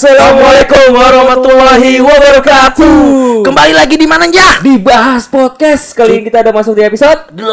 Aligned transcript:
Assalamualaikum 0.00 0.96
warahmatullahi 0.96 2.00
wabarakatuh. 2.00 3.44
Kembali 3.44 3.72
lagi 3.76 4.00
di 4.00 4.08
mana 4.08 4.32
ya? 4.32 4.56
Dibahas 4.64 5.28
podcast 5.28 5.92
kali 5.92 6.16
ini 6.16 6.32
kita 6.32 6.40
udah 6.40 6.56
masuk 6.56 6.72
di 6.72 6.88
episode 6.88 7.28
8 7.36 7.44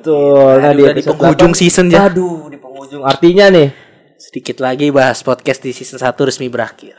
Betul. 0.00 0.56
Aduh, 0.56 0.72
udah 0.72 0.96
di 0.96 1.04
penghujung 1.04 1.52
8. 1.52 1.60
season 1.60 1.92
ya. 1.92 2.08
Aduh, 2.08 2.48
di 2.48 2.56
penghujung. 2.56 3.04
Artinya 3.04 3.52
nih, 3.52 3.76
Sedikit 4.16 4.64
lagi 4.64 4.88
bahas 4.88 5.20
podcast 5.20 5.60
di 5.60 5.76
season 5.76 6.00
1 6.00 6.16
resmi 6.16 6.48
berakhir. 6.48 6.96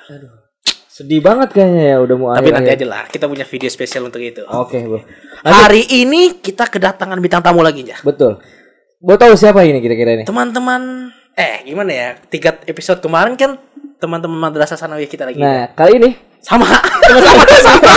sedih 0.93 1.25
banget 1.25 1.57
kayaknya 1.57 1.83
ya 1.89 1.97
udah 1.97 2.15
mau 2.21 2.29
Tapi 2.37 2.53
akhir. 2.53 2.53
nanti 2.61 2.69
aja 2.77 2.85
lah, 2.85 3.03
kita 3.09 3.25
punya 3.25 3.49
video 3.49 3.69
spesial 3.73 4.05
untuk 4.05 4.21
itu. 4.21 4.45
Oke, 4.45 4.77
Bu. 4.85 5.01
Hari 5.41 6.05
ini 6.05 6.37
kita 6.37 6.69
kedatangan 6.69 7.17
bintang 7.17 7.41
tamu 7.41 7.65
lagi 7.65 7.81
ya. 7.81 7.97
Betul. 8.05 8.37
Gue 9.01 9.17
tahu 9.17 9.33
siapa 9.33 9.65
ini 9.65 9.81
kira-kira 9.81 10.21
ini. 10.21 10.29
Teman-teman, 10.29 11.09
eh 11.33 11.65
gimana 11.65 11.89
ya? 11.89 12.09
Tiga 12.29 12.61
episode 12.69 13.01
kemarin 13.01 13.33
kan 13.33 13.57
teman-teman 13.97 14.37
madrasah 14.39 14.77
sanawiyah 14.77 15.09
kita 15.09 15.23
lagi. 15.25 15.41
Nah, 15.41 15.73
kali 15.73 15.97
ini 15.97 16.11
Sama, 16.47 16.63
sama, 16.63 17.43
sama. 17.59 17.91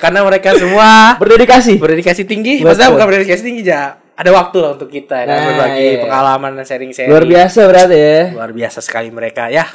Karena 0.00 0.24
mereka 0.24 0.56
semua 0.58 1.14
berdedikasi. 1.16 1.78
berdedikasi 1.78 2.26
tinggi. 2.26 2.58
Betul. 2.58 2.72
Maksudnya 2.72 2.90
bukan 2.90 3.06
berdedikasi 3.12 3.42
tinggi 3.44 3.62
ya. 3.62 3.94
Ada 4.14 4.30
waktu 4.30 4.56
lah 4.58 4.70
untuk 4.74 4.88
kita 4.88 5.22
ya, 5.22 5.26
kan, 5.26 5.34
Nah, 5.34 5.44
berbagi 5.52 5.86
iya. 5.86 6.00
pengalaman 6.02 6.50
dan 6.54 6.64
sharing-sharing. 6.64 7.10
Luar 7.10 7.24
biasa 7.24 7.60
berarti 7.64 7.94
ya. 7.94 8.20
Luar 8.32 8.50
biasa 8.50 8.78
sekali 8.80 9.08
mereka 9.10 9.52
ya. 9.52 9.66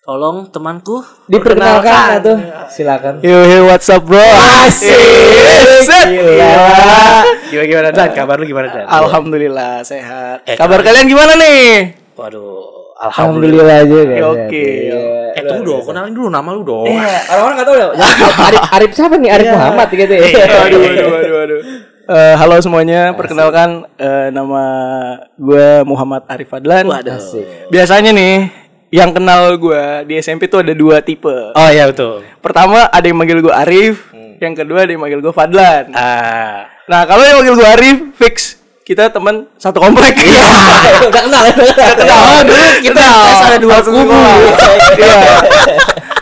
Tolong 0.00 0.52
temanku 0.52 1.00
Diperkenalkan 1.26 2.20
tuh. 2.20 2.38
Silakan. 2.68 3.24
Yo 3.24 3.40
yo 3.42 3.64
what's 3.64 3.88
up 3.88 4.04
bro 4.04 4.20
Asik. 4.64 4.92
Gila. 6.04 6.52
Gimana 7.48 7.64
gimana 7.64 7.88
Dan? 7.88 8.08
Kabar 8.12 8.36
lu 8.36 8.44
gimana 8.44 8.68
Dan? 8.68 8.84
Alhamdulillah 8.84 9.80
sehat 9.80 10.44
Eh, 10.44 10.56
Kabar 10.56 10.82
kalian 10.82 11.06
gimana 11.06 11.32
nih? 11.34 11.96
Waduh, 12.14 12.83
alhamdulillah. 12.98 13.80
Alhamdulillah 13.80 13.80
juga. 13.86 14.14
Oke, 14.30 14.66
oke. 14.94 15.34
Eh 15.34 15.42
tunggu 15.42 15.64
dong, 15.66 15.82
kenalin 15.82 16.12
dulu 16.14 16.28
nama 16.30 16.48
lu 16.54 16.62
dong. 16.62 16.86
Iya, 16.86 17.14
orang-orang 17.34 17.54
nggak 17.58 17.66
tahu 17.66 17.76
ya. 17.76 17.86
Arif, 18.46 18.62
Arif 18.70 18.90
siapa 18.94 19.14
nih? 19.18 19.30
Arif 19.34 19.48
Muhammad 19.50 19.88
gitu 19.90 20.12
ya. 20.14 20.22
Aduh 20.22 20.80
aduh 20.82 21.06
aduh 21.22 21.38
aduh 21.42 21.60
Eh, 22.04 22.34
halo 22.36 22.60
semuanya, 22.60 23.16
perkenalkan 23.16 23.88
eh, 23.96 24.28
nama 24.28 24.62
gue 25.40 25.88
Muhammad 25.88 26.28
Arif 26.28 26.52
Fadlan. 26.52 26.84
Waduh. 26.84 27.16
Asik. 27.16 27.72
Biasanya 27.72 28.12
nih, 28.12 28.52
yang 28.92 29.16
kenal 29.16 29.56
gue 29.56 30.04
di 30.04 30.20
SMP 30.20 30.46
tuh 30.46 30.60
ada 30.60 30.76
dua 30.76 31.00
tipe. 31.00 31.32
Oh 31.56 31.68
iya 31.72 31.88
betul. 31.88 32.20
Pertama 32.44 32.92
ada 32.92 33.02
yang 33.02 33.16
manggil 33.16 33.40
gue 33.40 33.48
Arif, 33.48 34.12
yang 34.36 34.52
kedua 34.52 34.84
ada 34.84 34.92
yang 34.92 35.00
manggil 35.00 35.24
gue 35.24 35.32
Fadlan. 35.32 35.96
Ah, 35.96 36.68
Nah 36.84 37.08
kalau 37.08 37.24
yang 37.24 37.40
manggil 37.40 37.56
gue 37.56 37.68
Arif, 37.72 37.98
fix 38.20 38.60
kita 38.84 39.08
teman 39.08 39.48
satu 39.56 39.80
komplek. 39.80 40.12
Udah 41.08 41.22
kenal 41.24 41.42
ya. 41.48 41.54
kenal 41.96 42.44
dulu 42.44 42.64
kita 42.84 43.00
tes 43.00 43.40
ada 43.48 43.58
dua 43.58 43.76
kubu. 43.80 44.12
Iya. 44.94 45.20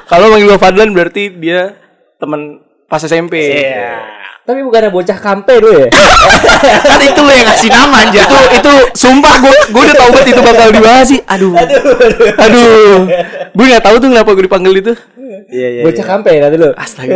Kalau 0.06 0.30
manggil 0.30 0.48
gue 0.54 0.60
Fadlan 0.60 0.94
berarti 0.94 1.28
dia 1.34 1.74
teman 2.22 2.62
pas 2.86 3.02
SMP. 3.02 3.66
iya. 3.66 3.98
Tapi 4.42 4.58
bukannya 4.66 4.90
bocah 4.90 5.18
kampe 5.22 5.54
dulu 5.62 5.86
ya? 5.86 5.88
kan 6.90 6.98
itu 6.98 7.20
lu 7.22 7.30
yang 7.30 7.46
ngasih 7.46 7.70
nama 7.70 7.96
aja. 8.06 8.22
Itu 8.26 8.38
itu 8.58 8.72
sumpah 8.98 9.34
gue 9.38 9.54
gue 9.70 9.82
udah 9.86 9.96
tahu 9.98 10.10
banget 10.14 10.28
itu 10.34 10.42
bakal 10.42 10.68
dibahas 10.74 11.06
sih. 11.06 11.20
Aduh. 11.30 11.54
Aduh. 12.38 13.06
Gue 13.54 13.64
nggak 13.70 13.84
tahu 13.86 13.94
tuh 14.02 14.08
kenapa 14.10 14.30
gue 14.34 14.44
dipanggil 14.46 14.72
itu. 14.82 14.92
Iya 15.48 15.68
iya. 15.68 15.82
Bocah 15.82 16.04
kampe 16.04 16.30
nanti 16.36 16.56
lu. 16.56 16.70
Astaga. 16.74 17.14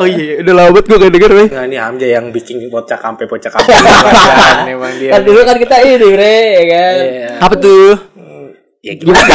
Oh 0.00 0.08
iya, 0.08 0.40
udah 0.40 0.52
lama 0.52 0.68
banget 0.72 0.84
gue 0.86 0.96
gak 0.98 1.12
denger 1.12 1.30
weh. 1.32 1.48
Nah, 1.48 1.64
ini 1.64 1.76
Hamzah 1.76 2.08
yang 2.08 2.26
bikin 2.30 2.56
bocah 2.66 2.98
kampe 2.98 3.24
bocah 3.24 3.50
kampe. 3.54 3.70
Kan, 3.70 4.66
Memang 4.66 4.92
dia. 4.96 5.10
Kan 5.12 5.20
dulu 5.22 5.40
kan 5.42 5.56
kita 5.56 5.76
ini 5.82 5.96
bre, 6.00 6.38
ya 6.56 6.64
kan? 6.66 6.94
Iya. 7.04 7.28
Apa 7.40 7.54
tuh? 7.56 7.92
Ya 8.80 8.92
gimana? 8.96 9.20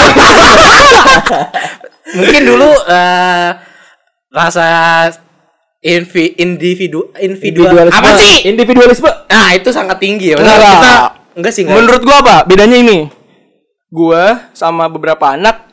Mungkin 2.17 2.41
dulu 2.45 2.69
eh 2.85 3.49
rasa 4.29 4.67
invi, 5.79 6.33
individu 6.37 7.13
individual 7.17 7.89
Individualisme. 7.89 7.97
apa 7.97 8.09
sih? 8.17 8.35
Individualisme. 8.45 9.09
Nah, 9.29 9.49
itu 9.53 9.69
sangat 9.69 9.97
tinggi 9.97 10.33
ya. 10.33 10.37
Kita 10.37 11.13
enggak 11.35 11.51
sih 11.53 11.61
enggak. 11.65 11.77
Menurut 11.77 12.01
gue 12.01 12.15
apa? 12.15 12.35
Bedanya 12.45 12.77
ini. 12.77 13.09
Gue 13.85 14.23
sama 14.51 14.89
beberapa 14.89 15.29
anak 15.29 15.64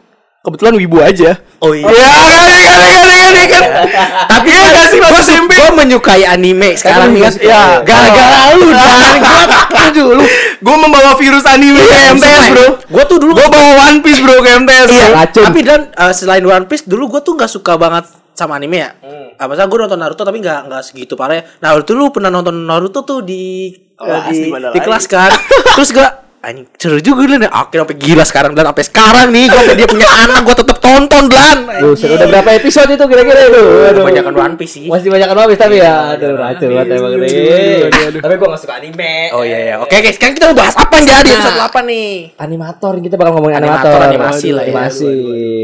kebetulan 0.43 0.75
wibu 0.75 0.99
aja. 0.99 1.39
Oh 1.63 1.71
iya. 1.71 1.87
Ya, 1.87 1.95
kan, 1.95 2.83
kan, 2.83 3.03
kan, 3.07 3.31
kan, 3.31 3.47
kan. 3.47 3.63
Tapi 4.27 4.47
Iya 4.51 4.63
nggak 4.75 4.87
sih, 4.91 4.99
pas 4.99 5.23
SMP? 5.23 5.51
Gue 5.55 5.71
menyukai 5.79 6.23
anime 6.27 6.75
sekarang 6.75 7.15
nih 7.15 7.23
kan. 7.31 7.33
Ya. 7.39 7.63
Gara-gara 7.87 8.39
lu 8.59 8.69
dan 8.75 9.15
gue 9.23 9.43
aduh 9.79 10.09
lu. 10.19 10.25
Gue 10.59 10.77
membawa 10.83 11.15
virus 11.15 11.47
anime 11.47 11.79
ke 11.79 11.99
MTS 12.19 12.45
bro. 12.51 12.67
Gue 12.91 13.05
tuh 13.07 13.19
dulu 13.23 13.33
Gue 13.39 13.47
bawa 13.47 13.71
One 13.87 14.03
Piece 14.03 14.19
bro 14.19 14.43
ke 14.43 14.51
MTS. 14.67 14.89
Iya, 14.91 15.07
racun. 15.15 15.45
tapi 15.47 15.61
dan 15.63 15.81
eh, 15.95 16.13
selain 16.13 16.43
One 16.43 16.67
Piece 16.67 16.85
dulu 16.91 17.07
gue 17.19 17.21
tuh 17.23 17.39
nggak 17.39 17.51
suka 17.51 17.79
banget 17.79 18.11
sama 18.35 18.59
anime 18.59 18.83
ya. 18.83 18.91
Ah, 19.39 19.47
masa 19.47 19.67
gue 19.67 19.79
nonton 19.79 19.99
Naruto 19.99 20.23
tapi 20.27 20.43
nggak 20.43 20.61
nggak 20.67 20.83
segitu 20.83 21.15
parah. 21.15 21.39
Nah 21.63 21.79
waktu 21.79 21.87
itu 21.87 21.95
lu 21.95 22.11
pernah 22.11 22.35
nonton 22.35 22.67
Naruto 22.67 23.07
tuh 23.07 23.23
di 23.23 23.71
eh, 23.71 24.03
Kelas, 24.03 24.35
di, 24.35 24.51
di 24.51 24.71
di 24.75 24.81
kelas 24.83 25.05
kan. 25.07 25.31
Terus 25.79 25.91
gue 25.95 26.09
anjing 26.43 26.67
seru 26.75 26.99
juga 26.99 27.23
lu 27.25 27.37
nih. 27.37 27.47
Akhirnya 27.47 27.83
sampai 27.83 27.97
gila 27.97 28.25
sekarang 28.25 28.53
dan 28.53 28.65
sampai 28.67 28.85
sekarang 28.85 29.27
nih 29.31 29.47
gue 29.47 29.75
dia 29.75 29.87
punya 29.87 30.09
anak 30.23 30.39
gue 30.43 30.57
tetep 30.57 30.77
tonton 30.77 31.25
dan. 31.27 31.57
Buset, 31.79 32.11
udah 32.11 32.27
berapa 32.27 32.51
episode 32.53 32.91
itu 32.91 33.05
kira-kira 33.05 33.41
itu? 33.45 33.63
Aduh. 33.89 34.03
Kebanyakan 34.03 34.33
One 34.35 34.55
Piece 34.57 34.73
sih. 34.75 34.87
Masih 34.87 35.09
banyak 35.09 35.29
One 35.29 35.49
Piece 35.49 35.61
tapi 35.61 35.77
ya. 35.79 35.95
Aduh, 36.13 36.35
racun 36.35 36.69
banget 36.73 36.87
emang 36.93 37.15
nih. 37.17 38.19
Tapi 38.19 38.35
gua 38.37 38.49
gak 38.51 38.61
suka 38.61 38.75
anime. 38.77 39.15
Oh 39.31 39.41
iya 39.41 39.59
iya. 39.63 39.75
Oke 39.79 39.95
guys, 39.97 40.15
sekarang 40.15 40.35
kita 40.35 40.47
mau 40.49 40.59
bahas 40.59 40.75
apa 40.75 40.95
nih 40.97 41.07
di 41.07 41.13
Nah. 41.13 41.23
episode 41.33 41.57
8 41.57 41.85
nih? 41.87 42.11
Animator 42.37 42.93
kita 42.99 43.15
bakal 43.15 43.33
ngomongin 43.35 43.57
Animator, 43.59 43.99
animasi 44.03 44.49
lah 44.51 44.63
ya. 44.63 44.69
Animasi. 44.69 45.13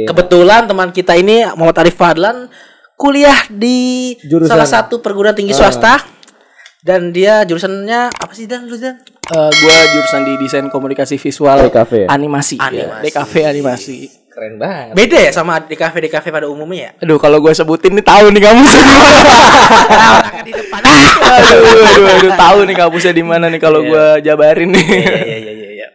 Kebetulan 0.05 0.63
teman 0.65 0.89
kita 0.89 1.13
ini 1.13 1.43
Muhammad 1.53 1.79
Arif 1.79 1.95
Fadlan 1.95 2.47
kuliah 2.95 3.47
di 3.49 4.15
Jurusan- 4.21 4.47
salah 4.49 4.67
satu 4.67 4.99
perguruan 4.99 5.31
tinggi 5.33 5.53
swasta 5.53 5.99
dan 6.81 7.11
dia 7.11 7.43
jurusannya 7.43 8.09
apa 8.09 8.33
sih 8.33 8.47
dan 8.47 8.65
lu 8.65 8.75
dan? 8.75 8.99
Gue 9.31 9.77
jurusan 9.93 10.23
di 10.25 10.33
desain 10.37 10.67
komunikasi 10.67 11.17
visual 11.17 11.69
DKV 11.69 11.93
ya? 11.95 12.09
animasi, 12.09 12.57
Animasi. 12.57 12.81
Ya, 12.81 13.05
DKV 13.05 13.33
animasi. 13.45 13.97
Keren 14.29 14.55
banget. 14.57 14.95
Beda 14.95 15.19
ya 15.19 15.31
sama 15.31 15.59
di 15.61 15.75
kafe 15.75 15.99
di 15.99 16.09
kafe 16.09 16.29
pada 16.29 16.47
umumnya 16.47 16.95
ya? 16.95 17.03
Aduh 17.03 17.19
kalau 17.19 17.37
gue 17.39 17.51
sebutin 17.51 17.93
nih 17.93 18.03
tahu 18.03 18.31
nih 18.31 18.41
kamu 18.41 18.63
Orangnya 18.63 20.43
di 20.43 20.53
depan. 20.55 20.81
aduh, 20.81 21.61
aduh, 21.61 22.07
aduh, 22.09 22.33
tahu 22.35 22.59
nih 22.65 22.77
kampusnya 22.77 23.13
di 23.13 23.23
mana 23.23 23.47
nih 23.47 23.59
kalau 23.59 23.81
gue 23.83 24.05
jabarin 24.23 24.71
nih. 24.71 24.87
Iya 24.87 25.03
iya 25.03 25.37
iya 25.37 25.53
iya. 25.53 25.69
iya. 25.75 25.89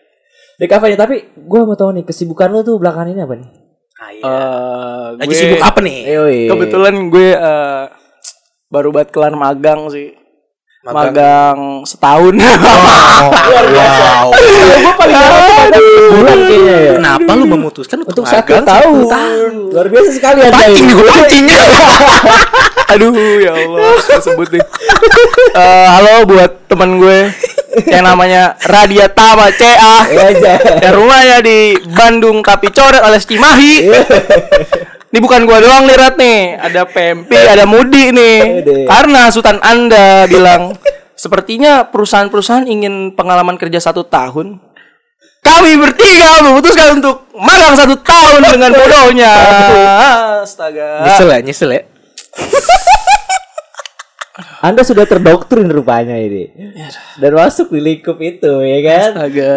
DKV-nya 0.53 0.97
tapi 0.99 1.15
gua 1.39 1.65
mau 1.65 1.73
tahu 1.73 1.89
nih 1.91 2.03
kesibukan 2.03 2.47
lu 2.47 2.61
tuh 2.61 2.77
belakangan 2.77 3.09
ini 3.09 3.21
apa 3.21 3.33
nih? 3.33 3.49
Ah, 3.95 4.09
iya. 4.11 4.23
Eh, 4.23 5.05
Lagi 5.17 5.25
gue- 5.25 5.39
sibuk 5.39 5.61
apa 5.63 5.79
nih? 5.79 5.97
Yoi. 6.05 6.39
Kebetulan 6.45 6.95
gue 7.09 7.29
eh, 7.31 7.83
baru 8.67 8.87
buat 8.91 9.07
kelar 9.07 9.33
magang 9.33 9.89
sih. 9.89 10.13
Magang. 10.83 10.99
Magang, 10.99 11.59
setahun. 11.87 12.35
Luar 13.47 13.65
biasa. 13.71 14.05
Gua 14.83 14.93
paling 14.99 15.15
lama 15.15 15.37
tuh 15.39 15.55
magang 15.55 15.85
sebulan 15.87 16.37
kayaknya 16.43 16.75
ya. 16.75 16.93
Kenapa 16.99 17.29
lu 17.39 17.45
memutuskan 17.47 17.97
untuk, 18.03 18.11
Untuk 18.11 18.25
satu 18.27 18.51
magang 18.51 18.67
tahun. 18.67 19.53
Luar 19.71 19.87
biasa 19.87 20.09
sekali 20.11 20.39
Anda 20.43 20.51
Pancing 20.59 20.87
gue 20.91 21.05
pancingnya. 21.07 21.61
Aduh 22.91 23.15
ya 23.15 23.51
Allah, 23.55 23.95
saya 24.03 24.19
sebut 24.27 24.47
nih. 24.51 24.63
Eh, 25.55 25.87
halo 25.87 26.27
buat 26.27 26.51
teman 26.67 26.99
gue 26.99 27.31
yang 27.87 28.03
namanya 28.03 28.59
Radia 28.67 29.07
Tama 29.07 29.55
CA. 29.55 30.03
Iya 30.11 30.35
aja. 30.35 30.53
Dan 30.83 30.91
rumahnya 30.99 31.39
di 31.39 31.79
Bandung 31.95 32.43
tapi 32.43 32.67
coret 32.75 32.99
alias 32.99 33.23
Cimahi. 33.23 33.87
Ini 35.13 35.21
bukan 35.21 35.45
gua 35.45 35.61
doang 35.61 35.85
nih 35.85 35.93
Rat 35.93 36.17
nih, 36.17 36.57
ada 36.57 36.89
PMP, 36.89 37.29
ada 37.37 37.69
Mudi 37.69 38.09
nih. 38.09 38.65
Karena 38.89 39.29
Sultan 39.29 39.61
Anda 39.61 40.25
bilang 40.25 40.73
sepertinya 41.13 41.85
perusahaan-perusahaan 41.85 42.65
ingin 42.65 43.13
pengalaman 43.13 43.61
kerja 43.61 43.77
satu 43.77 44.09
tahun. 44.09 44.57
Kami 45.45 45.77
bertiga 45.77 46.41
memutuskan 46.41 46.97
untuk 46.97 47.29
magang 47.37 47.77
satu 47.77 47.93
tahun 48.01 48.41
dengan 48.57 48.73
bodohnya. 48.73 49.33
Astaga. 50.41 51.05
Nyesel 51.05 51.29
ya, 51.29 51.39
nyesel 51.45 51.69
ya. 51.77 51.81
Anda 54.65 54.81
sudah 54.81 55.05
terdoktrin 55.05 55.69
rupanya 55.69 56.17
ini. 56.17 56.73
Dan 57.21 57.37
masuk 57.37 57.69
di 57.69 57.85
lingkup 57.85 58.17
itu 58.17 58.65
ya 58.65 58.79
kan? 58.81 59.09
Astaga. 59.13 59.53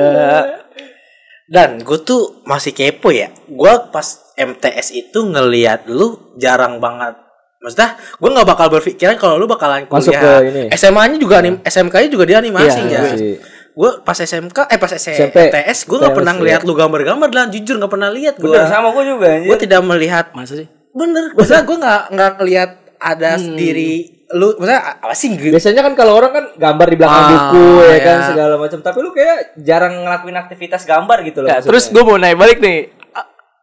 Dan 1.48 1.80
gue 1.80 1.98
tuh 2.04 2.44
masih 2.44 2.76
kepo 2.76 3.08
ya. 3.08 3.32
Gue 3.48 3.72
pas 3.88 4.25
MTS 4.36 4.92
itu 4.92 5.18
ngeliat 5.24 5.88
lu 5.88 6.36
jarang 6.36 6.76
banget. 6.76 7.16
Maksudnya 7.56 7.90
gue 7.96 8.30
nggak 8.30 8.46
bakal 8.46 8.66
berpikiran 8.68 9.16
kalau 9.16 9.34
lu 9.34 9.48
bakalan 9.48 9.88
Masuk 9.88 10.12
kuliah. 10.12 10.38
ke 10.38 10.46
ini. 10.46 10.62
SMA-nya 10.70 11.16
juga 11.16 11.40
anim, 11.40 11.56
SMK-nya 11.58 12.08
juga 12.08 12.24
dia 12.24 12.38
animasi 12.38 12.80
Iya, 12.84 13.00
ya. 13.00 13.36
Gue 13.72 13.90
pas 14.00 14.14
SMK, 14.14 14.58
eh 14.66 14.78
pas 14.78 14.88
SMP, 14.90 15.16
SMP, 15.26 15.36
MTS 15.50 15.78
gue 15.84 15.98
nggak 15.98 16.14
pernah 16.14 16.32
TS, 16.32 16.38
ngeliat 16.38 16.60
lu 16.62 16.72
gambar-gambar 16.72 17.28
dan 17.28 17.48
jujur 17.48 17.76
nggak 17.76 17.90
pernah 17.90 18.08
lihat 18.08 18.34
gue. 18.36 18.48
gue 18.48 19.04
juga 19.04 19.28
Gue 19.42 19.58
tidak 19.58 19.80
melihat. 19.82 20.32
Masa 20.32 20.56
sih? 20.56 20.68
Bener. 20.92 21.32
Maksudnya 21.32 21.64
gue 21.64 21.76
nggak 21.76 22.02
nggak 22.12 22.30
ngeliat 22.40 22.70
ada 22.96 23.30
diri 23.36 23.92
lu. 24.32 24.56
Maksudnya 24.56 24.80
apa 24.96 25.12
sih? 25.12 25.28
gitu? 25.30 25.52
Biasanya 25.52 25.84
kan 25.84 25.92
kalau 25.92 26.16
orang 26.16 26.32
kan 26.32 26.44
gambar 26.56 26.86
di 26.88 26.96
belakang 26.96 27.20
Ah, 27.20 27.28
buku 27.28 27.64
ya 27.84 27.98
kan 28.00 28.16
ya. 28.16 28.26
segala 28.32 28.54
macam. 28.56 28.78
Tapi 28.80 28.98
lu 29.00 29.10
kayak 29.12 29.36
jarang 29.60 29.94
ngelakuin 29.98 30.36
aktivitas 30.38 30.82
gambar 30.82 31.18
gitu 31.24 31.38
loh. 31.40 31.48
Ya, 31.48 31.60
terus 31.60 31.92
gue 31.92 32.00
mau 32.00 32.16
naik 32.16 32.36
balik 32.36 32.58
nih. 32.58 32.95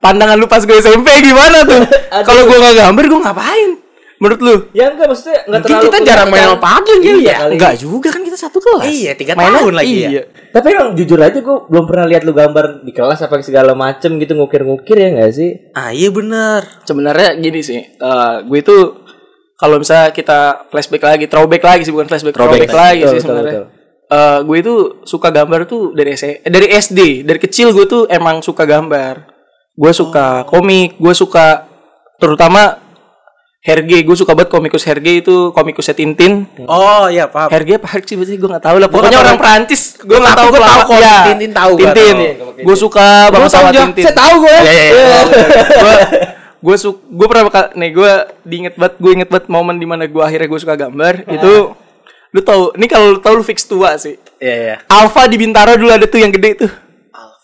Pandangan 0.03 0.35
lu 0.35 0.45
pas 0.45 0.59
gue 0.59 0.75
SMP 0.75 1.07
gimana 1.23 1.63
tuh? 1.63 1.79
Kalau 2.27 2.43
gue 2.43 2.57
nggak 2.59 2.75
gambar 2.75 3.03
gue 3.07 3.19
ngapain? 3.23 3.71
Menurut 4.19 4.39
lu? 4.39 4.55
Ya 4.71 4.87
enggak 4.87 5.07
maksudnya 5.11 5.39
enggak 5.43 5.59
Mungkin 5.63 5.67
terlalu 5.67 5.85
kita 5.87 5.97
jarang 6.03 6.27
main 6.31 6.43
sama 6.43 6.59
padel 6.59 6.97
gitu 6.99 7.17
iya, 7.19 7.31
ya? 7.31 7.37
Enggak 7.51 7.73
juga 7.75 8.07
kan 8.11 8.21
kita 8.23 8.37
satu 8.39 8.57
kelas. 8.59 8.87
Iya, 8.87 9.11
tiga 9.15 9.35
Mainnya- 9.35 9.59
tahun 9.59 9.73
lagi 9.75 9.95
ya. 9.95 10.09
iya. 10.11 10.23
Tapi 10.47 10.65
emang 10.71 10.89
jujur 10.95 11.19
aja 11.19 11.39
gue 11.39 11.57
belum 11.67 11.85
pernah 11.87 12.05
lihat 12.07 12.23
lu 12.23 12.31
gambar 12.31 12.65
di 12.83 12.91
kelas 12.91 13.19
apa 13.19 13.39
segala 13.39 13.75
macem 13.75 14.15
gitu 14.19 14.35
ngukir-ngukir 14.35 14.95
ya 14.95 15.07
enggak 15.11 15.31
sih? 15.33 15.49
Ah 15.71 15.91
iya 15.91 16.07
bener. 16.07 16.67
Sebenarnya 16.83 17.35
gini 17.35 17.59
sih, 17.59 17.79
eh, 17.79 18.35
gue 18.43 18.59
itu 18.59 18.75
kalau 19.55 19.79
misalnya 19.79 20.11
kita 20.11 20.67
flashback 20.67 21.03
lagi, 21.03 21.25
throwback 21.27 21.63
lagi 21.63 21.81
sih 21.83 21.91
bukan 21.91 22.07
flashback, 22.07 22.35
throwback, 22.35 22.63
Throwback. 22.63 22.75
lagi 22.75 23.01
Betul, 23.03 23.11
sih 23.11 23.19
sebenarnya. 23.23 23.51
betul. 23.59 23.65
Eh, 24.13 24.39
gue 24.45 24.57
itu 24.59 24.73
suka 25.03 25.29
gambar 25.31 25.59
tuh 25.65 25.91
dari 25.91 26.13
S 26.13 26.23
eh, 26.23 26.35
dari 26.45 26.67
SD, 26.69 26.99
dari 27.25 27.39
kecil 27.39 27.71
gue 27.73 27.85
tuh 27.87 28.03
emang 28.07 28.39
suka 28.39 28.63
gambar. 28.63 29.32
Gue 29.73 29.91
suka 29.91 30.45
komik, 30.45 30.97
gue 31.01 31.13
suka 31.17 31.65
terutama 32.21 32.77
Herge, 33.63 34.03
gue 34.03 34.17
suka 34.19 34.35
banget 34.35 34.51
komikus 34.51 34.83
Herge 34.83 35.23
itu 35.23 35.55
komikusnya 35.55 35.95
Tintin. 35.95 36.43
Oh 36.67 37.07
iya 37.07 37.31
paham. 37.31 37.47
Herge 37.47 37.79
apa 37.79 37.87
Herge 37.95 38.11
sih 38.11 38.15
berarti 38.19 38.35
gue 38.35 38.49
nggak 38.51 38.65
tahu 38.67 38.75
lah. 38.75 38.87
Pokoknya 38.91 39.19
orang. 39.23 39.39
Perancis, 39.39 39.95
gue 40.03 40.17
nggak 40.19 40.35
tahu 40.35 40.47
Gua 40.51 40.59
tahu 40.67 40.93
ya. 40.99 41.17
Tintin 41.31 41.51
tahu 41.55 41.71
Tintin. 41.79 42.17
Gue 42.59 42.75
suka 42.75 43.31
banget 43.31 43.51
sama 43.55 43.71
Tintin. 43.71 44.03
Saya 44.03 44.15
tahu 44.19 44.33
gue. 44.43 44.57
Iya 44.67 44.71
iya 44.71 44.85
iya. 44.91 45.21
gue 45.83 45.95
gue 46.63 46.75
su 46.79 46.95
gue 46.95 47.27
pernah 47.27 47.43
bakal 47.51 47.63
nih 47.75 47.91
gue 47.91 48.11
diinget 48.47 48.75
banget 48.79 48.95
gue 48.95 49.11
inget 49.11 49.29
banget 49.31 49.45
momen 49.51 49.75
di 49.75 49.83
mana 49.83 50.07
gue 50.07 50.23
akhirnya 50.23 50.47
gue 50.47 50.59
suka 50.63 50.79
gambar 50.79 51.27
itu 51.27 51.75
lu 52.31 52.39
tahu 52.39 52.71
ini 52.79 52.87
kalau 52.87 53.05
lu 53.15 53.19
tahu 53.19 53.33
lu 53.39 53.43
fix 53.43 53.67
tua 53.67 53.99
sih 53.99 54.15
Iya 54.39 54.55
iya. 54.55 54.75
Alpha 54.87 55.27
di 55.27 55.35
Bintaro 55.39 55.75
dulu 55.75 55.91
ada 55.91 56.07
tuh 56.07 56.23
yang 56.23 56.31
gede 56.31 56.63
tuh 56.63 56.71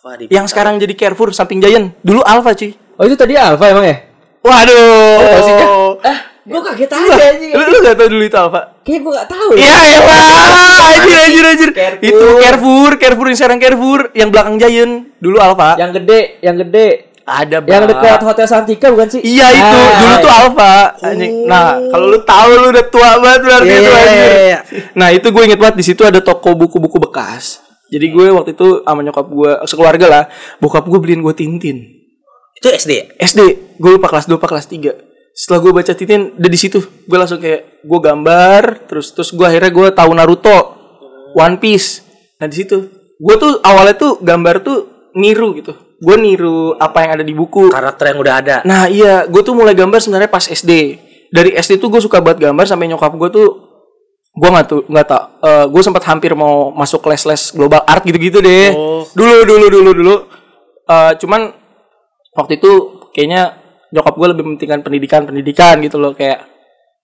Alfa 0.09 0.17
di 0.17 0.25
yang 0.27 0.45
sekarang 0.45 0.75
jadi 0.75 0.94
Carrefour 0.95 1.29
samping 1.29 1.59
Giant 1.59 1.94
dulu 2.01 2.21
Alpha 2.21 2.51
cuy 2.51 2.73
Oh 2.95 3.06
itu 3.06 3.13
tadi 3.13 3.31
Alfa 3.33 3.65
emang 3.65 3.85
ya? 3.85 3.97
waduh 4.41 5.19
tahu 5.21 5.41
sih, 5.41 5.53
Kak? 5.53 5.69
Eh, 6.01 6.17
gue 6.45 6.61
kaget 6.63 6.89
aja 6.89 7.13
anjing. 7.29 7.51
lu, 7.51 7.63
lu 7.63 7.77
gak 7.79 7.95
tau 7.95 8.07
dulu 8.07 8.23
itu 8.25 8.35
Alpha 8.35 8.61
Kayak 8.81 9.00
gue 9.00 9.11
gak 9.13 9.29
tahu. 9.29 9.50
Iya 9.53 9.77
elah 9.94 10.25
anjir 10.89 11.17
anjir 11.19 11.44
anjir. 11.45 11.69
Itu 12.01 12.25
Carrefour 12.39 12.91
Carrefour 12.95 13.27
yang 13.27 13.38
sekarang 13.38 13.57
Carrefour 13.57 14.00
Yang 14.11 14.29
belakang 14.29 14.56
Giant 14.57 14.94
Dulu 15.15 15.38
Alpha 15.38 15.69
Yang 15.75 15.91
gede, 15.95 16.19
yang 16.41 16.56
gede. 16.57 16.88
Ada 17.23 17.61
Yang 17.61 17.83
Bang. 17.85 17.89
dekat 17.94 18.19
Hotel 18.25 18.47
Santika 18.50 18.88
bukan 18.89 19.07
sih? 19.07 19.21
Iya 19.21 19.47
itu 19.53 19.77
Ah, 19.77 19.94
dulu 19.95 20.15
tuh 20.17 20.25
iya. 20.25 20.39
Alpha 20.41 20.73
anjing. 21.00 21.33
Nah 21.45 21.65
kalau 21.85 22.06
lu 22.07 22.19
tahu 22.19 22.50
lu 22.57 22.67
udah 22.69 22.85
tua 22.88 23.09
banget 23.17 23.39
berarti 23.45 23.67
Iya, 23.67 23.77
itu 23.77 23.85
iya, 23.85 24.00
anjir. 24.01 24.17
iya, 24.25 24.39
iya. 24.41 24.59
Nah 24.91 25.07
itu 25.11 25.27
gue 25.29 25.44
inget 25.45 25.59
banget 25.61 25.75
di 25.77 25.85
situ 25.85 26.01
ada 26.01 26.19
toko 26.19 26.57
buku-buku 26.57 26.97
bekas. 27.00 27.61
Jadi 27.89 28.06
gue 28.13 28.25
waktu 28.30 28.53
itu 28.53 28.86
sama 28.86 29.01
nyokap 29.01 29.25
gue 29.27 29.51
sekeluarga 29.65 30.06
lah, 30.07 30.24
bokap 30.62 30.86
gue 30.86 31.00
beliin 31.01 31.25
gue 31.25 31.33
Tintin. 31.33 31.77
Itu 32.53 32.69
SD 32.69 32.91
ya? 32.91 33.06
SD, 33.18 33.39
gue 33.81 33.91
lupa 33.97 34.09
kelas 34.12 34.27
2 34.27 34.36
apa 34.36 34.47
kelas 34.51 34.68
3 34.68 35.33
Setelah 35.33 35.59
gue 35.63 35.71
baca 35.71 35.91
Tintin, 35.95 36.36
udah 36.36 36.51
di 36.51 36.59
situ 36.59 36.80
gue 36.83 37.18
langsung 37.18 37.41
kayak 37.41 37.81
gue 37.81 38.00
gambar, 38.00 38.62
terus 38.86 39.15
terus 39.15 39.33
gue 39.33 39.45
akhirnya 39.45 39.71
gue 39.71 39.88
tahu 39.95 40.12
Naruto, 40.13 40.59
One 41.33 41.57
Piece. 41.57 42.03
Nah 42.38 42.45
di 42.45 42.56
situ, 42.59 42.77
gue 43.18 43.36
tuh 43.39 43.63
awalnya 43.63 43.95
tuh 43.95 44.19
gambar 44.19 44.56
tuh 44.62 44.77
niru 45.15 45.56
gitu. 45.57 45.74
Gue 46.00 46.15
niru 46.15 46.75
apa 46.80 47.03
yang 47.03 47.12
ada 47.19 47.25
di 47.27 47.35
buku. 47.35 47.71
Karakter 47.71 48.15
yang 48.15 48.19
udah 48.19 48.33
ada. 48.39 48.56
Nah 48.63 48.88
iya, 48.88 49.27
gue 49.27 49.42
tuh 49.44 49.56
mulai 49.56 49.75
gambar 49.75 50.00
sebenarnya 50.00 50.31
pas 50.31 50.44
SD. 50.47 50.71
Dari 51.30 51.53
SD 51.56 51.77
tuh 51.77 51.94
gue 51.94 52.01
suka 52.01 52.24
banget 52.24 52.50
gambar 52.50 52.65
sampai 52.65 52.89
nyokap 52.89 53.13
gue 53.15 53.30
tuh 53.30 53.47
gue 54.39 54.50
nggak 54.50 54.65
tuh 54.65 54.81
nggak 54.88 55.06
tak 55.06 55.24
gue 55.68 55.81
sempat 55.83 56.03
hampir 56.07 56.31
mau 56.33 56.71
masuk 56.71 57.03
les 57.06 57.19
les 57.27 57.44
global 57.51 57.83
art 57.83 58.01
gitu-gitu 58.01 58.39
deh 58.39 58.71
Oh. 58.71 59.03
dulu 59.12 59.44
dulu 59.44 59.65
dulu 59.68 59.91
dulu 59.94 60.15
Eh, 60.89 61.12
cuman 61.21 61.53
waktu 62.33 62.57
itu 62.57 62.71
kayaknya 63.13 63.62
nyokap 63.91 64.18
gue 64.18 64.27
lebih 64.33 64.41
mementingkan 64.41 64.81
pendidikan 64.81 65.21
pendidikan 65.21 65.77
gitu 65.86 66.01
loh 66.01 66.18
kayak 66.18 66.50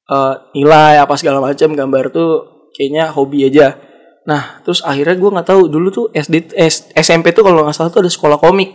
eh, 0.06 0.34
nilai 0.54 0.98
apa 0.98 1.14
segala 1.14 1.38
macam 1.38 1.70
gambar 1.70 2.10
tuh 2.10 2.32
kayaknya 2.74 3.14
hobi 3.14 3.46
aja 3.46 3.78
nah 4.26 4.58
terus 4.66 4.82
akhirnya 4.82 5.14
gue 5.14 5.30
nggak 5.30 5.46
tahu 5.46 5.70
dulu 5.70 5.88
tuh 5.94 6.06
SD 6.10 6.58
S- 6.58 6.90
SMP 6.98 7.30
tuh 7.30 7.46
kalau 7.46 7.62
nggak 7.62 7.78
salah 7.78 7.94
tuh 7.94 8.02
ada 8.02 8.10
sekolah 8.10 8.42
komik 8.42 8.74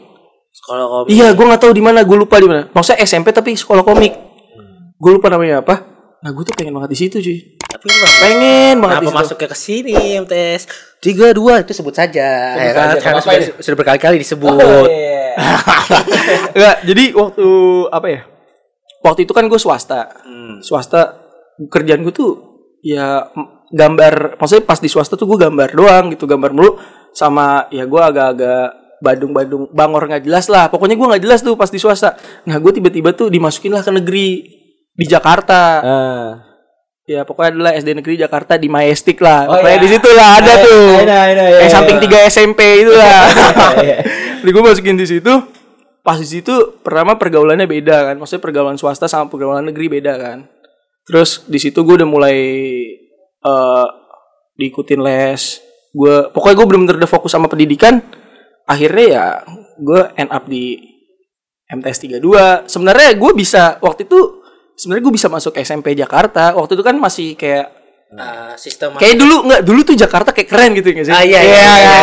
Sekolah 0.50 0.82
komik. 0.82 1.14
Iya, 1.14 1.30
gue 1.30 1.46
nggak 1.46 1.62
tahu 1.62 1.70
di 1.70 1.78
mana. 1.78 2.02
Gue 2.02 2.18
lupa 2.18 2.34
di 2.34 2.50
mana. 2.50 2.66
Maksudnya 2.74 3.06
SMP 3.06 3.30
tapi 3.30 3.54
sekolah 3.54 3.86
komik. 3.86 4.10
Gue 4.98 5.10
lupa 5.14 5.30
namanya 5.30 5.62
apa. 5.62 5.78
Nah, 6.20 6.30
gue 6.34 6.42
tuh 6.42 6.58
pengen 6.58 6.74
banget 6.74 6.90
di 6.90 6.98
situ, 6.98 7.22
cuy. 7.22 7.38
Tapi 7.70 7.86
kenapa, 7.86 8.16
Pengen 8.20 8.74
banget 8.82 9.00
situ. 9.00 9.14
masuknya 9.14 9.48
ke 9.48 9.58
sini 9.58 9.94
MTS? 10.20 10.62
Tiga 11.00 11.32
dua 11.32 11.62
itu 11.62 11.72
sebut 11.72 11.94
saja. 11.94 12.28
ya 12.58 12.72
kan? 12.74 12.86
saja, 12.94 13.00
Karena 13.00 13.18
nggak 13.18 13.24
sudah, 13.24 13.36
apa-apa 13.38 13.62
sudah 13.64 13.78
berkali-kali 13.78 14.16
disebut. 14.20 14.52
Oh, 14.52 14.84
iya. 14.90 15.32
Enggak, 16.56 16.76
jadi 16.84 17.04
waktu 17.14 17.46
apa 17.88 18.06
ya? 18.10 18.20
Waktu 19.00 19.20
itu 19.24 19.32
kan 19.32 19.44
gue 19.48 19.60
swasta. 19.60 20.10
Swasta 20.60 21.16
kerjaan 21.70 22.04
gue 22.04 22.12
tuh 22.12 22.30
ya 22.84 23.30
gambar. 23.72 24.36
Maksudnya 24.36 24.64
pas 24.66 24.82
di 24.82 24.90
swasta 24.90 25.16
tuh 25.16 25.24
gue 25.30 25.38
gambar 25.40 25.72
doang 25.72 26.12
gitu, 26.12 26.28
gambar 26.28 26.50
mulu 26.52 26.76
sama 27.16 27.66
ya 27.74 27.86
gue 27.88 28.02
agak-agak 28.02 28.80
Badung-badung 29.00 29.72
bangor 29.72 30.12
nggak 30.12 30.28
jelas 30.28 30.52
lah. 30.52 30.68
Pokoknya 30.68 30.92
gue 30.92 31.08
nggak 31.08 31.24
jelas 31.24 31.40
tuh 31.40 31.56
pas 31.56 31.72
di 31.72 31.80
swasta. 31.80 32.20
Nah, 32.44 32.60
gue 32.60 32.68
tiba-tiba 32.68 33.16
tuh 33.16 33.32
dimasukin 33.32 33.72
lah 33.72 33.80
ke 33.80 33.88
negeri 33.88 34.44
di 34.92 35.04
Jakarta. 35.08 35.62
Ah. 35.80 36.49
Ya 37.10 37.26
pokoknya 37.26 37.50
adalah 37.58 37.72
SD 37.74 37.90
negeri 37.98 38.14
Jakarta 38.14 38.54
di 38.54 38.70
Majestic 38.70 39.18
lah. 39.18 39.50
Oh, 39.50 39.58
pokoknya 39.58 39.74
iya. 39.74 39.82
di 39.82 39.90
situ 39.90 40.08
lah 40.14 40.28
ada 40.38 40.52
tuh. 40.62 40.86
Iya, 41.02 41.66
samping 41.66 41.98
iya. 41.98 42.22
3 42.22 42.30
SMP 42.30 42.60
itu 42.86 42.92
lah. 42.94 43.22
Iya. 43.82 43.98
Jadi 44.38 44.50
gue 44.54 44.62
masukin 44.62 44.94
di 44.94 45.06
situ. 45.10 45.34
Pas 46.06 46.22
di 46.22 46.28
situ 46.30 46.54
pertama 46.86 47.18
pergaulannya 47.18 47.66
beda 47.66 48.06
kan. 48.06 48.14
Maksudnya 48.14 48.38
pergaulan 48.46 48.78
swasta 48.78 49.10
sama 49.10 49.26
pergaulan 49.26 49.66
negeri 49.66 49.90
beda 49.90 50.14
kan. 50.22 50.46
Terus 51.02 51.42
di 51.50 51.58
situ 51.58 51.82
gue 51.82 51.98
udah 51.98 52.06
mulai 52.06 52.38
eh 53.42 53.86
diikutin 54.54 55.02
les. 55.02 55.58
Gue 55.90 56.30
pokoknya 56.30 56.62
gue 56.62 56.66
bener-bener 56.70 56.96
udah 57.02 57.10
fokus 57.10 57.34
sama 57.34 57.50
pendidikan. 57.50 57.98
Akhirnya 58.70 59.06
ya 59.10 59.24
gue 59.82 60.14
end 60.14 60.30
up 60.30 60.46
di 60.46 60.78
MTS 61.74 62.06
32. 62.06 62.70
Sebenarnya 62.70 63.18
gue 63.18 63.32
bisa 63.34 63.82
waktu 63.82 64.06
itu 64.06 64.39
sebenarnya 64.80 65.04
gue 65.04 65.14
bisa 65.20 65.28
masuk 65.28 65.52
SMP 65.60 65.92
Jakarta 65.92 66.56
waktu 66.56 66.72
itu 66.72 66.84
kan 66.84 66.96
masih 66.96 67.36
kayak 67.36 67.76
Uh, 68.10 68.58
sistem 68.58 68.90
kayak 68.98 69.22
dulu 69.22 69.46
nggak 69.46 69.62
dulu 69.62 69.86
tuh 69.86 69.94
Jakarta 69.94 70.34
kayak 70.34 70.50
keren 70.50 70.74
gitu 70.74 70.90
ya 70.90 70.94
nggak 70.98 71.06
sih? 71.06 71.14
Ah, 71.14 71.22
iya 71.22 71.46
iya 71.46 71.62
iya. 71.78 71.94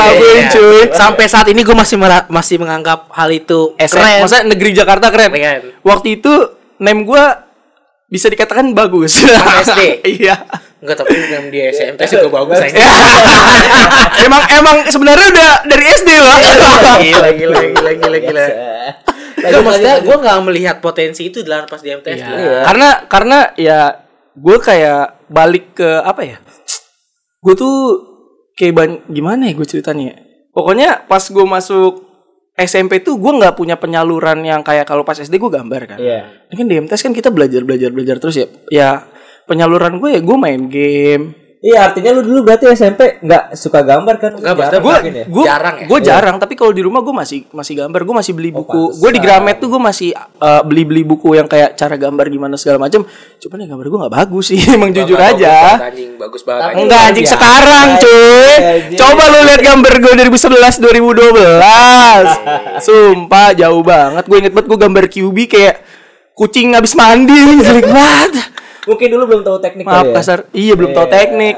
Sabun 0.00 0.38
cuy. 0.48 0.80
Sampai 0.96 1.28
saat 1.28 1.44
ini 1.52 1.60
gue 1.60 1.76
masih 1.76 2.00
masih 2.32 2.56
menganggap 2.56 3.12
hal 3.12 3.28
itu 3.28 3.76
SM, 3.76 4.00
keren. 4.00 4.24
Maksudnya 4.24 4.44
negeri 4.48 4.70
Jakarta 4.72 5.12
keren? 5.12 5.28
keren. 5.28 5.76
Waktu 5.84 6.16
itu 6.16 6.32
name 6.80 7.04
gue 7.04 7.24
bisa 8.08 8.32
dikatakan 8.32 8.72
bagus. 8.72 9.20
SD. 9.68 10.00
iya. 10.24 10.40
Enggak 10.80 11.04
tapi 11.04 11.20
name 11.20 11.52
di 11.52 11.60
SMP 11.68 12.00
sih 12.08 12.16
gue 12.16 12.32
bagus 12.32 12.56
emang 14.24 14.42
emang 14.56 14.76
sebenarnya 14.88 15.26
udah 15.36 15.50
dari 15.68 15.84
SD 15.84 16.10
lah. 16.16 16.36
Gila 16.96 17.28
gila 17.36 17.60
gila 17.76 17.90
gila 18.00 18.18
gila. 18.24 18.46
Lanjut, 19.42 19.58
Gak 19.58 19.62
maksudnya 19.66 19.96
gue 20.00 20.16
nggak 20.22 20.38
melihat 20.46 20.76
potensi 20.78 21.22
itu 21.26 21.42
dalam 21.42 21.66
pas 21.66 21.82
di 21.82 21.90
MTS. 21.90 22.18
Iya. 22.18 22.26
dulu. 22.30 22.50
Karena 22.62 22.88
karena 23.10 23.38
ya 23.58 23.80
gue 24.32 24.56
kayak 24.62 25.02
balik 25.28 25.76
ke 25.76 25.90
apa 26.00 26.22
ya? 26.22 26.38
Gue 27.42 27.54
tuh 27.58 27.76
kayak 28.54 28.72
ban- 28.72 29.02
gimana 29.10 29.50
ya 29.50 29.52
gue 29.58 29.66
ceritanya? 29.66 30.14
Pokoknya 30.54 31.04
pas 31.10 31.24
gue 31.26 31.44
masuk 31.44 31.92
SMP 32.54 33.00
tuh 33.02 33.16
gue 33.16 33.32
nggak 33.32 33.56
punya 33.56 33.80
penyaluran 33.80 34.44
yang 34.44 34.60
kayak 34.62 34.84
kalau 34.86 35.02
pas 35.02 35.18
SD 35.18 35.40
gue 35.40 35.50
gambar 35.50 35.96
kan. 35.96 35.98
Iya. 35.98 36.46
Ini 36.52 36.54
kan 36.54 36.66
di 36.68 36.74
MTS 36.86 37.02
kan 37.02 37.12
kita 37.16 37.28
belajar 37.34 37.66
belajar 37.66 37.90
belajar 37.90 38.16
terus 38.22 38.36
ya. 38.38 38.46
Ya 38.70 38.90
penyaluran 39.50 39.98
gue 39.98 40.16
ya 40.16 40.20
gue 40.22 40.36
main 40.38 40.70
game. 40.70 41.41
Iya 41.62 41.86
artinya 41.86 42.10
lu 42.10 42.26
dulu 42.26 42.42
berarti 42.42 42.66
SMP 42.74 43.22
nggak 43.22 43.54
suka 43.54 43.80
gambar 43.80 44.14
kan? 44.18 44.32
Nggak, 44.34 44.52
maksudnya 44.52 44.82
Gue 44.82 44.96
ya? 44.98 45.24
gue 45.30 45.44
Jarang 45.46 45.76
ya? 45.78 45.86
gue 45.86 45.98
jarang 46.02 46.36
tapi 46.36 46.58
kalau 46.58 46.74
di 46.74 46.82
rumah 46.82 47.00
gue 47.00 47.14
masih 47.14 47.46
masih 47.54 47.78
gambar 47.78 48.02
gue 48.02 48.14
masih 48.18 48.32
beli 48.34 48.50
buku 48.50 48.90
pantesan. 48.90 48.98
gue 48.98 49.10
di 49.14 49.20
Gramet 49.22 49.56
tuh 49.62 49.68
gue 49.70 49.78
masih 49.78 50.10
uh, 50.42 50.62
beli 50.66 50.82
beli 50.82 51.02
buku 51.06 51.38
yang 51.38 51.46
kayak 51.46 51.78
cara 51.78 51.94
gambar 51.94 52.26
gimana 52.26 52.58
segala 52.58 52.82
macam 52.82 53.06
cuman 53.38 53.56
ya 53.62 53.66
gambar 53.70 53.86
gue 53.86 53.98
nggak 54.02 54.14
bagus 54.18 54.44
sih 54.50 54.58
emang 54.74 54.90
jujur 54.90 55.14
Bagus 55.14 55.38
aja 55.38 55.54
Anjing 55.86 56.10
bagus 56.18 56.42
banget. 56.42 56.62
Anjing. 56.66 56.82
Enggak 56.82 57.00
anjing 57.06 57.24
biasa. 57.24 57.34
sekarang 57.38 57.86
cuy 57.94 58.54
Anjing. 58.58 58.98
Coba 58.98 59.22
lu 59.30 59.38
lihat 59.46 59.62
gambar 59.62 59.92
gue 60.02 60.12
2011 60.18 60.82
2012 60.82 62.82
Sumpah 62.82 63.54
jauh 63.54 63.82
banget 63.82 64.24
Gue 64.26 64.42
inget 64.42 64.50
banget 64.50 64.66
gue 64.66 64.78
gambar 64.82 65.04
QB 65.06 65.38
kayak 65.46 65.76
Kucing 66.32 66.72
habis 66.74 66.96
mandi 66.96 67.36
Jelek 67.62 67.86
banget 67.86 68.50
Mungkin 68.82 69.08
dulu 69.14 69.22
belum 69.30 69.42
tahu 69.46 69.58
teknik 69.62 69.84
Maaf 69.86 70.04
ya? 70.04 70.14
kasar 70.18 70.38
Iya 70.50 70.74
belum 70.74 70.90
tahu 70.90 71.06
Iya. 71.06 71.14
teknik 71.14 71.56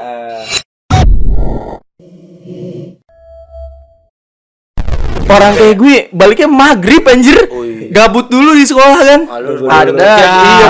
Orang 5.25 5.57
kayak 5.57 5.75
gue 5.75 5.95
baliknya 6.13 6.45
maghrib 6.45 7.01
anjir 7.09 7.49
gabut 7.89 8.29
dulu 8.29 8.53
di 8.53 8.61
sekolah 8.61 8.99
kan. 9.01 9.21
lu 9.41 9.65
ada. 9.65 9.89
Ya, 9.89 10.15
Iya, 10.21 10.65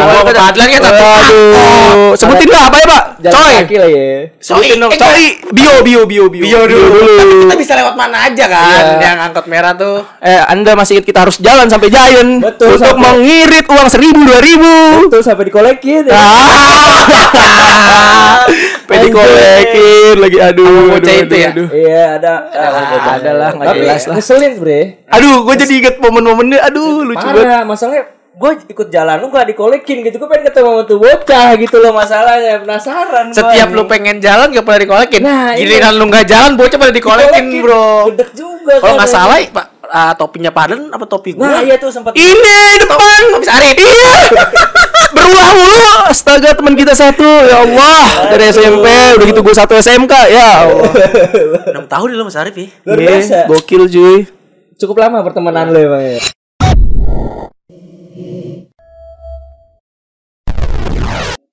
ya, 0.71 0.79
satu 0.79 1.03
Aduh. 1.03 2.15
Sebutin 2.15 2.49
lah 2.49 2.71
apa 2.71 2.77
ya, 2.79 2.85
Pak? 2.87 3.03
Jalan 3.25 3.33
Coy. 3.35 3.55
kaki 3.59 3.75
lah 3.75 3.89
ya. 3.89 4.05
Dong. 4.77 4.91
Eh, 4.91 4.99
Coy. 5.01 5.23
Bio, 5.49 5.73
bio, 5.81 6.01
bio, 6.05 6.25
bio. 6.29 6.43
Bio 6.43 6.61
dulu. 6.63 6.99
Tapi 7.17 7.33
kita 7.41 7.55
bisa 7.57 7.73
lewat 7.75 7.95
mana 7.95 8.17
aja 8.23 8.45
kan? 8.45 8.83
Iya. 8.95 9.01
Yang 9.01 9.17
angkot 9.25 9.45
merah 9.45 9.73
tuh. 9.73 10.05
Eh, 10.19 10.41
Anda 10.45 10.71
masih 10.73 10.93
ingat 10.95 11.05
kita 11.05 11.19
harus 11.21 11.37
jalan 11.39 11.65
sampai 11.65 11.89
Giant 11.89 12.31
Betul, 12.39 12.69
untuk 12.71 12.85
sampai- 12.85 13.01
mengirit 13.01 13.65
uang 13.65 13.87
seribu 13.89 14.19
dua 14.21 14.39
ribu. 14.39 14.73
Betul 15.05 15.21
sampai 15.21 15.49
dikolekin. 15.49 16.05
ya. 16.05 16.13
Ah, 16.13 17.01
Pedi 18.87 19.09
kolekin 19.09 20.15
lagi 20.19 20.37
aduh. 20.37 20.93
Bocah 20.93 21.01
aduh, 21.01 21.17
itu 21.17 21.25
aduh, 21.25 21.39
ya? 21.39 21.49
aduh. 21.49 21.67
Iya 21.73 22.03
ada. 22.17 22.33
ada 23.17 23.31
lah, 23.33 23.49
nggak 23.51 23.67
Tapi 23.67 23.79
jelas 23.81 24.01
lah. 24.05 24.15
ngeselin 24.15 24.53
bre. 24.61 24.81
Aduh, 25.09 25.35
gue 25.41 25.55
jadi 25.57 25.73
inget 25.75 25.95
momen-momennya. 25.97 26.59
Aduh, 26.63 27.01
lucu 27.03 27.25
banget. 27.25 27.65
Masalahnya 27.65 28.03
gue 28.35 28.51
ikut 28.67 28.87
jalan 28.89 29.15
lu 29.17 29.27
gak 29.29 29.47
dikolekin 29.47 30.03
gitu 30.03 30.15
gue 30.15 30.27
pengen 30.27 30.43
ketemu 30.45 30.67
sama 30.69 30.83
tuh 30.83 30.97
bocah 30.97 31.49
gitu 31.55 31.75
loh 31.77 31.91
masalahnya 31.91 32.59
penasaran 32.59 33.25
gua 33.25 33.37
Setiap 33.37 33.67
nih. 33.67 33.75
lu 33.75 33.83
pengen 33.85 34.17
jalan 34.19 34.47
gak 34.49 34.61
pernah 34.61 34.81
dikolekin. 34.81 35.21
Nah, 35.21 35.55
Giliran 35.55 35.93
lu 35.93 36.05
nggak 36.05 36.25
jalan 36.25 36.51
bocah 36.53 36.75
pada 36.75 36.91
dikolekin, 36.91 37.43
Bro. 37.59 38.11
Gedek 38.11 38.29
juga 38.33 38.73
Kalau 38.77 38.93
nggak 38.93 39.07
salah, 39.09 39.39
Pak, 39.39 39.65
ah, 39.85 40.11
topinya 40.13 40.49
Paden 40.49 40.89
apa 40.89 41.05
topi 41.05 41.31
gua? 41.31 41.47
nah 41.49 41.61
iya 41.61 41.75
tuh 41.75 41.87
sempat 41.87 42.11
Ini 42.11 42.59
depan. 42.77 43.21
Topi 43.33 43.47
Arif. 43.47 43.75
Iya. 43.77 44.15
Berulah 45.11 45.49
mulu. 45.53 45.83
Astaga 46.05 46.49
teman 46.51 46.73
kita 46.73 46.91
satu. 46.91 47.23
Ya 47.23 47.61
Allah. 47.61 47.99
Dari 48.29 48.51
SMP 48.51 48.83
udah 49.15 49.25
gitu 49.25 49.39
gue 49.41 49.55
satu 49.55 49.73
SMK. 49.73 50.13
Ya 50.27 50.47
Allah. 50.65 50.91
6 51.71 51.87
tahun 51.87 52.07
lo 52.11 52.23
Mas 52.23 52.35
Arif 52.35 52.51
ya. 52.53 52.67
luar 52.83 52.97
Iya, 52.97 53.07
biasa 53.09 53.37
Gokil 53.47 53.83
cuy. 53.87 54.17
cukup 54.75 54.97
lama 54.99 55.23
pertemanan 55.23 55.71
lu 55.71 55.79
emang 55.79 56.03
ya 56.03 56.19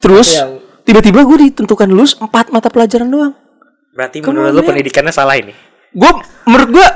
Terus 0.03 0.29
Yang- 0.35 0.59
tiba-tiba 0.83 1.23
gue 1.23 1.39
ditentukan 1.49 1.87
lulus 1.87 2.19
empat 2.19 2.51
mata 2.51 2.67
pelajaran 2.67 3.07
doang. 3.07 3.35
Berarti 3.95 4.19
Come 4.19 4.43
menurut 4.43 4.51
lu 4.51 4.63
pendidikannya 4.67 5.15
salah 5.15 5.39
ini. 5.39 5.55
Gue 5.95 6.11
menurut 6.45 6.69
gue 6.75 6.87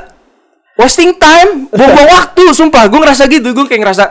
wasting 0.75 1.15
time, 1.17 1.71
buang-buang 1.71 2.11
waktu. 2.11 2.43
Sumpah, 2.51 2.91
gue 2.91 2.99
ngerasa 2.99 3.31
gitu. 3.31 3.49
Gue 3.53 3.65
kayak 3.65 3.83
ngerasa, 3.85 4.05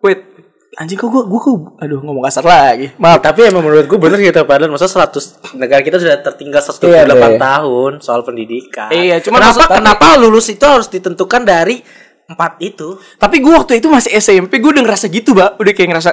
wait, 0.00 0.32
anjing 0.78 0.96
kok 0.96 1.10
gue, 1.10 1.22
gue 1.28 1.40
kok, 1.42 1.76
aduh 1.76 2.00
ngomong 2.00 2.24
kasar 2.24 2.46
lagi. 2.46 2.94
Maaf. 2.96 3.20
Tapi 3.20 3.50
emang 3.50 3.60
menurut 3.60 3.84
gue 3.84 3.98
bener 3.98 4.18
gitu 4.22 4.46
Paden. 4.46 4.72
Masa 4.72 4.88
100 4.88 5.58
negara 5.58 5.82
kita 5.84 6.00
sudah 6.00 6.16
tertinggal 6.22 6.62
128 6.64 6.88
Iya, 6.88 7.04
Bre. 7.04 7.36
tahun 7.36 7.92
soal 8.00 8.22
pendidikan. 8.24 8.88
Iya, 8.88 9.20
cuma 9.20 9.42
kenapa 9.42 9.64
kenapa 9.68 10.06
lulus 10.16 10.48
itu 10.48 10.64
harus 10.64 10.88
ditentukan 10.88 11.42
dari 11.44 11.82
empat 12.24 12.56
itu? 12.62 12.96
Tapi 13.18 13.42
gue 13.42 13.52
waktu 13.52 13.82
itu 13.82 13.90
masih 13.92 14.14
SMP, 14.16 14.62
gue 14.62 14.70
udah 14.72 14.82
ngerasa 14.86 15.10
gitu, 15.12 15.36
Mbak. 15.36 15.60
Udah 15.60 15.72
kayak 15.76 15.88
ngerasa, 15.92 16.10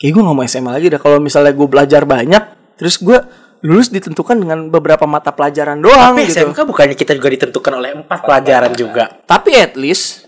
kayak 0.00 0.12
gue 0.16 0.22
gak 0.24 0.36
mau 0.36 0.44
SMA 0.48 0.70
lagi 0.72 0.86
dah. 0.88 1.00
Kalau 1.00 1.20
misalnya 1.20 1.52
gue 1.52 1.68
belajar 1.68 2.08
banyak, 2.08 2.42
terus 2.80 2.96
gue 2.96 3.20
lulus 3.60 3.92
ditentukan 3.92 4.40
dengan 4.40 4.72
beberapa 4.72 5.04
mata 5.04 5.36
pelajaran 5.36 5.84
doang 5.84 6.16
Tapi 6.16 6.32
gitu. 6.32 6.48
SMK 6.48 6.58
bukannya 6.64 6.96
kita 6.96 7.12
juga 7.12 7.28
ditentukan 7.28 7.72
oleh 7.76 7.90
empat 8.00 8.24
pelajaran 8.24 8.72
juga. 8.72 9.20
Tapi 9.28 9.52
at 9.60 9.76
least 9.76 10.24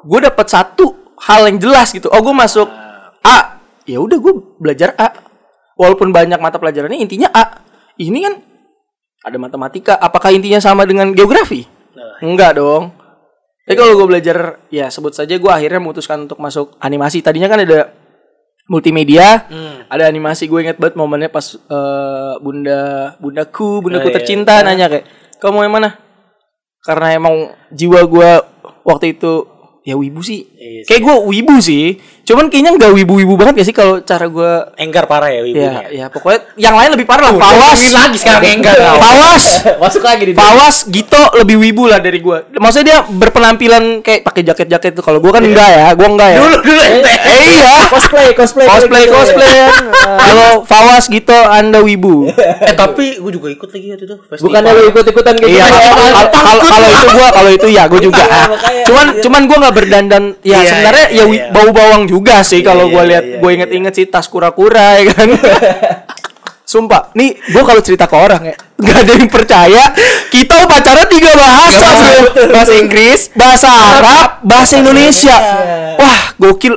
gue 0.00 0.18
dapat 0.24 0.48
satu 0.48 1.14
hal 1.28 1.52
yang 1.52 1.60
jelas 1.60 1.92
gitu. 1.92 2.08
Oh, 2.08 2.20
gue 2.24 2.32
masuk 2.32 2.72
A. 3.20 3.60
Ya 3.84 4.00
udah 4.00 4.16
gue 4.16 4.32
belajar 4.56 4.96
A. 4.96 5.12
Walaupun 5.76 6.08
banyak 6.10 6.40
mata 6.40 6.56
pelajarannya 6.56 6.96
intinya 6.96 7.28
A. 7.36 7.60
Ini 8.00 8.18
kan 8.24 8.34
ada 9.28 9.36
matematika. 9.36 10.00
Apakah 10.00 10.32
intinya 10.32 10.58
sama 10.58 10.88
dengan 10.88 11.12
geografi? 11.12 11.68
Enggak 12.24 12.56
dong. 12.56 12.96
Tapi 13.62 13.76
kalau 13.78 13.94
gue 13.94 14.06
belajar 14.08 14.58
ya 14.72 14.88
sebut 14.88 15.14
saja 15.14 15.38
gue 15.38 15.52
akhirnya 15.52 15.78
memutuskan 15.78 16.24
untuk 16.24 16.40
masuk 16.40 16.74
animasi. 16.82 17.20
Tadinya 17.22 17.46
kan 17.46 17.62
ada 17.62 17.94
multimedia, 18.72 19.44
ada 19.92 20.08
animasi. 20.08 20.48
Gue 20.48 20.64
inget 20.64 20.80
banget 20.80 20.96
momennya 20.96 21.28
pas 21.28 21.44
eh, 21.52 22.34
bunda 22.40 23.12
bundaku, 23.20 23.84
bundaku 23.84 24.08
Oh, 24.08 24.12
iya. 24.12 24.16
tercinta 24.16 24.64
nanya 24.64 24.88
kayak, 24.88 25.04
kamu 25.36 25.52
mau 25.52 25.64
yang 25.68 25.76
mana? 25.76 26.00
Karena 26.80 27.12
emang 27.12 27.52
jiwa 27.68 28.00
gue 28.08 28.30
waktu 28.88 29.12
itu 29.14 29.44
ya 29.84 29.94
wibu 30.00 30.24
sih. 30.24 30.48
Iya 30.62 30.80
sih. 30.80 30.88
Kayak 30.88 31.00
gue 31.02 31.14
wibu 31.28 31.56
sih. 31.58 31.86
Cuman 32.22 32.46
kayaknya 32.46 32.78
nggak 32.78 32.92
wibu-wibu 32.94 33.34
banget 33.34 33.54
gak 33.56 33.66
sih 33.66 33.74
kalau 33.74 33.98
cara 34.00 34.30
gue 34.30 34.50
Enggar 34.78 35.10
parah 35.10 35.26
ya 35.26 35.42
Ya, 35.42 35.50
ibunya. 35.50 35.82
ya 35.90 36.06
pokoknya 36.06 36.54
yang 36.54 36.78
lain 36.78 36.94
lebih 36.94 37.02
parah 37.02 37.24
lah. 37.24 37.34
Udah, 37.34 37.42
Fawas 37.42 37.58
ngomongin 37.74 37.90
lagi 37.92 38.16
sekarang 38.16 38.42
enggar. 38.52 38.74
Fawas 38.78 39.44
masuk 39.82 40.02
lagi 40.06 40.22
di 40.22 40.32
Fawas 40.32 40.76
Gito 40.86 41.18
lebih 41.34 41.58
wibu 41.58 41.90
lah 41.90 41.98
dari 41.98 42.22
gua. 42.22 42.46
Maksudnya 42.46 42.86
dia 42.86 42.98
berpenampilan 43.02 43.82
kayak 44.00 44.22
pakai 44.22 44.42
jaket-jaket 44.44 44.90
tuh. 44.94 45.02
Kalau 45.02 45.18
gua 45.18 45.34
kan 45.34 45.42
enggak 45.42 45.66
ya, 45.66 45.90
gua 45.92 46.08
enggak 46.08 46.28
ya. 46.30 46.38
Dulu 46.38 46.56
dulu 46.62 46.80
ente. 46.80 47.10
Eh 47.10 47.38
iya. 47.52 47.72
cosplay 47.92 48.28
cosplay 48.32 48.66
Cosplay 48.66 49.02
gitu, 49.02 49.12
cosplay 49.12 49.50
ya. 49.50 49.68
Kalau 50.22 50.50
Fawas 50.62 51.04
Gito 51.08 51.34
Anda 51.34 51.82
wibu. 51.82 52.30
Eh 52.62 52.74
tapi 52.78 53.18
gue 53.18 53.32
juga 53.32 53.50
ikut 53.50 53.66
lagi 53.66 53.86
waktu 53.90 54.04
itu 54.04 54.14
festival. 54.22 54.46
bukannya 54.46 54.70
lu 54.70 54.82
ikut 54.88 55.04
ikutan 55.08 55.34
gitu 55.36 55.48
Iya, 55.50 55.64
ya? 55.64 55.90
kalau 55.90 56.30
kalau- 56.62 56.92
itu 56.94 57.08
gua 57.10 57.28
kalau 57.32 57.50
itu 57.50 57.66
ya 57.66 57.82
gua 57.84 57.98
juga. 58.00 58.22
Iya. 58.22 58.86
Cuman 58.86 59.06
cuman 59.18 59.42
gua 59.44 59.56
nggak 59.58 59.74
berdandan 59.74 60.24
ya 60.52 60.60
Iya, 60.60 60.70
sebenarnya 60.70 61.06
iya, 61.08 61.22
ya 61.22 61.24
iya. 61.32 61.44
bau 61.48 61.70
bawang 61.72 62.04
juga 62.04 62.44
sih 62.44 62.60
kalau 62.60 62.86
iya, 62.88 62.92
gua 62.92 63.02
iya, 63.02 63.10
lihat 63.10 63.24
iya, 63.24 63.36
gua 63.40 63.48
iya. 63.48 63.56
inget-inget 63.56 63.92
sih 63.96 64.06
tas 64.12 64.26
kura-kura 64.28 65.00
ya 65.00 65.04
kan. 65.16 65.28
Sumpah, 66.62 67.12
nih 67.16 67.36
gua 67.52 67.62
kalau 67.64 67.80
cerita 67.84 68.04
ke 68.06 68.16
orang 68.16 68.42
ya 68.52 68.56
nggak 68.82 68.98
ada 69.06 69.12
yang 69.16 69.30
percaya. 69.30 69.82
Kita 70.28 70.54
upacara 70.66 71.06
tiga 71.06 71.32
bahasa, 71.38 71.90
bahasa 72.54 72.74
Inggris, 72.74 73.30
bahasa 73.32 73.68
Arab, 73.70 74.28
bahasa 74.42 74.74
Indonesia. 74.82 75.36
Wah, 75.96 76.34
gokil. 76.36 76.74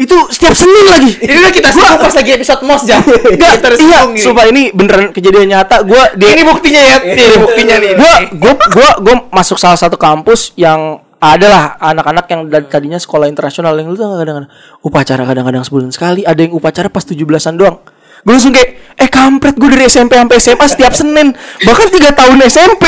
Itu 0.00 0.16
setiap 0.32 0.56
Senin 0.56 0.86
lagi. 0.88 1.12
Ini 1.20 1.52
kita 1.52 1.76
singgung 1.76 2.00
pas 2.00 2.14
lagi 2.16 2.30
episode 2.32 2.64
mos 2.64 2.88
jam. 2.88 3.04
Enggak, 3.04 3.60
iya, 3.84 4.08
ini. 4.08 4.16
sumpah 4.16 4.48
ini 4.48 4.72
beneran 4.72 5.12
kejadian 5.12 5.52
nyata. 5.52 5.84
Gua 5.84 6.16
di 6.16 6.24
Ini 6.24 6.40
buktinya 6.40 6.80
ya. 6.80 6.96
Ini 7.04 7.36
buktinya 7.36 7.76
nih. 7.76 7.92
gua 8.00 8.14
gua 8.32 8.52
gua 8.72 8.90
gua 8.96 9.14
masuk 9.28 9.60
salah 9.60 9.76
satu 9.76 10.00
kampus 10.00 10.56
yang 10.56 11.04
adalah 11.20 11.76
anak-anak 11.76 12.26
yang 12.32 12.40
dari 12.48 12.64
tadinya 12.64 12.96
sekolah 12.96 13.28
internasional 13.28 13.76
yang 13.76 13.92
lu 13.92 13.96
tuh 13.96 14.08
kadang-kadang 14.08 14.48
upacara 14.80 15.22
kadang-kadang 15.28 15.62
sebulan 15.68 15.92
sekali 15.92 16.24
ada 16.24 16.40
yang 16.40 16.56
upacara 16.56 16.88
pas 16.88 17.04
17-an 17.04 17.60
doang 17.60 17.76
gue 18.20 18.32
langsung 18.32 18.52
kayak 18.52 18.96
eh 18.96 19.08
kampret 19.08 19.56
gue 19.56 19.68
dari 19.68 19.84
SMP 19.88 20.16
sampai 20.16 20.36
SMA 20.40 20.66
setiap 20.68 20.92
Senin 20.96 21.32
bahkan 21.64 21.88
tiga 21.92 22.12
tahun 22.16 22.40
SMP 22.48 22.84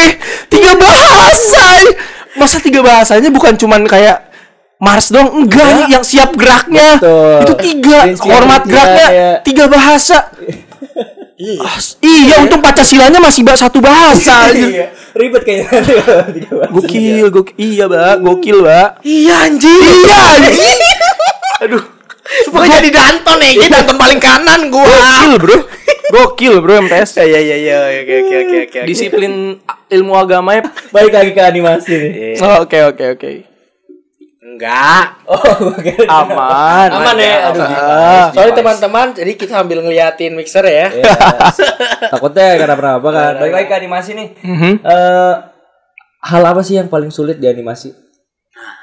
tiga 0.49 0.73
bahasa 0.77 1.65
masa 2.37 2.57
tiga 2.61 2.81
bahasanya 2.81 3.29
bukan 3.29 3.57
cuman 3.57 3.85
kayak 3.85 4.33
Mars 4.83 5.15
dong 5.15 5.31
enggak 5.31 5.87
yang 5.93 6.03
siap 6.03 6.35
geraknya 6.35 6.99
Betul. 6.99 7.39
itu 7.47 7.55
tiga 7.71 7.99
hormat 8.27 8.62
geraknya 8.67 9.09
ya. 9.09 9.33
tiga 9.45 9.71
bahasa 9.71 10.33
Iya. 11.43 11.59
As- 11.67 11.99
iya 11.99 12.35
untung 12.39 12.63
Pancasila-nya 12.63 13.19
masih 13.19 13.43
ba- 13.43 13.59
satu 13.59 13.83
bahasa 13.83 14.47
aja. 14.47 14.63
Iya. 14.63 14.87
ribet 15.13 15.43
kayaknya 15.43 15.69
Gokil, 16.73 17.27
gokil. 17.29 17.55
Iya, 17.59 17.85
Mbak. 17.85 18.15
Gokil, 18.23 18.59
Mbak. 18.63 18.89
Iya 19.03 19.35
anjing. 19.45 19.83
Iya, 19.83 20.17
anjing. 20.33 20.79
Aduh. 21.61 21.83
Gue 22.49 22.65
jadi 22.65 22.89
Danton 22.89 23.39
ya, 23.39 23.51
jadi 23.59 23.71
Danton 23.75 23.97
paling 23.99 24.17
kanan 24.17 24.71
gua. 24.71 24.87
Gokil, 24.87 25.33
Bro. 25.37 25.57
Gokil, 26.09 26.55
Bro, 26.61 26.75
MTS. 26.81 27.19
Ya 27.19 27.27
ya 27.27 27.41
ya 27.43 27.57
ya 27.59 27.77
oke 27.99 28.15
oke 28.23 28.35
oke 28.39 28.57
oke. 28.63 28.79
Disiplin 28.87 29.33
ilmu 29.89 30.13
agamanya. 30.15 30.71
balik 30.89 31.13
lagi 31.13 31.31
ke 31.33 31.43
animasi 31.43 31.93
nih 31.93 32.13
Oh, 32.39 32.65
Oke, 32.65 32.79
oke, 32.83 33.05
oke. 33.13 33.31
Enggak. 34.53 35.05
oh 35.25 35.73
kira- 35.81 36.09
Aman. 36.09 36.89
aman 36.93 37.17
ya 37.17 37.37
aduh 37.49 37.65
Ah. 37.65 38.27
Soalnya 38.31 38.55
teman-teman, 38.55 39.07
jadi 39.13 39.33
kita 39.33 39.53
sambil 39.55 39.81
ngeliatin 39.81 40.33
mixer 40.33 40.61
ya. 40.63 40.89
Iya. 40.89 41.13
takutnya 42.13 42.57
karena 42.59 42.75
apa 42.93 43.09
kan 43.09 43.33
balik 43.39 43.55
lagi 43.55 43.67
ke 43.67 43.77
animasi 43.77 44.11
nih 44.13 44.29
Mhm. 44.39 44.73
Eh, 44.83 45.35
hal 46.23 46.43
apa 46.45 46.61
sih 46.61 46.77
yang 46.77 46.87
paling 46.87 47.09
sulit 47.09 47.37
di 47.37 47.47
animasi 47.47 47.91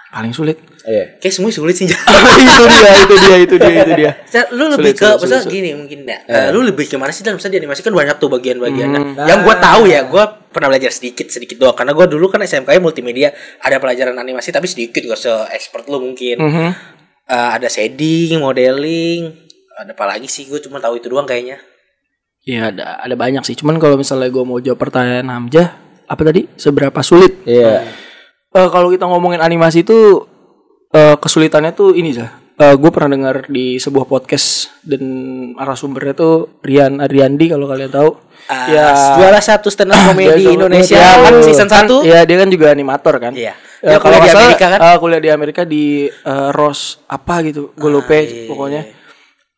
Paling 0.09 0.33
sulit. 0.33 0.57
iya 0.83 1.21
Kayak 1.21 1.33
semua 1.33 1.53
sulit 1.53 1.77
sih. 1.77 1.85
itu 1.89 2.65
dia, 2.65 2.91
itu 2.97 3.15
dia, 3.15 3.37
itu 3.37 3.55
dia, 3.55 3.73
itu 3.77 3.93
dia. 3.93 4.11
Lu 4.57 4.65
lebih 4.67 4.91
Sulit, 4.91 4.97
ke 4.97 5.07
sulit, 5.21 5.41
sulit, 5.45 5.53
gini 5.53 5.69
mungkin 5.77 5.99
ya. 6.03 6.17
eh, 6.25 6.47
lu 6.49 6.65
lebih 6.65 6.85
ke 6.85 6.97
mana 6.97 7.09
sih 7.09 7.21
dan 7.21 7.37
misalnya 7.37 7.55
di 7.55 7.61
animasi 7.63 7.81
kan 7.81 7.93
banyak 7.93 8.15
tuh 8.17 8.25
bagian-bagiannya. 8.27 8.99
Hmm. 8.99 9.13
Yang 9.21 9.39
gua 9.45 9.55
tahu 9.55 9.81
ya, 9.85 10.01
gua 10.03 10.23
pernah 10.49 10.67
belajar 10.67 10.89
sedikit 10.89 11.29
sedikit 11.29 11.61
doang 11.61 11.77
karena 11.77 11.93
gua 11.93 12.09
dulu 12.09 12.25
kan 12.25 12.41
SMK 12.41 12.81
multimedia 12.81 13.29
ada 13.61 13.77
pelajaran 13.77 14.17
animasi 14.17 14.49
tapi 14.49 14.65
sedikit 14.65 15.05
gak 15.05 15.19
se 15.19 15.29
expert 15.53 15.85
lu 15.85 16.01
mungkin. 16.01 16.41
Mhm. 16.41 16.69
Eh, 17.29 17.49
ada 17.53 17.69
shading, 17.69 18.41
modeling, 18.41 19.29
ada 19.77 19.93
apa 19.93 20.05
lagi 20.09 20.25
sih? 20.25 20.49
Gue 20.49 20.57
cuma 20.57 20.81
tahu 20.81 20.97
itu 20.97 21.05
doang 21.05 21.23
kayaknya. 21.23 21.61
Iya, 22.41 22.73
ada 22.73 22.97
ada 22.97 23.13
banyak 23.13 23.45
sih. 23.45 23.53
Cuman 23.53 23.77
kalau 23.77 23.93
misalnya 23.93 24.25
gue 24.27 24.41
mau 24.41 24.57
jawab 24.57 24.81
pertanyaan 24.81 25.29
Hamzah, 25.29 25.77
apa 26.03 26.21
tadi? 26.25 26.49
Seberapa 26.55 26.97
sulit? 27.05 27.45
iya 27.45 27.85
Eh, 28.49 28.69
kalau 28.73 28.89
kita 28.89 29.05
ngomongin 29.05 29.45
animasi 29.45 29.85
itu 29.85 30.25
eh, 30.89 31.15
kesulitannya 31.21 31.71
tuh 31.73 31.93
ini 31.93 32.13
sih. 32.13 32.29
gue 32.59 32.91
pernah 32.91 33.15
dengar 33.15 33.47
di 33.47 33.79
sebuah 33.79 34.03
podcast 34.03 34.67
dan 34.83 34.99
narasumbernya 35.55 36.11
tuh 36.11 36.59
Rian 36.59 36.99
Adriandi 36.99 37.47
kalau 37.55 37.71
kalian 37.71 37.87
tahu. 37.87 38.11
Ah, 38.51 39.15
juara 39.15 39.39
satu 39.39 39.71
stand 39.71 39.95
up 39.95 40.03
komedi 40.11 40.43
Indonesia 40.59 40.99
dia 40.99 41.23
kan 41.23 41.39
season 41.39 41.71
kan, 41.71 41.87
1 41.87 42.03
Ya 42.03 42.27
dia 42.27 42.35
kan 42.35 42.51
juga 42.51 42.75
animator 42.75 43.15
kan. 43.15 43.31
Iya. 43.31 43.55
Eh, 43.79 43.95
Dia 43.95 44.03
kalau 44.03 44.19
di 44.19 44.27
Amerika 44.27 44.65
kan? 44.75 44.79
eh, 44.83 44.97
kuliah 44.99 45.21
di 45.23 45.29
Amerika 45.31 45.61
di 45.63 46.11
eh, 46.11 46.49
Ross 46.51 46.99
apa 47.07 47.39
gitu, 47.47 47.71
gue 47.79 47.89
lupa 47.89 48.11
iya, 48.19 48.43
pokoknya. 48.51 48.81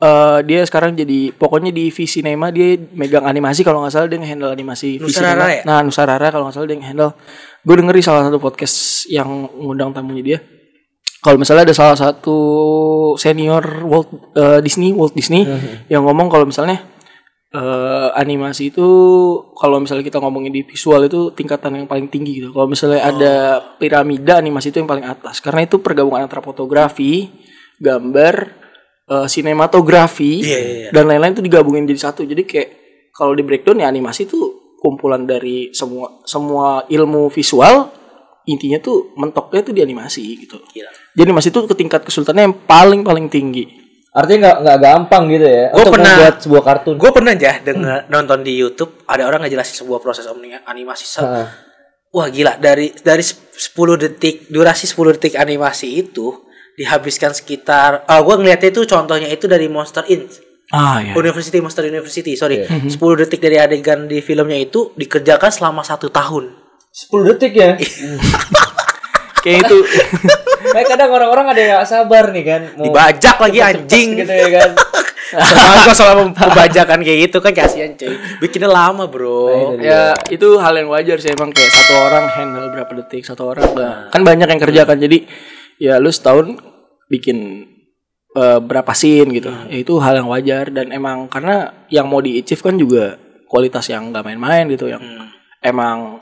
Eh, 0.02 0.40
dia 0.50 0.66
sekarang 0.66 0.98
jadi 0.98 1.30
pokoknya 1.30 1.70
di 1.70 1.94
V 1.94 2.10
Cinema 2.10 2.50
dia 2.50 2.74
megang 2.98 3.22
animasi 3.22 3.62
kalau 3.62 3.86
nggak 3.86 3.94
salah 3.94 4.10
dia 4.10 4.18
nge-handle 4.18 4.50
animasi 4.50 4.98
Nusarara 4.98 5.46
ya? 5.46 5.62
Nah 5.62 5.86
Nusarara 5.86 6.34
kalau 6.34 6.50
nggak 6.50 6.58
salah 6.58 6.66
dia 6.66 6.78
nge-handle. 6.82 7.14
Gue 7.62 7.76
denger 7.78 7.94
di 7.94 8.02
salah 8.02 8.26
satu 8.26 8.42
podcast 8.42 9.06
yang 9.14 9.30
ngundang 9.54 9.94
tamunya 9.94 10.24
dia. 10.26 10.40
Kalau 11.22 11.38
misalnya 11.38 11.70
ada 11.70 11.78
salah 11.78 11.94
satu 11.94 12.38
senior 13.14 13.62
Walt 13.86 14.10
eh, 14.34 14.58
Disney 14.66 14.90
Walt 14.90 15.14
Disney 15.14 15.46
Mhm. 15.46 15.86
yang 15.94 16.02
ngomong 16.02 16.34
kalau 16.34 16.50
misalnya 16.50 16.82
eh, 17.54 18.10
animasi 18.18 18.74
itu 18.74 18.88
kalau 19.54 19.78
misalnya 19.78 20.02
kita 20.02 20.18
ngomongin 20.18 20.50
di 20.50 20.66
visual 20.66 21.06
itu 21.06 21.30
tingkatan 21.38 21.78
yang 21.78 21.86
paling 21.86 22.10
tinggi 22.10 22.42
gitu. 22.42 22.50
Kalau 22.50 22.66
misalnya 22.66 23.06
ada 23.06 23.34
Oh. 23.62 23.78
piramida 23.78 24.42
animasi 24.42 24.74
itu 24.74 24.82
yang 24.82 24.90
paling 24.90 25.06
atas 25.06 25.38
karena 25.46 25.62
itu 25.62 25.78
pergabungan 25.78 26.26
antara 26.26 26.42
fotografi, 26.42 27.30
gambar, 27.78 28.61
eh, 29.08 29.28
sinematografi 29.28 30.42
Iya, 30.42 30.58
iya, 30.60 30.60
iya. 30.60 30.90
dan 30.92 31.08
lain-lain 31.08 31.34
itu 31.34 31.42
digabungin 31.42 31.86
jadi 31.86 32.02
satu. 32.04 32.22
Jadi 32.22 32.44
kayak 32.44 32.70
kalau 33.12 33.34
di 33.34 33.42
breakdown 33.42 33.80
ya 33.80 33.88
animasi 33.88 34.26
itu 34.26 34.40
kumpulan 34.78 35.24
dari 35.24 35.70
semua 35.72 36.22
semua 36.26 36.86
ilmu 36.86 37.30
visual 37.30 37.94
intinya 38.44 38.82
tuh 38.82 39.14
mentoknya 39.16 39.62
tuh 39.62 39.72
di 39.72 39.82
animasi 39.82 40.22
gitu. 40.40 40.58
Gila. 40.58 40.90
Jadi 41.14 41.22
animasi 41.24 41.48
itu 41.50 41.60
ke 41.64 41.76
tingkat 41.76 42.02
kesulitannya 42.02 42.50
yang 42.50 42.58
paling 42.66 43.02
paling 43.02 43.30
tinggi. 43.30 43.70
Artinya 44.12 44.38
nggak 44.44 44.58
nggak 44.60 44.78
gampang 44.82 45.24
gitu 45.30 45.46
ya. 45.46 45.66
Gua 45.72 45.80
untuk 45.80 45.94
pernah- 45.96 46.16
membuat 46.18 46.36
sebuah 46.42 46.64
kartun. 46.66 46.96
Gue 47.00 47.12
pernah 47.14 47.32
aja 47.32 47.52
denger 47.64 48.00
nonton 48.10 48.40
di 48.44 48.54
YouTube 48.58 48.92
ada 49.06 49.24
orang 49.24 49.46
ngejelasin 49.46 49.86
sebuah 49.86 50.00
proses 50.02 50.26
animasi. 50.66 51.06
Se- 51.08 51.22
Heeh. 51.22 51.48
Wah 52.12 52.28
gila 52.28 52.60
dari 52.60 52.92
dari 52.92 53.24
10 53.24 53.56
detik 53.96 54.52
durasi 54.52 54.84
10 54.84 55.16
detik 55.16 55.40
animasi 55.40 55.96
itu 55.96 56.44
dihabiskan 56.78 57.36
sekitar 57.36 58.08
ah 58.08 58.20
gue 58.24 58.36
ngeliatnya 58.36 58.70
itu 58.72 58.88
contohnya 58.88 59.28
itu 59.28 59.46
dari 59.46 59.68
Monster 59.68 60.08
Inc. 60.08 60.52
Ah 60.72 61.04
ya. 61.04 61.12
University 61.20 61.60
Monster 61.60 61.84
University 61.84 62.34
sorry 62.40 62.64
10 62.64 62.92
detik 62.96 63.44
dari 63.44 63.60
adegan 63.60 64.08
di 64.08 64.24
filmnya 64.24 64.56
itu 64.56 64.96
dikerjakan 64.96 65.52
selama 65.52 65.84
satu 65.84 66.08
tahun 66.08 66.56
10 66.92 67.30
detik 67.36 67.54
ya. 67.56 67.76
Kayak 69.42 69.68
itu. 69.68 69.78
Kayak 70.74 70.88
kadang 70.94 71.10
orang-orang 71.12 71.46
ada 71.50 71.60
yang 71.60 71.72
gak 71.82 71.90
sabar 71.90 72.30
nih 72.30 72.46
kan. 72.46 72.62
Mau 72.78 72.86
dibajak 72.86 73.36
lagi 73.42 73.60
anjing 73.60 74.08
gitu 74.22 74.30
ya 74.30 74.48
kan. 74.62 74.70
Termasuk 75.32 75.96
selama 75.96 76.36
pembajakan 76.36 77.00
kayak 77.08 77.32
gitu 77.32 77.40
kan 77.40 77.56
kasihan 77.56 77.96
cuy 77.96 78.20
bikinnya 78.44 78.68
lama 78.68 79.08
bro 79.08 79.80
ya 79.80 80.12
itu 80.28 80.60
hal 80.60 80.76
yang 80.76 80.92
wajar 80.92 81.24
sih 81.24 81.32
emang 81.32 81.56
kayak 81.56 81.72
satu 81.72 81.94
orang 82.04 82.28
handle 82.36 82.68
berapa 82.68 82.92
detik 83.00 83.24
satu 83.24 83.48
orang 83.48 83.64
bah- 83.72 84.12
kan 84.12 84.28
banyak 84.28 84.44
yang 84.44 84.60
kerjakan 84.60 85.00
jadi 85.00 85.24
ya 85.82 85.98
lu 85.98 86.14
setahun 86.14 86.62
bikin 87.10 87.66
eh, 88.38 88.60
berapa 88.62 88.94
scene 88.94 89.34
gitu. 89.34 89.50
Ya 89.50 89.78
itu 89.82 89.98
hal 89.98 90.22
yang 90.22 90.30
wajar 90.30 90.70
dan 90.70 90.94
emang 90.94 91.26
karena 91.26 91.74
yang 91.90 92.06
mau 92.06 92.22
di 92.22 92.38
achieve 92.38 92.62
kan 92.62 92.78
juga 92.78 93.18
kualitas 93.50 93.90
yang 93.90 94.14
nggak 94.14 94.22
main-main 94.22 94.70
gitu 94.70 94.86
yang 94.86 95.02
emang 95.66 96.22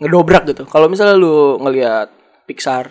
ngedobrak 0.00 0.48
gitu. 0.48 0.64
Kalau 0.64 0.88
misalnya 0.88 1.20
lu 1.20 1.60
ngelihat 1.60 2.08
Pixar 2.48 2.90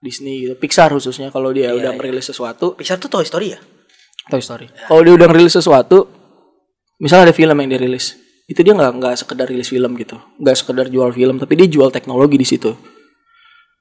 Disney 0.00 0.48
gitu 0.48 0.56
Pixar 0.56 0.88
khususnya 0.90 1.28
kalau 1.28 1.52
dia 1.52 1.76
udah 1.76 1.92
merilis 1.92 2.32
sesuatu. 2.32 2.72
Pixar 2.72 2.96
tuh 2.96 3.12
Toy 3.12 3.28
Story 3.28 3.52
ya? 3.52 3.60
Toy 4.32 4.40
Story. 4.40 4.66
Kalau 4.88 5.04
dia 5.04 5.14
udah 5.14 5.28
ngerilis 5.28 5.60
sesuatu, 5.60 6.08
misalnya 6.96 7.30
ada 7.30 7.34
film 7.36 7.56
yang 7.60 7.68
dia 7.68 7.80
rilis, 7.80 8.16
itu 8.48 8.60
dia 8.62 8.72
nggak 8.72 8.92
nggak 8.96 9.14
sekedar 9.18 9.46
rilis 9.48 9.68
film 9.68 9.92
gitu, 9.98 10.16
nggak 10.38 10.56
sekedar 10.56 10.86
jual 10.88 11.10
film, 11.10 11.36
tapi 11.36 11.52
dia 11.58 11.68
jual 11.68 11.90
teknologi 11.90 12.36
di 12.38 12.46
situ. 12.46 12.72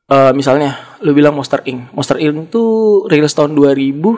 Eh, 0.10 0.32
misalnya, 0.34 0.98
lu 1.00 1.14
bilang 1.14 1.38
Monster 1.38 1.62
Inc. 1.64 1.94
Monster 1.94 2.18
Inc. 2.18 2.50
tuh 2.50 2.70
rilis 3.06 3.30
tahun 3.32 3.54
2000, 3.54 4.18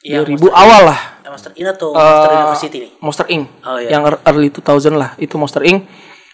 Iya, 0.00 0.22
2000 0.22 0.48
awal 0.48 0.82
lah. 0.88 1.00
Eh, 1.20 1.28
Monster 1.28 1.52
Inc 1.52 1.68
atau 1.68 1.88
Monster 1.92 2.30
Eh, 2.30 2.36
University 2.38 2.76
nih 2.78 2.90
Monster 2.96 3.26
Inc. 3.28 3.44
Oh, 3.60 3.76
iya. 3.76 3.88
Yang 3.92 4.02
early 4.24 4.48
2000 4.48 4.94
lah, 4.94 5.10
itu 5.18 5.34
Monster 5.36 5.62
Inc. 5.62 5.84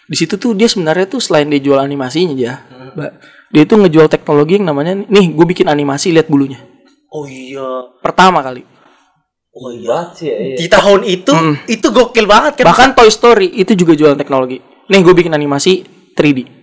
Di 0.03 0.15
situ 0.15 0.35
tuh 0.37 0.51
dia 0.53 0.67
sebenarnya 0.67 1.07
tuh 1.07 1.19
selain 1.19 1.47
dia 1.47 1.59
jual 1.59 1.75
animasinya 1.75 2.31
aja, 2.31 2.53
Hmm. 2.69 3.09
Dia 3.49 3.63
itu 3.63 3.73
ngejual 3.73 4.05
teknologi 4.07 4.57
yang 4.57 4.65
namanya 4.65 4.93
nih, 4.97 5.29
gue 5.29 5.45
bikin 5.45 5.65
animasi 5.65 6.09
lihat 6.09 6.25
bulunya. 6.25 6.61
oh 7.09 7.25
iya 7.25 7.93
Pertama 7.99 8.41
kali. 8.41 8.65
oh 9.51 9.69
iya 9.69 10.09
sih 10.09 10.25
ya. 10.25 10.37
iya. 10.39 10.55
di 10.57 10.65
tahun 10.65 11.05
itu 11.05 11.29
itu 11.67 11.87
gokil 11.89 12.25
banget 12.25 12.57
kan 12.57 12.65
Bahkan 12.65 12.89
Toy 12.97 13.09
Story 13.09 13.53
itu 13.53 13.73
juga 13.73 13.93
jualan 13.93 14.15
teknologi. 14.15 14.57
Nih 14.87 14.99
gue 14.99 15.13
bikin 15.13 15.29
animasi 15.29 15.85
3D. 16.13 16.62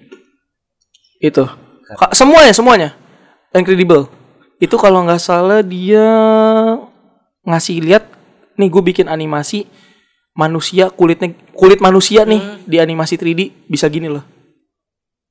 Itu. 1.20 1.44
Ka- 1.94 2.16
Semuanya, 2.16 2.52
semuanya. 2.56 2.88
Incredible. 3.52 4.08
Itu 4.56 4.76
kalau 4.76 5.04
nggak 5.04 5.20
salah 5.20 5.60
dia 5.60 6.04
ngasih 7.44 7.80
lihat 7.80 8.04
nih 8.56 8.68
gue 8.68 8.82
bikin 8.92 9.06
animasi 9.08 9.64
manusia 10.36 10.92
kulitnya 10.92 11.32
kulit 11.56 11.80
manusia 11.80 12.28
nih 12.28 12.40
di 12.68 12.76
animasi 12.76 13.16
3D 13.16 13.68
bisa 13.68 13.88
gini 13.88 14.08
loh. 14.08 14.24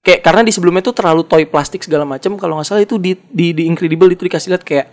Kayak 0.02 0.22
karena 0.26 0.42
di 0.42 0.52
sebelumnya 0.56 0.82
tuh 0.82 0.96
terlalu 0.96 1.22
toy 1.28 1.44
plastik 1.46 1.84
segala 1.86 2.08
macam 2.08 2.40
kalau 2.40 2.58
nggak 2.58 2.68
salah 2.68 2.84
itu 2.84 2.96
di, 2.98 3.14
di 3.30 3.54
di 3.54 3.64
Incredible 3.68 4.10
itu 4.10 4.26
dikasih 4.26 4.56
lihat 4.56 4.64
kayak 4.66 4.88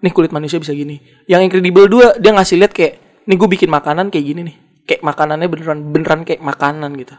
nih 0.00 0.12
kulit 0.14 0.32
manusia 0.32 0.56
bisa 0.56 0.72
gini. 0.72 0.98
Yang 1.28 1.50
Incredible 1.52 1.86
2 1.86 2.22
dia 2.22 2.30
ngasih 2.32 2.56
lihat 2.62 2.72
kayak 2.72 3.24
nih 3.28 3.36
gue 3.36 3.48
bikin 3.48 3.68
makanan 3.68 4.08
kayak 4.08 4.24
gini 4.24 4.40
nih. 4.48 4.56
Kayak 4.82 5.02
makanannya 5.06 5.46
beneran 5.46 5.78
beneran 5.92 6.20
kayak 6.26 6.40
makanan 6.42 6.90
gitu. 6.98 7.14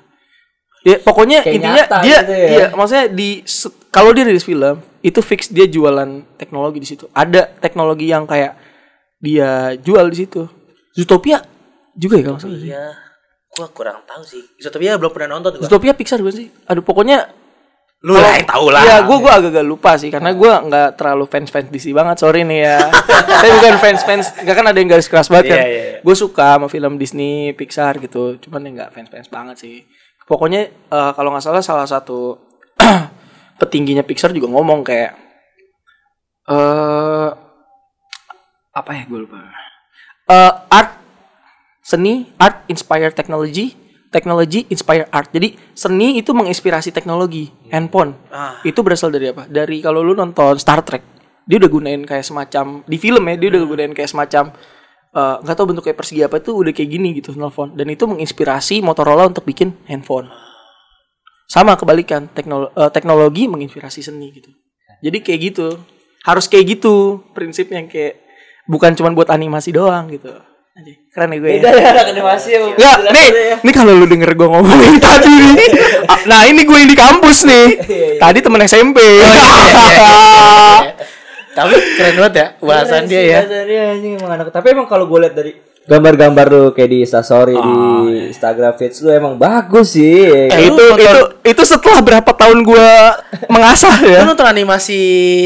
Ya 0.84 1.00
pokoknya 1.00 1.40
Kayak 1.48 1.56
intinya 1.56 1.80
nyata 1.80 1.98
dia 2.04 2.18
gitu 2.20 2.34
ya. 2.36 2.48
iya 2.52 2.66
maksudnya 2.76 3.06
di 3.08 3.30
kalau 3.88 4.12
dia 4.12 4.28
rilis 4.28 4.44
film 4.44 4.84
itu 5.00 5.20
fix 5.24 5.48
dia 5.48 5.64
jualan 5.64 6.10
teknologi 6.36 6.80
di 6.84 6.88
situ. 6.88 7.08
Ada 7.16 7.48
teknologi 7.60 8.12
yang 8.12 8.28
kayak 8.28 8.60
dia 9.18 9.80
jual 9.80 10.12
di 10.12 10.18
situ. 10.28 10.44
Zootopia 10.92 11.40
juga 11.96 12.20
ya 12.20 12.24
kalau 12.28 12.40
salah. 12.42 12.60
iya 12.60 12.86
gua 13.54 13.70
kurang 13.70 14.02
tahu 14.06 14.26
sih 14.26 14.42
Zootopia 14.58 14.98
belum 14.98 15.14
pernah 15.14 15.38
nonton 15.38 15.58
gua 15.58 15.66
Zootopia 15.66 15.94
Pixar 15.96 16.20
bukan 16.20 16.36
sih? 16.36 16.48
Aduh 16.68 16.84
pokoknya 16.84 17.32
lu 18.04 18.20
lah 18.20 18.36
yang 18.36 18.44
tahu 18.44 18.68
lah 18.68 18.84
Iya, 18.84 18.98
gue 19.08 19.16
gua 19.16 19.32
agak-agak 19.40 19.64
lupa 19.64 19.96
sih 19.96 20.12
karena 20.12 20.36
gue 20.36 20.52
nggak 20.52 21.00
terlalu 21.00 21.24
fans 21.24 21.48
fans 21.48 21.72
DC 21.72 21.96
banget, 21.96 22.20
sorry 22.20 22.44
nih 22.44 22.68
ya. 22.68 22.92
Saya 23.40 23.52
bukan 23.56 23.76
fans 23.80 24.02
fans, 24.04 24.26
nggak 24.44 24.56
kan 24.60 24.66
ada 24.68 24.76
yang 24.76 24.92
garis 24.92 25.08
keras 25.08 25.32
banget 25.32 25.56
kan. 25.56 25.60
Iya, 25.64 25.68
iya, 25.72 25.84
iya. 25.88 26.00
Gue 26.04 26.12
suka 26.12 26.60
sama 26.60 26.68
film 26.68 27.00
Disney, 27.00 27.56
Pixar 27.56 28.04
gitu, 28.04 28.36
cuman 28.44 28.60
ya 28.68 28.70
nggak 28.76 28.90
fans 28.92 29.08
fans 29.08 29.28
banget 29.32 29.56
sih. 29.56 29.88
Pokoknya 30.24 30.72
eh, 30.72 31.12
kalau 31.16 31.32
nggak 31.36 31.44
salah 31.44 31.64
salah 31.64 31.88
satu 31.88 32.40
petingginya 33.60 34.04
Pixar 34.04 34.32
juga 34.32 34.48
ngomong 34.50 34.84
kayak 34.84 35.12
eh 36.44 37.30
apa 38.74 38.92
ya 38.98 39.04
gue 39.06 39.20
lupa. 39.24 39.38
Eh, 40.24 40.54
art 40.72 40.92
seni, 41.84 42.32
art 42.40 42.66
inspire 42.72 43.12
technology, 43.14 43.76
technology 44.10 44.66
inspire 44.72 45.06
art. 45.12 45.30
Jadi 45.30 45.54
seni 45.76 46.18
itu 46.18 46.32
menginspirasi 46.32 46.90
teknologi, 46.90 47.52
handphone. 47.70 48.18
Ah. 48.34 48.64
Itu 48.66 48.82
berasal 48.82 49.14
dari 49.14 49.30
apa? 49.30 49.46
Dari 49.46 49.84
kalau 49.84 50.02
lu 50.02 50.18
nonton 50.18 50.58
Star 50.58 50.82
Trek, 50.82 51.04
dia 51.46 51.60
udah 51.60 51.70
gunain 51.70 52.02
kayak 52.08 52.26
semacam 52.26 52.82
di 52.88 52.98
film 52.98 53.24
ya, 53.30 53.36
dia 53.36 53.50
udah 53.54 53.62
gunain 53.68 53.94
kayak 53.94 54.10
semacam 54.10 54.56
eh, 55.14 55.36
nggak 55.46 55.56
tahu 55.56 55.66
bentuk 55.72 55.84
kayak 55.86 55.98
persegi 55.98 56.22
apa 56.26 56.42
itu 56.42 56.52
udah 56.52 56.74
kayak 56.74 56.90
gini 56.90 57.10
gitu 57.18 57.32
telepon 57.32 57.78
dan 57.78 57.88
itu 57.88 58.04
menginspirasi 58.10 58.82
Motorola 58.82 59.30
untuk 59.30 59.46
bikin 59.46 59.78
handphone. 59.86 60.28
Sama 61.48 61.78
kebalikan, 61.78 62.28
teknolo- 62.34 62.74
eh, 62.74 62.90
teknologi 62.90 63.46
menginspirasi 63.46 64.02
seni 64.02 64.34
gitu. 64.34 64.50
Jadi 65.04 65.18
kayak 65.22 65.40
gitu. 65.54 65.68
Harus 66.24 66.48
kayak 66.48 66.80
gitu 66.80 67.20
prinsipnya 67.36 67.84
kayak 67.86 68.24
bukan 68.66 68.96
cuma 68.96 69.12
buat 69.12 69.28
animasi 69.28 69.76
doang 69.76 70.08
gitu. 70.08 70.32
Keren 71.14 71.30
ya 71.30 71.38
gue 71.38 71.52
Beda 71.62 71.70
ya. 71.70 71.78
ya 71.78 71.88
anak 71.94 72.08
animasi 72.18 72.50
ya. 72.50 72.60
Ya, 72.82 72.92
nih, 73.14 73.28
nih 73.62 73.74
kalau 73.78 73.94
lu 73.94 74.10
denger 74.10 74.34
gue 74.34 74.50
ngomongin 74.50 74.98
tadi 74.98 75.30
nih. 75.30 75.70
ah, 76.10 76.20
Nah, 76.26 76.50
ini 76.50 76.66
gue 76.66 76.74
yang 76.74 76.90
di 76.90 76.98
kampus 76.98 77.46
nih. 77.46 77.68
Tadi 78.18 78.42
temen 78.42 78.58
SMP. 78.66 78.98
Tapi 81.54 81.74
keren 81.96 82.14
banget 82.18 82.34
ya 82.34 82.48
bahasan 82.60 83.04
dia 83.06 83.22
ya 83.22 83.40
Bahasan 83.46 83.66
dia 83.70 83.82
anjing 83.94 84.14
emang 84.18 84.32
anak. 84.36 84.50
Tapi 84.50 84.68
emang 84.74 84.88
kalau 84.90 85.06
gue 85.06 85.20
lihat 85.22 85.36
dari 85.38 85.54
gambar-gambar 85.84 86.48
lu 86.48 86.64
kayak 86.72 86.90
di 86.90 86.98
Instastory 87.04 87.60
di 87.60 87.76
Instagram 88.32 88.72
feeds 88.80 89.04
lu 89.04 89.12
emang 89.12 89.36
bagus 89.36 90.00
sih. 90.00 90.32
Eh, 90.48 90.72
itu 90.72 90.84
itu 90.96 91.20
itu 91.44 91.64
setelah 91.68 92.00
berapa 92.00 92.32
tahun 92.32 92.64
gue 92.64 92.90
mengasah 93.52 93.92
ya. 94.00 94.20
lu 94.24 94.32
nonton 94.32 94.48
animasi 94.48 95.02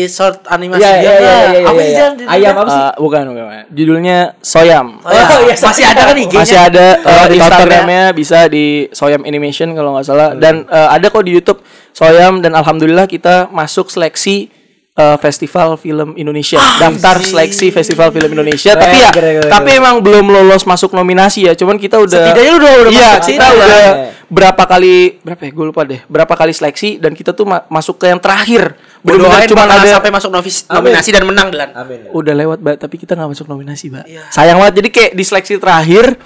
short 0.06 0.46
animasi 0.46 0.86
Iya 0.86 0.94
dia 0.94 1.02
iya 1.02 1.10
iya 1.10 1.18
nggak? 1.18 1.42
iya 1.42 1.66
apa 1.66 1.80
iya. 1.82 1.88
sih 1.90 1.94
iya. 1.98 2.28
Ayam 2.30 2.54
apa 2.54 2.70
sih? 2.70 2.82
Eh, 2.86 2.94
bukan, 3.02 3.22
bukan, 3.34 3.44
bukan. 3.50 3.66
Judulnya 3.74 4.18
Soyam. 4.46 4.88
Oh, 5.02 5.10
ya. 5.10 5.24
Oh, 5.26 5.40
iya, 5.42 5.56
masih 5.58 5.86
ada 5.90 6.02
kan 6.06 6.16
IG-nya? 6.22 6.40
Masih 6.46 6.58
ada 6.62 6.86
Oh, 7.02 7.10
eh, 7.10 7.26
di. 7.26 7.38
Instagramnya 7.42 8.04
bisa 8.14 8.40
di 8.46 8.66
Soyam 8.94 9.22
Animation 9.26 9.74
kalau 9.74 9.98
nggak 9.98 10.06
salah 10.06 10.30
dan 10.38 10.70
eh, 10.70 10.90
ada 10.94 11.10
kok 11.10 11.26
di 11.26 11.34
YouTube 11.34 11.66
Soyam 11.98 12.46
dan 12.46 12.54
alhamdulillah 12.54 13.10
kita 13.10 13.50
masuk 13.50 13.90
seleksi 13.90 14.54
eh, 14.98 15.18
Festival 15.20 15.78
Film 15.78 16.14
Indonesia. 16.14 16.58
Daftar 16.58 17.22
seleksi 17.22 17.70
Festival 17.70 18.10
Film 18.10 18.34
Indonesia. 18.34 18.74
Keren, 18.74 18.82
tapi 18.84 18.98
ya 18.98 19.10
keren, 19.10 19.34
keren, 19.38 19.52
tapi 19.52 19.70
emang 19.74 20.02
belum 20.02 20.26
lolos 20.28 20.66
masuk 20.66 20.92
nominasi 20.92 21.46
ya. 21.46 21.54
Cuman 21.54 21.78
kita 21.78 21.98
udah 21.98 22.34
Setidaknya 22.34 22.54
udah- 22.56 22.74
udah 22.80 22.92
iya 22.92 23.10
masuk 23.16 23.30
kita 23.30 23.46
udah 23.48 23.86
berapa 24.28 24.64
kali 24.66 24.96
berapa 25.22 25.40
ya? 25.40 25.52
Gue 25.54 25.66
lupa 25.66 25.82
deh. 25.84 26.02
Berapa 26.04 26.34
kali 26.34 26.52
seleksi 26.52 26.98
dan 26.98 27.14
kita 27.14 27.32
tuh 27.32 27.46
ma- 27.46 27.64
masuk 27.68 27.96
ke 27.96 28.10
yang 28.10 28.18
terakhir. 28.18 28.74
Doain 29.00 29.48
cuma 29.48 29.64
ada 29.64 29.88
sampai 29.88 30.12
masuk 30.12 30.28
novis, 30.28 30.66
nominasi 30.68 31.10
dan 31.10 31.24
menang. 31.24 31.48
Amin. 31.72 32.12
udah 32.12 32.34
lewat 32.36 32.58
mbak 32.60 32.76
tapi 32.78 32.98
kita 32.98 33.14
nggak 33.14 33.32
masuk 33.32 33.48
nominasi 33.48 33.88
mbak. 33.88 34.04
Iya. 34.04 34.26
sayang 34.28 34.58
banget 34.58 34.84
jadi 34.84 34.90
kayak 34.90 35.12
di 35.14 35.24
seleksi 35.24 35.54
terakhir 35.56 36.18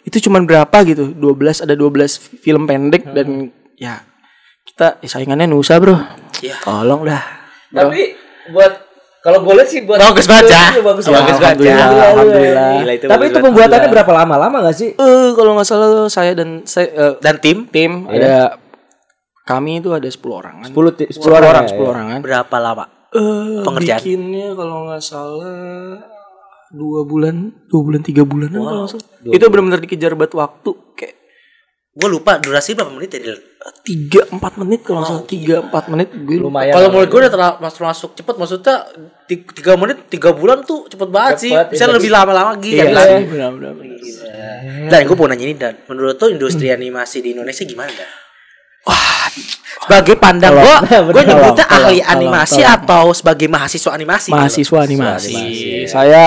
itu 0.00 0.16
cuman 0.22 0.48
berapa 0.48 0.72
gitu? 0.86 1.12
12 1.12 1.60
ada 1.60 1.74
12 1.74 2.16
film 2.40 2.64
pendek 2.64 3.04
dan 3.10 3.50
ya 3.76 4.00
kita 4.64 4.96
ya, 4.98 5.08
saingannya 5.10 5.44
Nusa 5.44 5.76
bro. 5.76 5.98
Iya. 6.40 6.56
tolong 6.64 7.04
dah 7.04 7.39
Tapi 7.72 8.00
buat 8.50 8.72
kalau 9.20 9.38
gue 9.42 9.52
lihat 9.52 9.68
sih 9.68 9.80
buat 9.82 10.00
Bagus 10.00 10.24
banget, 10.24 10.48
ya. 10.48 10.64
Iya, 10.70 10.82
bagus 10.82 11.04
Ya, 11.04 11.12
banget. 11.12 11.34
alhamdulillah, 11.36 11.88
alhamdulillah. 12.08 12.70
Gila, 12.74 12.92
itu 12.94 13.04
Tapi 13.06 13.22
itu 13.26 13.38
pembuatannya 13.38 13.88
berapa 13.90 14.12
lama? 14.14 14.34
Lama 14.38 14.56
gak 14.62 14.74
sih? 14.74 14.88
eh 14.90 15.28
kalau 15.34 15.50
nggak 15.54 15.68
salah 15.68 15.88
saya 16.08 16.32
dan 16.32 16.64
saya 16.64 16.88
eh, 16.88 17.12
Dan 17.18 17.34
tim 17.38 17.58
tim 17.66 17.90
Iya. 18.06 18.16
ada 18.16 18.34
kami 19.42 19.78
itu 19.78 19.90
ada 19.90 20.06
10 20.06 20.16
orang 20.30 20.54
kan 20.62 20.68
10 20.68 20.94
ti- 20.94 21.10
10 21.10 21.20
10 21.20 21.36
orang, 21.36 21.50
orang, 21.52 21.64
10 21.66 21.76
ya. 21.76 21.86
orang 21.86 22.06
kan 22.08 22.20
berapa 22.22 22.56
lama? 22.56 22.84
Eh, 23.10 23.60
Pengerjaan. 23.60 23.98
bikinnya 23.98 24.48
kalau 24.54 24.76
nggak 24.86 25.02
salah 25.02 25.98
dua 26.70 27.02
bulan 27.02 27.36
dua 27.66 27.80
bulan 27.82 28.00
tiga 28.00 28.22
bulan 28.22 28.46
salah. 28.48 28.86
itu 29.26 29.42
benar-benar 29.44 29.80
dikejar 29.80 30.14
buat 30.14 30.30
waktu 30.30 30.70
kayak 30.94 31.14
Gue 32.00 32.08
lupa 32.10 32.40
durasi 32.40 32.72
berapa 32.72 32.88
menit 32.88 33.12
ya 33.12 33.36
tiga 33.84 34.24
empat 34.26 34.56
menit 34.56 34.80
kalau 34.80 35.04
nggak 35.04 35.10
salah 35.10 35.24
tiga 35.28 35.60
empat 35.60 35.84
menit 35.86 36.08
gue. 36.16 36.40
Lumayan. 36.40 36.72
Kalau 36.72 36.88
menurut 36.88 37.08
gue 37.08 37.20
udah 37.20 37.28
terlalu 37.30 37.54
masuk 37.60 37.80
masuk 37.84 38.10
cepet 38.16 38.34
maksudnya 38.34 38.76
ti- 39.28 39.44
tiga 39.52 39.76
menit 39.76 40.08
tiga 40.08 40.32
bulan 40.32 40.64
tuh 40.64 40.88
cepet 40.88 41.04
banget 41.06 41.36
sih 41.38 41.52
Cepet, 41.52 41.68
bisa 41.70 41.84
iya. 41.84 41.92
lebih 41.92 42.10
lama-lama 42.10 42.56
lagi 42.56 42.70
Iya, 42.72 42.82
kan 42.82 42.90
Lan? 42.90 43.04
sih, 43.06 43.24
benar-benar. 43.26 43.72
Dan 44.88 45.00
gue 45.04 45.12
mau 45.14 45.28
nanya 45.28 45.44
ini 45.44 45.54
Dan 45.54 45.74
Menurut 45.86 46.16
tuh 46.16 46.28
industri 46.28 46.68
animasi 46.68 47.20
di 47.20 47.36
Indonesia 47.36 47.62
gimana 47.62 47.92
Dan? 47.92 48.08
Wah 48.80 49.28
Sebagai 49.80 50.16
pandang 50.16 50.56
gue 50.56 50.76
Gue 51.12 51.22
nyebutnya 51.22 51.66
ahli 51.68 52.00
tolong, 52.00 52.12
animasi 52.16 52.60
tolong. 52.60 52.74
Atau 52.80 53.04
sebagai 53.12 53.46
mahasiswa 53.46 53.90
animasi 53.92 54.28
gitu 54.28 54.36
mahasiswa 54.36 54.78
animasi. 54.80 55.34
Saya 55.84 56.24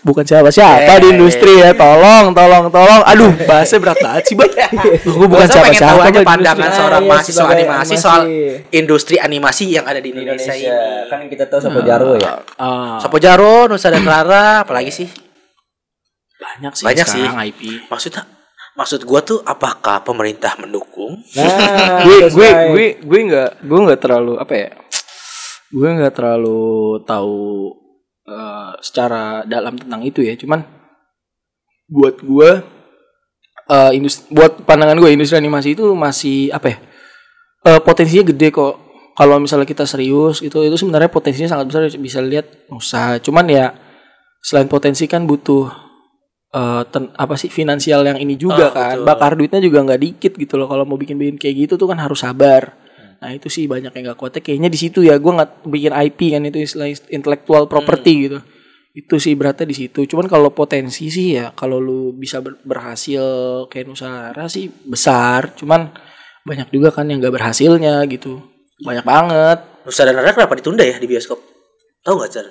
bukan 0.00 0.24
siapa-siapa 0.24 0.88
Eh. 0.88 0.98
di 0.98 1.08
industri 1.10 1.52
ya. 1.54 1.70
Tolong, 1.72 2.32
tolong, 2.32 2.64
tolong. 2.68 3.02
Aduh, 3.04 3.30
bahasnya 3.48 3.78
berat 3.78 3.98
banget 3.98 4.22
sih, 4.24 4.34
Bang. 4.34 4.48
Gue 4.48 5.28
bukan 5.28 5.28
Gua 5.28 5.38
pengen 5.38 5.48
tahu 5.48 5.56
siapa-siapa 5.60 6.02
aja 6.02 6.20
pandangan 6.22 6.56
industri. 6.58 6.78
seorang 6.78 6.96
Ah, 6.96 7.04
iya, 7.04 7.10
mahasiswa 7.12 7.44
animasi 7.44 7.62
animasi. 7.62 7.94
soal 7.96 8.22
industri 8.70 9.16
animasi 9.16 9.64
yang 9.70 9.84
ada 9.84 9.98
di 9.98 10.08
Indonesia, 10.08 10.50
Indonesia. 10.50 10.72
ini. 10.72 11.08
Kan 11.08 11.20
kita 11.28 11.44
tahu 11.46 11.60
Sopo 11.60 11.80
Jarwo 11.80 12.14
ya. 12.16 12.32
Ah, 12.56 12.96
Sopo 12.96 13.16
Jaro, 13.16 13.66
Nusa 13.66 13.88
dan 13.88 14.00
Clara, 14.00 14.62
apalagi 14.62 14.90
sih? 14.90 15.08
banyak 16.34 16.72
sih 16.74 16.84
Banyak 16.84 17.06
sih. 17.06 17.22
IP. 17.22 17.60
Maksudnya, 17.86 18.26
maksud 18.74 19.02
gua 19.02 19.20
tuh 19.20 19.38
apakah 19.42 20.02
pemerintah 20.02 20.58
mendukung? 20.58 21.22
Nah, 21.32 22.02
gue 22.02 22.26
gue 22.28 22.48
gue 22.68 22.86
gue 22.98 23.20
nggak 23.24 23.50
gue 23.62 23.78
nggak 23.80 24.00
terlalu 24.00 24.34
apa 24.36 24.52
ya 24.52 24.68
gue 25.70 25.88
nggak 25.88 26.12
terlalu 26.12 26.60
tahu 27.02 27.72
eh, 28.24 28.70
secara 28.80 29.42
dalam 29.44 29.74
tentang 29.74 30.02
itu 30.02 30.20
ya. 30.20 30.34
Cuman 30.34 30.62
buat 31.86 32.16
gue 32.18 32.50
eh 33.62 33.90
industri 33.94 34.26
buat 34.28 34.66
pandangan 34.66 34.98
gue 34.98 35.10
industri 35.12 35.38
animasi 35.38 35.78
itu 35.78 35.86
masih 35.94 36.50
apa 36.50 36.66
ya? 36.68 36.76
Eh, 37.62 37.80
potensinya 37.80 38.26
gede 38.26 38.50
kok. 38.50 38.74
Kalau 39.12 39.36
misalnya 39.38 39.68
kita 39.68 39.84
serius 39.84 40.40
itu 40.40 40.56
itu 40.58 40.74
sebenarnya 40.74 41.06
potensinya 41.06 41.46
sangat 41.46 41.66
besar 41.68 41.84
bisa 41.94 42.18
lihat 42.24 42.48
usaha 42.72 43.20
cuman 43.20 43.44
ya 43.46 43.76
selain 44.40 44.66
potensi 44.66 45.04
kan 45.04 45.28
butuh 45.28 45.68
eh, 46.50 46.82
ten- 46.88 47.12
apa 47.14 47.36
sih 47.36 47.48
finansial 47.48 48.02
yang 48.02 48.18
ini 48.18 48.34
juga 48.34 48.68
Ah, 48.68 48.74
kan. 48.74 48.96
betul. 48.98 49.06
bakar 49.06 49.32
duitnya 49.36 49.60
juga 49.60 49.78
nggak 49.84 50.00
dikit 50.00 50.32
gitu 50.34 50.54
loh. 50.56 50.66
Kalau 50.66 50.84
mau 50.84 50.96
bikin 50.96 51.16
bikin 51.16 51.36
kayak 51.36 51.54
gitu 51.68 51.74
tuh 51.76 51.86
kan 51.86 52.00
harus 52.00 52.24
sabar 52.24 52.72
nah 53.22 53.30
itu 53.30 53.46
sih 53.46 53.70
banyak 53.70 53.94
yang 53.94 54.10
nggak 54.10 54.18
kuatnya 54.18 54.42
kayaknya 54.42 54.66
di 54.66 54.78
situ 54.82 55.06
ya 55.06 55.14
gue 55.14 55.30
nggak 55.30 55.62
bikin 55.70 55.94
IP 55.94 56.34
kan 56.34 56.42
itu 56.42 56.58
istilah 56.58 56.90
intellectual 57.14 57.70
property 57.70 58.26
gitu. 58.26 58.38
Itu 58.92 59.16
sih 59.22 59.38
beratnya 59.38 59.64
di 59.70 59.76
situ. 59.78 60.02
Cuman 60.10 60.26
kalau 60.26 60.50
potensi 60.50 61.06
sih 61.06 61.38
ya 61.38 61.54
kalau 61.54 61.78
lu 61.78 62.12
bisa 62.18 62.42
ber- 62.42 62.58
berhasil 62.66 63.22
kayak 63.70 63.86
Nusara 63.86 64.50
sih 64.50 64.66
besar. 64.68 65.54
Cuman 65.54 65.94
banyak 66.42 66.74
juga 66.74 66.90
kan 66.90 67.06
yang 67.06 67.22
nggak 67.22 67.32
berhasilnya 67.32 68.02
gitu. 68.10 68.42
Banyak 68.82 69.06
banget. 69.06 69.58
Nusa 69.86 70.02
dan 70.02 70.18
Clara 70.18 70.34
kenapa 70.34 70.58
ditunda 70.58 70.82
ya 70.82 70.98
di 70.98 71.06
bioskop? 71.06 71.38
Tahu 72.02 72.14
nggak 72.18 72.30
Jar? 72.34 72.46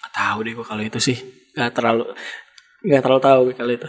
Gak 0.00 0.12
tahu 0.16 0.38
deh 0.48 0.52
gue 0.56 0.66
kalau 0.66 0.82
itu 0.82 0.98
sih. 0.98 1.16
Nggak 1.52 1.70
terlalu 1.76 2.04
nggak 2.80 3.02
terlalu 3.04 3.20
tahu 3.20 3.40
kalau 3.52 3.72
itu. 3.76 3.88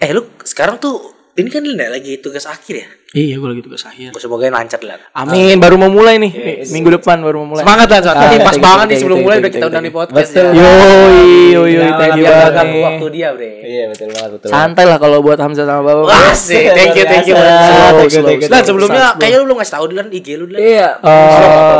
Eh 0.00 0.10
lu 0.16 0.24
sekarang 0.40 0.80
tuh 0.80 1.12
ini 1.34 1.48
kan 1.50 1.66
Lina 1.66 1.90
lagi 1.90 2.22
tugas 2.22 2.46
akhir 2.46 2.74
ya? 2.78 2.86
iya 3.14 3.34
gue 3.38 3.46
lagi 3.46 3.62
tugas 3.62 3.82
akhir 3.86 4.14
Semoga 4.18 4.50
lancar 4.50 4.78
lah. 4.86 4.98
amin 5.14 5.58
baru 5.58 5.74
mau 5.78 5.90
mulai 5.90 6.18
nih 6.18 6.62
minggu 6.70 6.94
depan 6.98 7.22
baru 7.22 7.42
mau 7.42 7.54
mulai 7.54 7.62
Semangat 7.66 7.88
lah 7.90 8.00
soalnya. 8.02 8.26
Ah, 8.26 8.30
Ini 8.30 8.38
pas 8.42 8.56
banget 8.58 8.86
nih 8.90 8.98
sebelum 9.02 9.18
mulai 9.22 9.36
udah 9.42 9.50
kita 9.50 9.66
undang 9.66 9.84
di 9.86 9.92
podcast 9.94 10.30
Betul. 10.30 10.50
ya. 10.50 10.62
Yoi, 10.62 11.26
yoi, 11.54 11.70
Jangan 11.74 11.98
thank 11.98 12.14
you 12.14 12.24
Biar 12.26 12.50
banget 12.50 12.66
waktu 12.82 13.06
dia, 13.10 13.28
Bre. 13.34 13.50
Iya 13.62 13.84
betul 13.90 14.06
banget 14.10 14.30
betul. 14.34 14.48
Santai 14.50 14.84
lah 14.86 14.98
kalau 14.98 15.18
buat 15.22 15.38
Hamzah 15.38 15.64
sama 15.66 15.82
Bapak. 15.82 16.04
Wah, 16.10 16.34
sih. 16.34 16.64
Thank 16.74 16.94
you, 16.98 17.04
thank 17.06 17.26
you. 17.26 17.34
You. 17.34 18.62
sebelumnya 18.66 19.14
kayaknya 19.14 19.38
lu 19.42 19.44
belum 19.50 19.58
ngasih 19.62 19.74
tahu 19.78 19.84
dulu 19.90 20.00
IG 20.10 20.26
lu 20.34 20.44
dulu. 20.50 20.58
Iya. 20.58 20.88
Eh, 21.02 21.78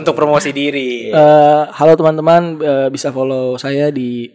untuk 0.00 0.12
promosi 0.16 0.52
diri. 0.52 1.08
eh, 1.08 1.62
halo 1.72 1.92
teman-teman 1.96 2.60
eh, 2.60 2.88
bisa 2.88 3.08
follow 3.08 3.56
saya 3.56 3.88
di 3.88 4.28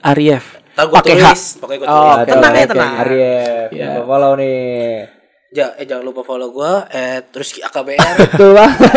Arief. 0.00 0.63
Tahu 0.74 0.86
gua 0.90 0.98
Pakai 0.98 1.14
tulis, 1.14 1.42
pokoknya 1.62 1.78
gua 1.78 1.86
Oh, 1.86 1.94
tulis. 1.94 2.14
oke, 2.18 2.30
tenang 2.34 2.50
oke, 2.52 2.58
ya, 2.58 2.66
tenang. 2.66 2.92
Arief. 2.98 3.68
Iya. 3.70 3.86
Coba 3.94 4.02
follow 4.10 4.32
nih. 4.34 5.23
Ja, 5.54 5.70
eh 5.78 5.86
jangan 5.86 6.02
lupa 6.02 6.20
follow 6.20 6.50
gua 6.50 6.82
@rizky 7.30 7.62
AKBR. 7.62 8.18
Betul 8.26 8.58
banget. 8.58 8.90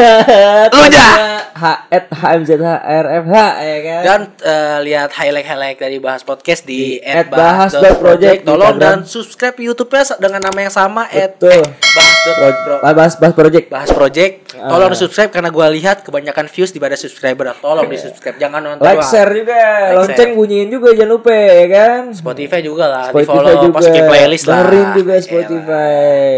Lu 0.68 0.82
aja. 0.82 1.06
H 1.54 1.64
at 1.88 2.06
HMZHRFH 2.10 3.36
ya 3.60 3.78
kan. 3.80 4.02
dan 4.02 4.20
eh, 4.40 4.78
lihat 4.84 5.10
highlight-highlight 5.12 5.78
dari 5.78 5.98
Bahas 5.98 6.22
Podcast 6.22 6.66
di 6.66 6.98
At 7.00 7.30
bahas.project 7.30 8.42
di 8.42 8.48
Tolong 8.48 8.74
Instagram. 8.74 8.78
dan 8.80 8.98
subscribe 9.06 9.54
YouTube-nya 9.56 10.18
dengan 10.18 10.42
nama 10.44 10.60
yang 10.60 10.70
sama 10.72 11.06
at 11.06 11.38
eh, 11.40 11.62
bahas.pro- 11.94 12.82
bahas 12.88 13.14
bahas 13.16 13.34
project. 13.34 13.66
Bahas 13.70 13.90
Project. 13.90 14.34
Ah. 14.54 14.70
Tolong 14.72 14.90
di 14.90 14.98
subscribe 14.98 15.30
karena 15.30 15.50
gua 15.50 15.70
lihat 15.70 16.02
kebanyakan 16.02 16.46
views 16.48 16.74
daripada 16.74 16.94
subscriber. 16.96 17.54
Tolong 17.56 17.86
di 17.86 17.98
subscribe, 17.98 18.34
jangan 18.36 18.62
nonton 18.64 18.82
Like 18.82 18.98
doang. 18.98 19.12
share 19.14 19.30
juga, 19.32 19.54
Like, 19.54 19.94
lonceng 19.96 20.18
share. 20.26 20.34
bunyiin 20.36 20.70
juga 20.70 20.90
jangan 20.92 21.12
lupa 21.12 21.30
ya 21.34 21.66
kan. 21.68 22.02
Spotify 22.12 22.60
juga 22.62 22.86
lah, 22.86 23.06
di 23.08 23.14
Spotify 23.14 23.30
follow, 23.30 23.54
juga, 23.62 23.76
masukin 23.78 24.04
playlist 24.06 24.46
lah. 24.46 24.56
dengerin 24.58 24.88
juga 24.96 25.14
Elah. 25.14 25.22
Spotify 25.24 25.94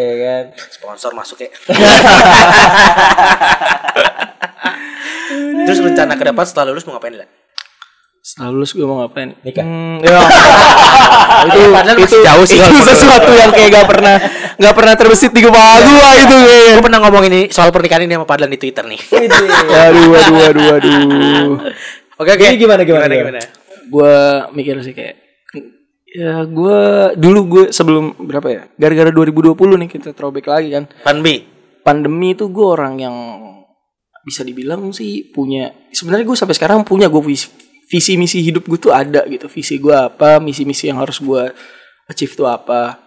ya 0.09 0.17
kan. 0.25 0.45
Sponsor 0.73 1.13
masuk 1.13 1.45
ya. 1.45 1.49
Terus 5.69 5.79
rencana 5.85 6.17
ke 6.17 6.25
depan 6.25 6.45
setelah 6.49 6.73
lulus 6.73 6.81
mau 6.89 6.97
ngapain 6.97 7.13
lah? 7.21 7.29
Setelah 8.25 8.49
lulus 8.49 8.73
gue 8.73 8.81
mau 8.83 9.05
ngapain? 9.05 9.37
Nikah. 9.45 9.63
Hmm, 9.63 10.01
ya. 10.05 10.19
itu 11.45 11.69
Padahal 11.71 11.97
itu 12.01 12.17
jauh 12.19 12.45
sih 12.49 12.57
itu 12.57 12.81
sesuatu 12.83 13.31
yang 13.31 13.53
kayak 13.53 13.69
gak 13.79 13.87
pernah 13.87 14.17
gak 14.59 14.73
pernah 14.75 14.93
terbesit 14.97 15.31
di 15.31 15.41
kepala 15.45 15.79
gua 15.85 16.09
itu 16.17 16.35
kayaknya. 16.35 16.71
Gue 16.75 16.83
pernah 16.83 16.99
ngomong 17.05 17.23
ini 17.29 17.39
soal 17.53 17.69
pernikahan 17.69 18.09
ini 18.09 18.17
sama 18.17 18.25
Padlan 18.25 18.49
di 18.49 18.57
Twitter 18.57 18.83
nih. 18.83 18.99
Waduh, 19.13 20.09
waduh, 20.09 20.35
waduh, 20.35 20.63
waduh. 20.73 21.49
Oke 22.19 22.29
oke. 22.35 22.43
Jadi 22.43 22.57
gimana, 22.59 22.81
gimana, 22.83 23.13
gimana? 23.13 23.39
gue 23.89 24.15
mikir 24.53 24.77
sih 24.85 24.93
kayak 24.93 25.28
ya 26.09 26.43
gue 26.45 26.79
dulu 27.17 27.39
gue 27.45 27.63
sebelum 27.69 28.17
berapa 28.17 28.47
ya? 28.49 28.61
Gara-gara 28.75 29.09
2020 29.13 29.53
nih 29.55 29.89
kita 29.89 30.11
throwback 30.13 30.47
lagi 30.49 30.69
kan. 30.73 30.85
Pandemi. 31.05 31.57
pandemi 31.79 32.37
itu 32.37 32.51
gue 32.51 32.67
orang 32.67 33.01
yang 33.01 33.15
bisa 34.21 34.43
dibilang 34.45 34.93
sih 34.93 35.31
punya 35.31 35.73
sebenarnya 35.89 36.27
gue 36.27 36.37
sampai 36.37 36.53
sekarang 36.53 36.85
punya 36.85 37.09
gue 37.09 37.23
visi, 37.23 37.49
visi 37.87 38.13
misi 38.19 38.45
hidup 38.45 38.67
gue 38.67 38.77
tuh 38.77 38.93
ada 38.93 39.25
gitu. 39.25 39.49
Visi 39.49 39.81
gue 39.81 39.95
apa 39.95 40.37
misi 40.37 40.67
misi 40.67 40.91
yang 40.91 41.01
harus 41.01 41.17
gue 41.17 41.49
achieve 42.05 42.35
tuh 42.35 42.45
apa. 42.45 42.99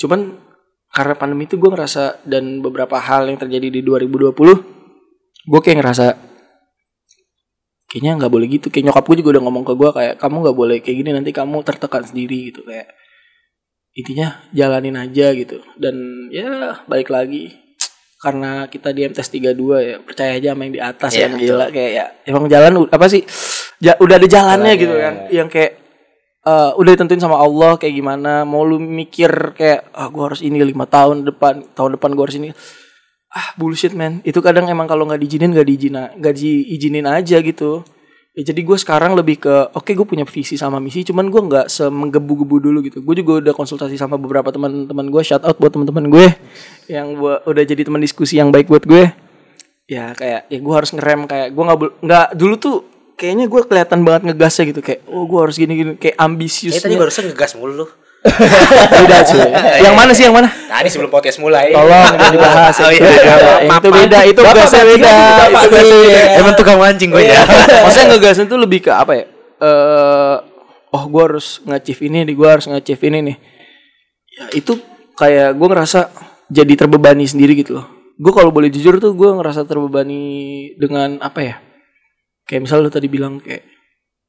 Cuman 0.00 0.38
karena 0.92 1.14
pandemi 1.16 1.48
itu 1.48 1.56
gue 1.56 1.68
ngerasa 1.72 2.24
dan 2.24 2.60
beberapa 2.60 3.00
hal 3.00 3.28
yang 3.28 3.40
terjadi 3.40 3.68
di 3.68 3.80
2020 3.80 4.32
gue 5.42 5.60
kayak 5.60 5.78
ngerasa 5.82 6.31
kayaknya 7.92 8.24
nggak 8.24 8.32
boleh 8.32 8.48
gitu. 8.48 8.72
Kayak 8.72 8.88
nyokap 8.88 9.04
gue 9.04 9.16
juga 9.20 9.30
udah 9.36 9.42
ngomong 9.44 9.64
ke 9.68 9.72
gue 9.76 9.90
kayak 9.92 10.14
kamu 10.16 10.36
nggak 10.48 10.56
boleh 10.56 10.76
kayak 10.80 10.96
gini 11.04 11.10
nanti 11.12 11.30
kamu 11.30 11.60
tertekan 11.60 12.00
sendiri 12.08 12.48
gitu. 12.48 12.64
Kayak 12.64 12.88
intinya 13.92 14.40
jalanin 14.56 14.96
aja 14.96 15.26
gitu. 15.36 15.60
Dan 15.76 15.96
ya 16.32 16.80
balik 16.88 17.12
lagi. 17.12 17.52
Karena 18.16 18.70
kita 18.70 18.94
di 18.94 19.02
MTS 19.04 19.28
32 19.28 19.82
ya 19.82 19.96
percaya 20.00 20.32
aja 20.38 20.54
sama 20.54 20.62
yang 20.64 20.74
di 20.78 20.80
atas 20.80 21.10
Iya, 21.12 21.26
yang 21.28 21.34
gila. 21.36 21.66
Kayak 21.68 21.90
ya 21.92 22.04
emang 22.24 22.44
jalan 22.48 22.72
apa 22.88 23.06
sih 23.10 23.22
ja- 23.76 23.98
udah 24.00 24.16
ada 24.16 24.28
jalannya 24.30 24.72
gitu 24.78 24.94
kan. 24.96 25.14
Yang 25.28 25.48
kayak 25.52 25.72
eh, 26.42 26.70
udah 26.78 26.90
ditentuin 26.96 27.20
sama 27.20 27.36
Allah 27.36 27.76
kayak 27.76 27.92
gimana. 27.92 28.46
Mau 28.48 28.64
lu 28.64 28.78
mikir 28.78 29.52
kayak 29.52 29.90
ah 29.92 30.08
gua 30.08 30.32
harus 30.32 30.40
ini 30.40 30.62
lima 30.62 30.86
tahun 30.86 31.28
depan 31.28 31.74
tahun 31.74 31.98
depan 32.00 32.10
gua 32.16 32.24
harus 32.30 32.38
ini 32.40 32.54
ah 33.32 33.56
bullshit 33.56 33.96
man. 33.96 34.20
Itu 34.22 34.44
kadang 34.44 34.68
emang 34.68 34.84
kalau 34.84 35.08
nggak 35.08 35.20
diizinin 35.20 35.50
nggak 35.56 35.66
diizinin 35.66 36.06
nggak 36.20 36.34
diizinin 36.36 37.06
aja 37.08 37.40
gitu. 37.40 37.82
Ya, 38.32 38.48
jadi 38.48 38.64
gue 38.64 38.78
sekarang 38.80 39.12
lebih 39.12 39.44
ke 39.44 39.54
oke 39.76 39.92
gue 39.92 40.06
punya 40.08 40.24
visi 40.24 40.56
sama 40.56 40.80
misi 40.80 41.04
cuman 41.04 41.28
gue 41.28 41.42
nggak 41.52 41.66
semenggebu-gebu 41.68 42.56
dulu 42.64 42.78
gitu. 42.80 43.04
Gue 43.04 43.20
juga 43.20 43.44
udah 43.44 43.52
konsultasi 43.52 44.00
sama 44.00 44.16
beberapa 44.16 44.48
teman-teman 44.48 45.12
gue 45.12 45.22
shout 45.24 45.44
out 45.44 45.60
buat 45.60 45.68
teman-teman 45.68 46.08
gue 46.08 46.26
yang 46.88 47.12
gua 47.12 47.44
udah 47.44 47.60
jadi 47.60 47.84
teman 47.84 48.00
diskusi 48.00 48.40
yang 48.40 48.48
baik 48.48 48.72
buat 48.72 48.88
gue. 48.88 49.12
Ya 49.84 50.16
kayak 50.16 50.48
ya 50.48 50.58
gue 50.64 50.74
harus 50.74 50.96
ngerem 50.96 51.28
kayak 51.28 51.52
gue 51.52 51.64
nggak 51.64 51.78
nggak 52.08 52.26
dulu 52.32 52.54
tuh 52.56 52.76
kayaknya 53.20 53.52
gue 53.52 53.60
kelihatan 53.68 54.00
banget 54.00 54.22
ngegasnya 54.32 54.64
gitu 54.72 54.80
kayak 54.80 55.00
oh 55.12 55.28
gue 55.28 55.38
harus 55.44 55.56
gini-gini 55.60 55.92
kayak 56.00 56.16
Eh 56.16 56.24
ambisius 56.24 56.80
tadi 56.80 56.96
barusan 56.96 57.28
ngegas 57.28 57.52
mulu. 57.60 57.84
lu. 57.84 57.86
Beda 58.22 59.18
cuy 59.26 59.42
yang 59.82 59.94
mana 59.94 60.10
sih 60.10 60.24
yang 60.24 60.32
mana 60.32 60.46
Tadi 60.46 60.88
sebelum 60.88 61.10
podcast 61.10 61.36
mulai. 61.36 61.68
tolong 61.68 61.90
jangan 61.90 62.30
dibahas 62.38 62.74
Oh, 62.78 62.88
itu 62.88 63.02
iya, 63.02 63.10
beda. 63.12 63.22
iya. 63.22 63.54
Yang 63.60 63.76
itu 63.76 63.88
beda 63.92 64.18
itu 64.24 64.40
gasnya 64.40 64.56
mancing 64.56 64.86
beda 64.88 65.10
itu 65.12 65.28
beda. 65.28 65.50
mancing. 65.52 66.38
Emang 66.38 66.54
tukang 66.54 66.78
mancing 66.78 67.08
gue 67.10 67.22
ya. 67.24 67.40
maksudnya 67.84 68.06
ngegasin 68.08 68.46
tuh 68.46 68.58
lebih 68.58 68.78
ke 68.80 68.90
apa 68.90 69.12
ya 69.12 69.24
eh 69.58 70.36
oh 70.90 71.04
gue 71.06 71.22
harus 71.22 71.60
nge-achieve 71.62 72.00
ini 72.06 72.18
nih 72.24 72.34
gue 72.34 72.48
harus 72.48 72.64
nge-achieve 72.66 73.02
ini 73.08 73.18
nih 73.22 73.36
ya 74.32 74.44
itu 74.54 74.72
kayak 75.12 75.54
gue 75.54 75.68
ngerasa 75.68 76.00
jadi 76.46 76.72
terbebani 76.76 77.24
sendiri 77.24 77.52
gitu 77.54 77.78
loh 77.78 77.86
gue 78.12 78.32
kalau 78.32 78.50
boleh 78.50 78.68
jujur 78.68 78.96
tuh 78.96 79.12
gue 79.12 79.28
ngerasa 79.30 79.64
terbebani 79.64 80.22
dengan 80.76 81.16
apa 81.18 81.40
ya 81.40 81.56
kayak 82.44 82.64
misal 82.64 82.80
lu 82.80 82.88
tadi 82.88 83.08
bilang 83.08 83.40
kayak 83.40 83.66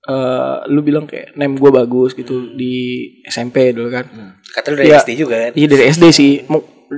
eh 0.03 0.57
lu 0.67 0.79
bilang 0.79 1.03
kayak 1.03 1.31
name 1.33 1.55
gue 1.55 1.71
bagus 1.71 2.11
gitu 2.11 2.51
di 2.51 2.73
SMP 3.23 3.71
dulu 3.71 3.87
kan 3.87 4.03
Kata 4.51 4.67
lu 4.69 4.75
dari 4.75 4.91
Iya. 4.91 4.99
SD 4.99 5.11
juga 5.15 5.35
kan. 5.39 5.51
Iya 5.53 5.67
dari 5.67 5.83
SD 5.87 6.03
sih. 6.09 6.31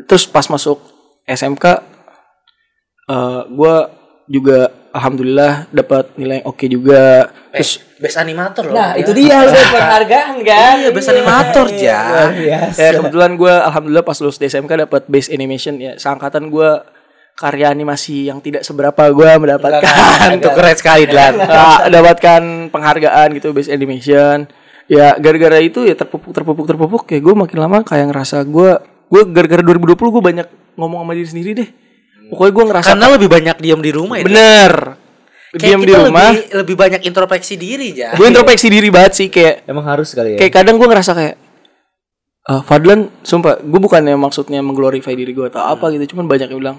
Terus 0.04 0.26
pas 0.26 0.44
masuk 0.46 0.82
SMK, 1.24 1.66
eh 3.08 3.42
gue 3.48 3.76
juga 4.26 4.60
alhamdulillah 4.90 5.70
dapat 5.70 6.10
nilai 6.16 6.42
yang 6.42 6.48
oke 6.48 6.66
juga. 6.66 7.30
Eh, 7.54 7.62
Terus 7.62 7.72
best 7.96 8.18
animator 8.18 8.64
loh. 8.66 8.74
Nah, 8.74 8.92
Ya. 8.92 9.06
itu 9.06 9.12
dia 9.14 9.36
lu 9.38 9.48
dapat 9.48 9.70
penghargaan 9.76 10.36
kan? 10.42 10.74
Iya, 10.76 10.90
best 10.90 11.10
animator, 11.10 11.66
biasa. 11.70 12.76
ya 12.76 12.90
kebetulan 12.96 13.32
gue 13.36 13.54
alhamdulillah 13.54 14.04
pas 14.04 14.18
lulus 14.18 14.36
di 14.36 14.48
SMK 14.48 14.72
dapat 14.82 15.06
base 15.06 15.30
animation 15.30 15.78
ya. 15.78 15.94
Seangkatan 15.96 16.50
gue 16.50 16.70
karya 17.36 17.68
animasi 17.68 18.32
yang 18.32 18.40
tidak 18.40 18.64
seberapa 18.64 19.12
gue 19.12 19.30
mendapatkan. 19.44 19.84
Itu 20.40 20.50
keren 20.56 20.76
sekali 20.80 21.04
Dilan. 21.04 21.36
Ah, 21.44 21.86
dapatkan 21.92 22.72
penghargaan 22.72 23.36
gitu 23.36 23.52
base 23.52 23.68
animation. 23.68 24.48
Ya 24.88 25.18
gara-gara 25.20 25.60
itu 25.60 25.84
ya 25.84 25.98
terpupuk 25.98 26.32
terpupuk 26.32 26.66
terpupuk 26.70 27.04
ya 27.12 27.20
gue 27.20 27.34
makin 27.36 27.58
lama 27.60 27.82
kayak 27.84 28.14
ngerasa 28.14 28.46
gue 28.48 28.80
gue 28.86 29.22
gara-gara 29.34 29.62
2020 29.62 29.98
gue 29.98 30.24
banyak 30.24 30.48
ngomong 30.80 31.04
sama 31.04 31.12
diri 31.12 31.28
sendiri 31.28 31.52
deh. 31.58 31.70
Pokoknya 32.32 32.52
gue 32.56 32.66
ngerasa 32.72 32.88
Karena 32.96 33.08
lebih 33.14 33.30
banyak 33.30 33.58
diam 33.62 33.82
di 33.84 33.92
rumah 33.94 34.18
ya. 34.18 34.26
Bener 34.26 34.74
Kayak 35.56 35.62
diam 35.62 35.82
di 35.84 35.94
rumah. 35.94 36.30
Lebih, 36.32 36.58
lebih 36.64 36.76
banyak 36.76 37.02
introspeksi 37.06 37.54
diri 37.56 37.96
ya. 37.96 38.16
Gue 38.18 38.28
introspeksi 38.32 38.68
diri 38.72 38.88
banget 38.90 39.14
sih 39.14 39.28
kayak 39.28 39.68
Emang 39.68 39.86
harus 39.86 40.12
kali 40.16 40.36
ya. 40.36 40.38
kayak 40.40 40.54
kadang 40.56 40.80
gue 40.80 40.88
ngerasa 40.88 41.12
kayak 41.12 41.36
eh 42.46 42.62
Fadlan 42.62 43.10
sumpah 43.26 43.58
gue 43.58 43.80
bukannya 43.82 44.14
maksudnya 44.16 44.62
mengglorify 44.62 45.18
diri 45.18 45.34
gue 45.34 45.50
atau 45.50 45.66
apa 45.66 45.90
gitu 45.98 46.14
cuman 46.14 46.30
banyak 46.30 46.54
yang 46.54 46.60
bilang 46.62 46.78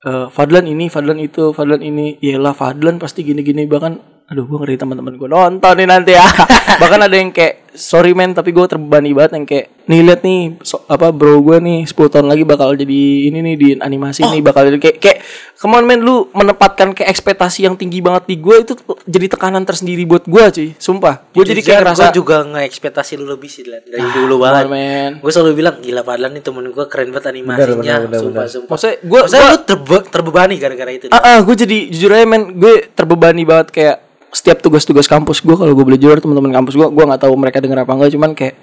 eh 0.00 0.26
Fadlan 0.32 0.64
ini 0.64 0.88
Fadlan 0.88 1.20
itu 1.20 1.52
Fadlan 1.52 1.84
ini. 1.84 2.16
Yalah 2.20 2.56
Fadlan 2.56 2.96
pasti 2.96 3.24
gini-gini. 3.24 3.68
Bahkan 3.68 3.92
aduh 4.30 4.46
gue 4.46 4.58
ngeri 4.62 4.78
teman-teman 4.78 5.18
gue 5.18 5.28
nonton 5.28 5.74
nih 5.76 5.88
nanti 5.88 6.12
ya. 6.16 6.26
Bahkan 6.82 7.00
ada 7.06 7.16
yang 7.16 7.30
kayak 7.34 7.69
sorry 7.72 8.12
men 8.12 8.30
tapi 8.30 8.50
gue 8.50 8.62
terbebani 8.62 9.10
banget 9.10 9.32
yang 9.32 9.44
kayak 9.44 9.66
nih 9.84 10.00
lihat 10.02 10.20
nih 10.20 10.40
so- 10.60 10.82
apa 10.84 11.10
bro 11.10 11.38
gue 11.40 11.58
nih 11.58 11.78
10 11.82 11.94
tahun 12.08 12.26
lagi 12.26 12.42
bakal 12.42 12.72
jadi 12.72 13.00
ini 13.26 13.38
nih 13.40 13.54
di 13.54 13.68
animasi 13.76 14.22
nih 14.24 14.38
bakal 14.40 14.64
jadi 14.64 14.78
kayak 14.78 14.96
kayak 14.96 15.18
come 15.54 15.74
on 15.74 15.84
men 15.84 15.98
lu 15.98 16.30
menempatkan 16.30 16.90
kayak 16.92 17.08
ekspektasi 17.08 17.62
yang 17.62 17.74
tinggi 17.74 17.98
banget 17.98 18.26
di 18.26 18.36
gue 18.36 18.56
itu 18.60 18.72
jadi 19.02 19.26
tekanan 19.28 19.62
tersendiri 19.62 20.02
buat 20.04 20.24
gue 20.24 20.44
cuy 20.48 20.68
sumpah 20.76 21.26
gue 21.28 21.44
jadi 21.44 21.60
kayak 21.60 21.78
ngerasa 21.80 22.02
gue 22.04 22.16
juga 22.16 22.36
nge-ekspektasi 22.44 23.12
lu 23.14 23.26
lebih 23.28 23.46
sih 23.46 23.62
Dilan. 23.62 23.82
dari 23.84 24.08
dulu 24.10 24.34
banget. 24.40 24.64
men 24.66 25.10
Gue 25.18 25.30
selalu 25.30 25.52
bilang 25.56 25.76
gila 25.78 26.02
Padlan 26.02 26.30
nih 26.32 26.42
temen 26.42 26.64
gue 26.66 26.84
keren 26.86 27.08
banget 27.08 27.26
animasinya. 27.28 27.76
benar, 27.76 28.00
benar, 28.04 28.20
sumpah, 28.20 28.30
benar. 28.36 28.48
sumpah. 28.48 28.68
Maksudnya 28.72 28.96
gue 29.00 29.20
Maksudnya 29.20 29.44
lu 29.44 29.58
terbe- 29.64 30.06
terbebani 30.06 30.54
gara-gara 30.56 30.90
itu. 30.90 31.06
ah, 31.08 31.20
ah 31.20 31.38
gue 31.40 31.54
jadi 31.56 31.78
jujur 31.88 32.10
aja 32.10 32.24
men 32.24 32.42
gue 32.52 32.74
terbebani 32.90 33.42
banget 33.42 33.68
kayak 33.70 33.96
setiap 34.30 34.62
tugas-tugas 34.62 35.10
kampus 35.10 35.42
gue 35.42 35.54
kalau 35.58 35.74
gue 35.74 35.84
boleh 35.84 35.98
jujur 35.98 36.18
teman-teman 36.22 36.62
kampus 36.62 36.78
gue 36.78 36.86
gue 36.86 37.04
nggak 37.04 37.22
tahu 37.22 37.34
mereka 37.34 37.58
denger 37.58 37.82
apa 37.82 37.92
enggak. 37.94 38.10
Cuman 38.14 38.30
kayak 38.34 38.54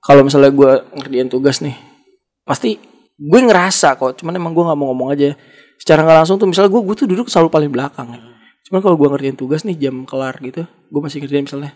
kalau 0.00 0.24
misalnya 0.24 0.52
gue 0.52 0.70
ngerjain 0.96 1.28
tugas 1.28 1.60
nih 1.64 1.76
pasti 2.44 2.80
gue 3.20 3.40
ngerasa 3.40 4.00
kok 4.00 4.24
cuman 4.24 4.32
emang 4.36 4.52
gue 4.56 4.64
nggak 4.64 4.78
mau 4.78 4.92
ngomong 4.92 5.08
aja. 5.16 5.36
Secara 5.80 6.04
nggak 6.04 6.16
langsung 6.24 6.36
tuh 6.36 6.48
misalnya 6.48 6.70
gue 6.72 6.82
gue 6.84 6.96
tuh 6.96 7.08
duduk 7.08 7.26
selalu 7.32 7.48
paling 7.48 7.70
belakang. 7.72 8.08
Cuman 8.68 8.80
kalau 8.84 8.96
gue 9.00 9.08
ngerjain 9.08 9.36
tugas 9.36 9.64
nih 9.64 9.76
jam 9.76 10.04
kelar 10.04 10.36
gitu 10.44 10.68
gue 10.68 11.00
masih 11.00 11.22
ngerjain 11.24 11.46
misalnya 11.46 11.72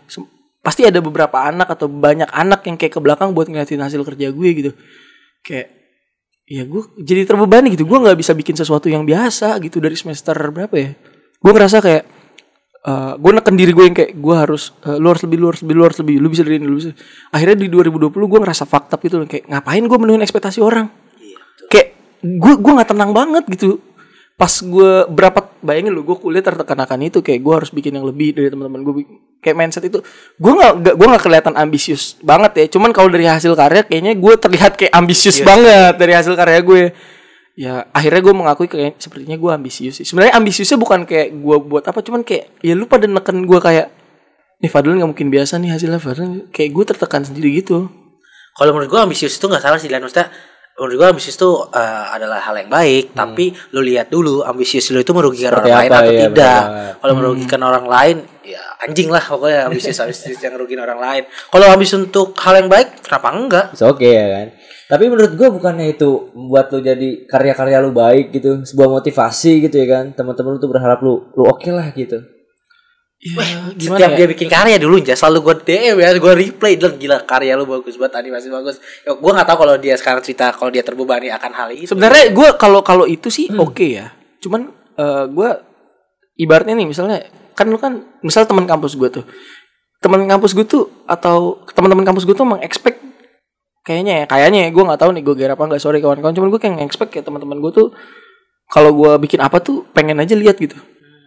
pasti 0.65 0.81
ada 0.81 0.97
beberapa 0.97 1.45
anak 1.45 1.77
atau 1.77 1.85
banyak 1.85 2.25
anak 2.33 2.65
yang 2.65 2.73
kayak 2.73 2.97
ke 2.97 2.99
belakang 3.01 3.37
buat 3.37 3.45
ngeliatin 3.45 3.81
hasil 3.81 4.01
kerja 4.01 4.33
gue 4.33 4.49
gitu. 4.53 4.71
Kayak 5.45 5.73
ya 6.45 6.61
gue 6.65 6.81
jadi 7.01 7.25
terbebani 7.25 7.73
gitu 7.73 7.89
gue 7.89 7.97
nggak 7.97 8.17
bisa 8.21 8.37
bikin 8.37 8.53
sesuatu 8.53 8.85
yang 8.85 9.01
biasa 9.05 9.57
gitu 9.61 9.77
dari 9.77 9.93
semester 9.93 10.33
berapa 10.33 10.73
ya. 10.73 10.93
Gue 11.37 11.51
ngerasa 11.53 11.81
kayak 11.81 12.14
eh 12.85 13.13
gue 13.17 13.31
neken 13.33 13.55
diri 13.57 13.73
gue 13.73 13.85
yang 13.89 13.97
kayak 13.97 14.13
gue 14.13 14.35
harus 14.37 14.69
eh, 14.85 15.01
lu 15.01 15.09
harus 15.09 15.25
lebih 15.25 15.37
lu 15.41 15.47
harus 15.49 15.61
lebih 15.65 15.75
lu 15.75 15.83
harus 15.89 15.97
lebih 16.05 16.15
lu 16.21 16.27
bisa 16.29 16.45
dari 16.45 16.61
ini 16.61 16.69
lu 16.69 16.77
bisa. 16.77 16.93
Akhirnya 17.33 17.57
di 17.65 17.67
2020 17.73 18.13
gue 18.13 18.39
ngerasa 18.45 18.63
fakta 18.69 19.01
gitu 19.01 19.25
kayak 19.25 19.49
ngapain 19.49 19.81
gue 19.81 19.97
menuhin 19.97 20.21
ekspektasi 20.21 20.61
orang? 20.61 20.85
Kayak 21.65 21.97
gue 22.21 22.53
gue 22.61 22.71
nggak 22.77 22.89
tenang 22.93 23.09
banget 23.09 23.49
gitu. 23.49 23.81
Pas 24.37 24.51
gue 24.51 24.91
berapa 25.09 25.49
bayangin 25.65 25.97
lu 25.97 26.05
gue 26.05 26.13
kuliah 26.13 26.45
tertekan 26.45 26.77
akan 26.77 27.09
itu 27.09 27.25
kayak 27.25 27.41
gue 27.41 27.53
harus 27.57 27.71
bikin 27.73 27.97
yang 27.97 28.05
lebih 28.05 28.37
dari 28.37 28.53
teman-teman 28.53 28.85
gue 28.85 28.93
kayak 29.41 29.57
mindset 29.57 29.89
itu. 29.89 30.05
Gue 30.37 30.53
nggak 30.53 30.93
gue 30.93 31.07
nggak 31.09 31.23
kelihatan 31.25 31.57
ambisius 31.57 32.21
banget 32.21 32.53
ya. 32.53 32.65
Cuman 32.69 32.93
kalau 32.93 33.09
dari 33.09 33.25
hasil 33.25 33.57
karya 33.57 33.81
kayaknya 33.81 34.13
gue 34.13 34.33
terlihat 34.37 34.77
kayak 34.77 34.93
ambisius 34.93 35.41
banget 35.41 35.97
dari 35.97 36.13
hasil 36.13 36.37
karya 36.37 36.61
gue 36.61 36.93
ya 37.55 37.87
akhirnya 37.95 38.19
gue 38.19 38.33
mengakui 38.35 38.67
kayak 38.67 38.99
sepertinya 38.99 39.39
gue 39.39 39.51
ambisius 39.51 40.03
sih 40.03 40.05
sebenarnya 40.05 40.35
ambisiusnya 40.39 40.75
bukan 40.75 41.07
kayak 41.07 41.31
gue 41.39 41.57
buat 41.63 41.87
apa 41.87 42.03
cuman 42.03 42.27
kayak 42.27 42.59
ya 42.59 42.75
lu 42.75 42.83
pada 42.83 43.07
neken 43.07 43.47
gue 43.47 43.59
kayak 43.63 43.87
nih 44.65 44.71
Fadlan 44.71 44.97
nggak 44.99 45.09
mungkin 45.11 45.27
biasa 45.31 45.59
nih 45.59 45.71
hasilnya 45.75 45.99
Fadlan 45.99 46.47
kayak 46.51 46.69
gue 46.71 46.83
tertekan 46.87 47.23
sendiri 47.27 47.59
gitu 47.59 47.91
Kalau 48.55 48.71
menurut 48.71 48.87
gue 48.87 49.01
ambisius 49.03 49.35
itu 49.35 49.45
nggak 49.51 49.59
salah 49.59 49.75
sih 49.75 49.91
Dilan. 49.91 50.07
Maksudnya 50.07 50.31
menurut 50.79 50.95
gue 50.95 51.07
ambisius 51.11 51.35
itu 51.35 51.51
eh, 51.75 52.05
adalah 52.15 52.39
hal 52.39 52.55
yang 52.55 52.71
baik. 52.71 53.11
Tapi 53.11 53.51
lu 53.75 53.83
lihat 53.83 54.07
dulu 54.07 54.47
ambisius 54.47 54.95
lu 54.95 55.03
itu 55.03 55.11
merugikan 55.11 55.59
Seperti 55.59 55.75
orang 55.75 55.83
lain 55.83 55.91
atau 55.91 56.13
iya, 56.15 56.21
tidak. 56.23 56.61
Kalau 57.03 57.13
merugikan 57.19 57.61
orang 57.67 57.85
lain 57.85 58.17
ya 58.47 58.63
anjing 58.79 59.11
lah 59.11 59.19
pokoknya 59.19 59.67
ambisius 59.67 59.99
ambisius 60.07 60.39
yang 60.39 60.55
merugikan 60.55 60.87
orang 60.87 60.99
lain. 61.03 61.23
Kalau 61.27 61.67
ambis 61.67 61.91
untuk 61.99 62.31
hal 62.39 62.63
yang 62.63 62.71
baik 62.71 63.03
kenapa 63.03 63.27
enggak? 63.35 63.65
Oke 63.83 64.07
ya 64.07 64.25
kan. 64.31 64.47
Tapi 64.85 65.09
menurut 65.09 65.33
gua 65.33 65.49
bukannya 65.49 65.97
itu 65.97 66.29
membuat 66.37 66.69
lu 66.69 66.79
jadi 66.85 67.25
karya-karya 67.25 67.77
lu 67.81 67.89
baik 67.89 68.29
gitu, 68.29 68.61
sebuah 68.61 69.01
motivasi 69.01 69.65
gitu 69.65 69.75
ya 69.81 69.87
kan. 69.89 70.05
Teman-teman 70.13 70.55
lu 70.55 70.59
tuh 70.61 70.69
berharap 70.69 71.01
lu 71.01 71.29
lu 71.33 71.43
oke 71.45 71.69
lah 71.73 71.89
gitu. 71.93 72.21
ya, 73.25 73.73
Setiap 73.73 74.11
dia 74.13 74.27
bikin 74.29 74.45
karya 74.45 74.77
dulu 74.77 75.01
aja 75.01 75.17
selalu 75.17 75.49
gue 75.49 75.55
DM 75.65 75.97
ya, 75.97 76.13
gue 76.13 76.33
replay 76.37 76.77
dan 76.77 76.93
gila 77.01 77.25
karya 77.25 77.57
lu 77.57 77.65
bagus 77.65 77.97
banget, 77.97 78.21
animasi 78.21 78.53
bagus. 78.53 78.77
Ya, 79.01 79.17
gue 79.17 79.31
nggak 79.33 79.47
tahu 79.49 79.57
kalau 79.65 79.75
dia 79.81 79.97
sekarang 79.97 80.21
cerita 80.21 80.53
kalau 80.53 80.69
dia 80.69 80.85
terbebani 80.85 81.33
akan 81.33 81.51
hal 81.55 81.69
itu. 81.73 81.89
Sebenarnya 81.89 82.29
gue 82.29 82.47
kalau 82.61 82.85
kalau 82.85 83.09
itu 83.09 83.33
sih 83.33 83.49
oke 83.49 83.81
ya. 83.81 84.13
Cuman 84.37 84.69
eh, 85.01 85.25
gue 85.25 85.49
ibaratnya 86.37 86.75
nih 86.77 86.87
misalnya 86.87 87.25
kan 87.55 87.65
lu 87.71 87.79
kan 87.79 88.03
misal 88.19 88.43
teman 88.43 88.67
kampus 88.67 88.99
gue 88.99 89.09
tuh 89.09 89.25
teman 90.03 90.21
kampus 90.27 90.51
gue 90.53 90.67
tuh 90.67 90.91
atau 91.07 91.63
teman-teman 91.71 92.03
kampus 92.03 92.27
gue 92.27 92.35
tuh 92.35 92.45
emang 92.45 92.61
expect 92.61 92.99
kayaknya 93.85 94.13
ya 94.21 94.25
kayaknya 94.25 94.59
ya 94.65 94.69
gue 94.73 94.83
nggak 94.83 94.99
tahu 94.99 95.11
nih 95.13 95.23
gue 95.23 95.35
gara 95.37 95.53
apa 95.53 95.63
nggak 95.69 95.81
sorry 95.81 96.01
kawan-kawan 96.01 96.33
cuman 96.33 96.49
gue 96.49 96.59
kayak 96.59 96.81
expect 96.81 97.13
kayak 97.13 97.29
teman-teman 97.29 97.61
gue 97.61 97.71
tuh 97.71 97.87
kalau 98.69 98.91
gue 98.97 99.11
bikin 99.21 99.39
apa 99.41 99.61
tuh 99.61 99.85
pengen 99.93 100.17
aja 100.21 100.33
lihat 100.33 100.57
gitu. 100.57 100.77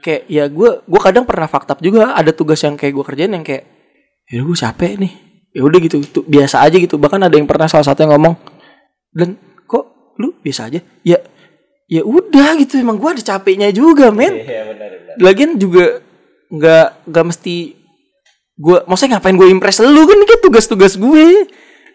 Kayak 0.03 0.23
ya 0.31 0.44
gue 0.47 0.71
gue 0.83 1.01
kadang 1.03 1.25
pernah 1.27 1.47
fakta 1.47 1.79
juga 1.79 2.14
ada 2.14 2.31
tugas 2.35 2.59
yang 2.62 2.75
kayak 2.75 2.92
gue 2.94 3.05
kerjain 3.05 3.33
yang 3.35 3.47
kayak 3.47 3.66
ya 4.31 4.42
gue 4.42 4.57
capek 4.57 4.92
nih. 4.99 5.12
Ya 5.55 5.62
udah 5.64 5.79
gitu 5.81 5.97
tuh 6.07 6.25
biasa 6.27 6.62
aja 6.62 6.77
gitu. 6.79 6.99
Bahkan 6.99 7.18
ada 7.23 7.35
yang 7.35 7.47
pernah 7.47 7.71
salah 7.71 7.87
satu 7.87 8.05
yang 8.07 8.18
ngomong 8.18 8.35
dan 9.14 9.38
kok 9.66 10.14
lu 10.18 10.35
biasa 10.42 10.71
aja? 10.71 10.81
Ya 11.07 11.18
ya 11.88 12.03
udah 12.05 12.59
gitu 12.61 12.79
emang 12.79 12.99
gue 12.99 13.11
ada 13.18 13.23
capeknya 13.23 13.71
juga 13.71 14.11
men. 14.11 14.35
Iya 14.35 14.62
benar 14.75 14.90
benar. 14.92 15.16
lagian 15.18 15.51
juga 15.59 16.05
nggak 16.49 17.11
nggak 17.11 17.25
mesti 17.29 17.57
gue 18.59 18.79
maksudnya 18.90 19.18
ngapain 19.18 19.37
gue 19.38 19.49
impress 19.51 19.79
lu 19.83 20.03
kan 20.05 20.16
ini 20.18 20.37
tugas-tugas 20.42 20.94
gue. 20.99 21.27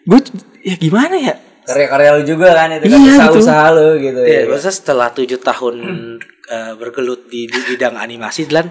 Gue 0.04 0.20
ya 0.64 0.74
gimana 0.74 1.14
ya 1.14 1.34
Karya-karya 1.64 2.10
lu 2.14 2.22
juga 2.26 2.52
kan 2.52 2.68
itu 2.70 2.84
kan 2.84 2.98
Iya, 2.98 3.12
usaha-usaha 3.16 3.66
lu 3.72 3.88
gitu 3.98 4.20
Ya, 4.20 4.44
ya. 4.44 4.44
maksudnya 4.46 4.74
setelah 4.74 5.08
tujuh 5.10 5.38
tahun 5.38 5.74
eh, 6.46 6.72
bergelut 6.74 7.24
di, 7.24 7.48
di 7.48 7.60
bidang 7.66 7.96
animasi, 7.96 8.44
Dilan, 8.44 8.68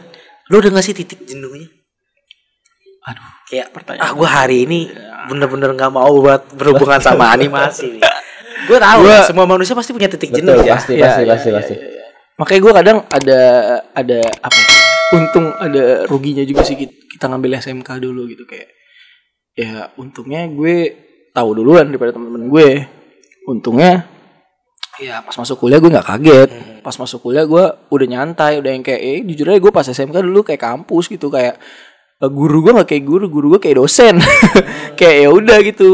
lu 0.48 0.56
udah 0.56 0.70
gak 0.72 0.84
sih 0.84 0.94
titik 0.94 1.22
jenuhnya? 1.24 1.66
aduh 3.04 3.28
Kayak, 3.44 3.68
ah 3.98 4.12
gue 4.12 4.26
hari 4.26 4.58
ini 4.64 4.88
bener-bener 5.26 5.74
gak 5.74 5.90
mau 5.90 6.08
buat 6.16 6.54
berhubungan 6.54 6.98
sama 6.98 7.30
animasi. 7.30 7.98
Gue 8.64 8.80
tahu, 8.80 9.04
Gua- 9.04 9.28
semua 9.28 9.44
manusia 9.44 9.74
pasti 9.74 9.92
punya 9.92 10.08
titik 10.08 10.32
Betul, 10.32 10.40
jenuh 10.56 10.64
ya. 10.64 10.74
pasti 10.74 10.94
Iya, 10.96 11.04
pasti 11.04 11.20
iya, 11.20 11.30
pasti 11.30 11.50
iya, 11.50 11.56
pasti. 11.58 11.76
makanya 12.34 12.62
gue 12.62 12.74
kadang 12.74 12.98
ada 13.10 13.42
ada 13.92 14.20
apa 14.40 14.56
ya, 14.56 14.78
untung 15.12 15.46
ada 15.52 15.84
ruginya 16.08 16.42
juga 16.42 16.64
sih 16.64 16.74
kita, 16.76 16.94
kita 17.12 17.26
ngambil 17.28 17.60
SMK 17.60 17.90
dulu 18.00 18.24
gitu 18.26 18.46
kayak 18.46 18.72
ya 19.52 19.92
untungnya 19.98 20.48
gue 20.48 20.78
tahu 21.34 21.50
duluan 21.58 21.90
daripada 21.90 22.14
teman-teman 22.16 22.48
gue. 22.48 22.70
Untungnya 23.50 24.08
ya 25.02 25.26
pas 25.26 25.34
masuk 25.34 25.58
kuliah 25.58 25.82
gue 25.82 25.90
nggak 25.90 26.08
kaget. 26.08 26.50
Pas 26.86 26.96
masuk 26.96 27.20
kuliah 27.26 27.44
gue 27.44 27.66
udah 27.90 28.08
nyantai 28.08 28.62
udah 28.62 28.72
yang 28.72 28.86
kayak 28.86 29.02
eh 29.02 29.20
jujur 29.26 29.50
aja 29.52 29.60
gue 29.60 29.74
pas 29.74 29.84
SMK 29.84 30.22
dulu 30.22 30.46
kayak 30.46 30.62
kampus 30.62 31.10
gitu 31.10 31.28
kayak 31.34 31.58
eh, 32.22 32.32
guru 32.32 32.62
gue 32.64 32.72
nggak 32.78 32.88
kayak 32.88 33.04
guru 33.04 33.26
guru 33.28 33.46
gue 33.58 33.62
kayak 33.62 33.82
dosen. 33.82 34.22
Kayak 34.94 35.26
ya 35.26 35.30
udah 35.34 35.58
gitu 35.66 35.90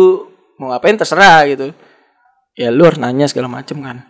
mau 0.59 0.75
ngapain 0.75 0.99
terserah 0.99 1.47
gitu. 1.47 1.71
Ya 2.59 2.67
lu 2.67 2.83
harus 2.83 2.99
nanya 2.99 3.31
segala 3.31 3.47
macem 3.47 3.79
kan. 3.79 4.03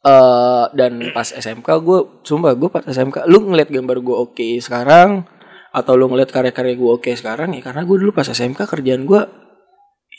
Eh 0.00 0.64
dan 0.76 1.12
pas 1.16 1.28
SMK 1.28 1.68
gue 1.84 1.98
sumpah 2.24 2.52
gue 2.52 2.68
pas 2.68 2.84
SMK 2.84 3.24
lu 3.28 3.48
ngeliat 3.48 3.72
gambar 3.72 3.96
gue 4.00 4.16
oke 4.16 4.48
sekarang 4.60 5.24
atau 5.70 5.92
lu 5.94 6.08
ngeliat 6.08 6.32
karya-karya 6.32 6.74
gue 6.76 6.90
oke 7.00 7.10
sekarang 7.16 7.52
ya 7.52 7.60
karena 7.60 7.84
gue 7.84 7.96
dulu 7.96 8.10
pas 8.12 8.28
SMK 8.28 8.64
kerjaan 8.64 9.04
gue 9.04 9.20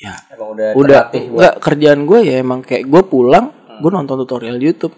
ya. 0.02 0.18
Emang 0.34 0.58
udah, 0.58 0.74
udah. 0.74 1.02
enggak 1.14 1.56
kerjaan 1.62 2.10
gue 2.10 2.20
ya 2.26 2.42
emang 2.42 2.66
kayak 2.66 2.90
gue 2.90 3.02
pulang 3.06 3.62
gue 3.82 3.90
nonton 3.90 4.14
tutorial 4.26 4.62
YouTube. 4.62 4.94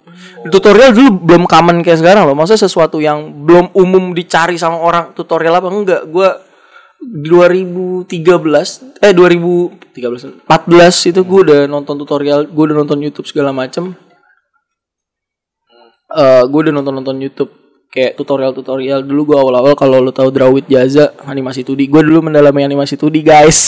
Tutorial 0.51 0.91
dulu 0.91 1.23
belum 1.23 1.43
common 1.47 1.79
kayak 1.79 2.03
sekarang 2.03 2.27
loh. 2.27 2.35
Maksudnya 2.35 2.67
sesuatu 2.67 2.99
yang 2.99 3.47
belum 3.47 3.71
umum 3.71 4.11
dicari 4.11 4.59
sama 4.59 4.75
orang 4.75 5.15
tutorial 5.15 5.55
apa? 5.55 5.71
Enggak. 5.71 6.03
Gue 6.11 6.27
2013 7.03 9.03
eh 9.03 9.11
2013 9.11 10.47
14 10.47 11.11
itu 11.11 11.19
gue 11.19 11.39
udah 11.51 11.59
nonton 11.67 11.99
tutorial 11.99 12.47
gue 12.47 12.63
udah 12.63 12.77
nonton 12.79 12.99
YouTube 12.99 13.27
segala 13.27 13.55
macem. 13.55 13.95
Eh 16.11 16.43
gue 16.43 16.59
udah 16.59 16.73
nonton 16.75 16.93
nonton 16.95 17.15
YouTube 17.23 17.62
kayak 17.93 18.17
tutorial 18.17 18.49
tutorial 18.51 18.99
dulu 18.99 19.21
gue 19.23 19.38
awal 19.38 19.53
awal 19.56 19.73
kalau 19.73 20.01
lo 20.01 20.10
tahu 20.10 20.34
Drawit 20.34 20.65
Jaza 20.65 21.13
animasi 21.23 21.62
2D 21.62 21.86
gue 21.86 22.01
dulu 22.01 22.25
mendalami 22.25 22.65
animasi 22.65 22.97
2D 22.97 23.21
guys 23.21 23.60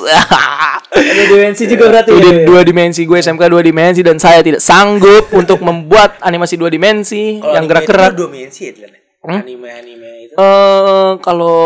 ada 0.90 1.24
dimensi 1.24 1.64
juga 1.64 1.88
berarti 1.88 2.10
Itu 2.12 2.28
ya. 2.30 2.44
dua 2.44 2.60
dimensi 2.60 3.02
gue 3.02 3.16
SMK 3.16 3.42
dua 3.46 3.62
dimensi 3.62 4.00
dan 4.00 4.16
saya 4.16 4.40
tidak 4.40 4.60
sanggup 4.60 5.32
untuk 5.40 5.60
membuat 5.60 6.20
animasi 6.20 6.54
dua 6.54 6.68
dimensi 6.68 7.40
Kalau 7.40 7.56
yang 7.56 7.64
anime 7.64 7.72
gerak-gerak. 7.72 8.10
itu 8.10 8.20
dimensi 8.22 8.60
ya 8.60 8.72
Dylan, 8.74 8.92
ya? 8.92 9.38
Anime-anime 9.40 10.10
itu 10.22 10.34
Eh 10.34 11.10
kalau 11.20 11.58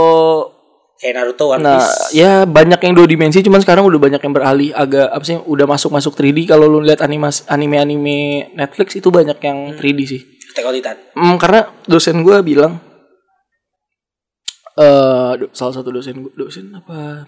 kayak 0.94 1.14
Naruto 1.16 1.44
One 1.48 1.61
nah 1.61 1.83
Piece. 1.83 2.14
ya 2.14 2.33
banyak 2.44 2.81
yang 2.81 2.94
dua 2.94 3.05
dimensi 3.05 3.38
cuman 3.40 3.61
sekarang 3.61 3.85
udah 3.85 4.00
banyak 4.00 4.20
yang 4.20 4.33
beralih 4.33 4.70
agak 4.72 5.11
apa 5.11 5.20
sih 5.20 5.37
udah 5.37 5.66
masuk 5.66 5.90
masuk 5.90 6.14
3D 6.14 6.46
kalau 6.46 6.64
lu 6.64 6.79
lihat 6.79 7.03
animasi 7.03 7.44
anime 7.46 7.77
anime 7.77 8.18
Netflix 8.53 8.94
itu 8.94 9.11
banyak 9.11 9.37
yang 9.38 9.59
3D 9.74 10.00
sih. 10.05 10.20
Titan. 10.54 10.96
Hmm, 11.18 11.36
karena 11.36 11.66
dosen 11.84 12.22
gue 12.22 12.36
bilang 12.46 12.78
do- 15.38 15.50
salah 15.54 15.74
satu 15.74 15.90
dosen 15.90 16.22
gua- 16.22 16.34
dosen 16.34 16.70
apa 16.74 17.26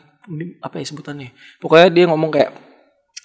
apa 0.63 0.75
ya 0.83 0.85
sebutannya? 0.87 1.31
Pokoknya 1.63 1.89
dia 1.91 2.05
ngomong 2.11 2.31
kayak 2.35 2.51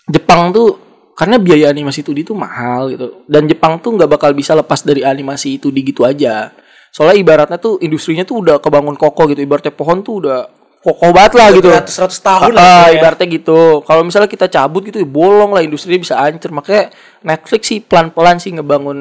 Jepang 0.09 0.49
tuh 0.53 0.77
karena 1.17 1.37
biaya 1.37 1.69
animasi 1.69 2.01
2D 2.01 2.25
itu 2.25 2.33
mahal 2.33 2.89
gitu. 2.93 3.25
Dan 3.29 3.45
Jepang 3.45 3.77
tuh 3.81 3.97
nggak 3.97 4.09
bakal 4.09 4.33
bisa 4.33 4.57
lepas 4.57 4.81
dari 4.81 5.05
animasi 5.05 5.57
2D 5.61 5.77
gitu 5.85 6.01
aja. 6.05 6.49
Soalnya 6.91 7.17
ibaratnya 7.21 7.57
tuh 7.61 7.77
industrinya 7.79 8.25
tuh 8.27 8.41
udah 8.43 8.57
kebangun 8.59 8.97
kokoh 8.97 9.29
gitu 9.31 9.41
ibaratnya 9.41 9.71
pohon 9.73 10.01
tuh 10.03 10.25
udah 10.25 10.39
kokoh 10.81 11.13
banget 11.13 11.33
lah 11.37 11.47
gitu 11.53 11.69
Ratus-ratus 11.69 12.19
tahun 12.19 12.51
Ah, 12.51 12.57
lah. 12.57 12.83
ya. 12.89 12.97
ibaratnya 12.97 13.27
gitu. 13.29 13.85
Kalau 13.85 14.01
misalnya 14.01 14.25
kita 14.25 14.49
cabut 14.49 14.81
gitu, 14.81 14.97
ya 14.97 15.05
bolong 15.05 15.53
lah 15.53 15.61
industrinya 15.61 16.01
bisa 16.01 16.17
hancur. 16.17 16.49
Makanya 16.49 16.89
Netflix 17.21 17.61
sih 17.69 17.79
pelan-pelan 17.79 18.41
sih 18.41 18.49
ngebangun 18.51 18.99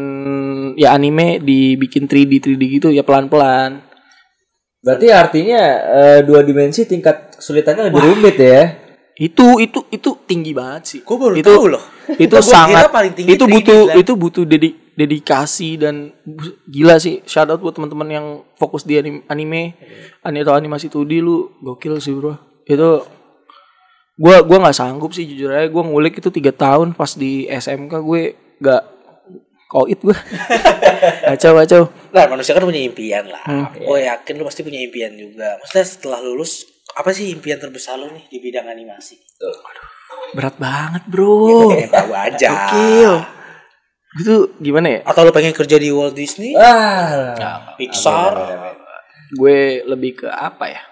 ya 0.76 0.92
anime 0.92 1.40
dibikin 1.40 2.04
3D 2.04 2.36
3D 2.38 2.62
gitu 2.76 2.88
ya 2.88 3.00
pelan-pelan. 3.00 3.80
Berarti 4.80 5.08
artinya 5.08 5.60
eh, 5.80 6.20
dua 6.20 6.40
dimensi 6.40 6.84
tingkat 6.84 7.36
kesulitannya 7.36 7.88
lebih 7.88 8.00
rumit 8.00 8.36
ya. 8.36 8.62
Itu 9.16 9.60
itu 9.60 9.84
itu 9.88 10.10
tinggi 10.24 10.52
banget 10.52 10.82
sih. 10.86 10.98
Gua 11.04 11.16
baru 11.28 11.34
itu, 11.36 11.48
tahu 11.48 11.64
loh. 11.68 11.84
Itu 12.16 12.40
sangat 12.40 12.88
paling 12.88 13.12
tinggi 13.12 13.36
itu 13.36 13.44
3D 13.44 13.52
butuh 13.52 13.80
itu 13.94 14.12
butuh 14.16 14.44
dedi- 14.44 14.76
dedikasi 15.00 15.74
dan 15.74 16.12
gila 16.64 16.96
sih. 16.96 17.24
Shout 17.24 17.48
out 17.48 17.58
buat 17.58 17.72
teman-teman 17.72 18.06
yang 18.06 18.26
fokus 18.54 18.84
di 18.84 18.94
anim- 18.94 19.24
anime, 19.26 19.72
anime 20.20 20.42
atau 20.42 20.52
animasi 20.52 20.86
2D 20.86 21.18
lu 21.18 21.56
gokil 21.58 21.96
sih, 21.96 22.12
Bro. 22.12 22.36
Itu 22.64 23.08
gua 24.14 24.40
gua 24.40 24.58
nggak 24.60 24.76
sanggup 24.76 25.10
sih 25.10 25.24
jujur 25.24 25.48
aja 25.48 25.64
gua 25.66 25.80
ngulik 25.80 26.20
itu 26.20 26.28
tiga 26.28 26.52
tahun 26.52 26.92
pas 26.92 27.16
di 27.16 27.48
SMK 27.48 27.88
gue 27.98 28.22
nggak 28.60 28.82
koit 29.66 29.96
gue 29.96 30.12
kacau 31.30 31.56
kacau 31.56 31.82
Nah, 32.10 32.26
manusia 32.26 32.52
kan 32.52 32.60
punya 32.60 32.82
impian 32.82 33.22
lah. 33.24 33.40
Hmm. 33.46 33.70
Gue 33.72 34.02
yakin 34.02 34.34
lu 34.34 34.42
pasti 34.42 34.60
punya 34.60 34.76
impian 34.76 35.14
juga. 35.14 35.54
Maksudnya 35.56 35.86
setelah 35.86 36.18
lulus, 36.18 36.66
apa 36.90 37.14
sih 37.14 37.30
impian 37.30 37.54
terbesar 37.56 37.94
lu 37.96 38.10
nih 38.10 38.26
di 38.26 38.38
bidang 38.40 38.66
animasi? 38.66 39.14
berat 40.30 40.58
banget 40.58 41.02
bro 41.06 41.70
Pengen 41.70 41.90
tahu 41.90 42.12
aja. 42.12 42.48
gokil 42.50 43.14
itu 44.12 44.34
gimana 44.56 44.86
ya? 44.88 45.00
Atau 45.04 45.22
lu 45.22 45.30
pengen 45.30 45.52
kerja 45.52 45.76
di 45.76 45.88
Walt 45.88 46.12
Disney, 46.12 46.54
Ah. 46.54 47.36
Pixar, 47.78 48.34
gue 49.30 49.58
lebih 49.84 50.20
ke 50.20 50.26
apa 50.26 50.66
ya? 50.66 50.82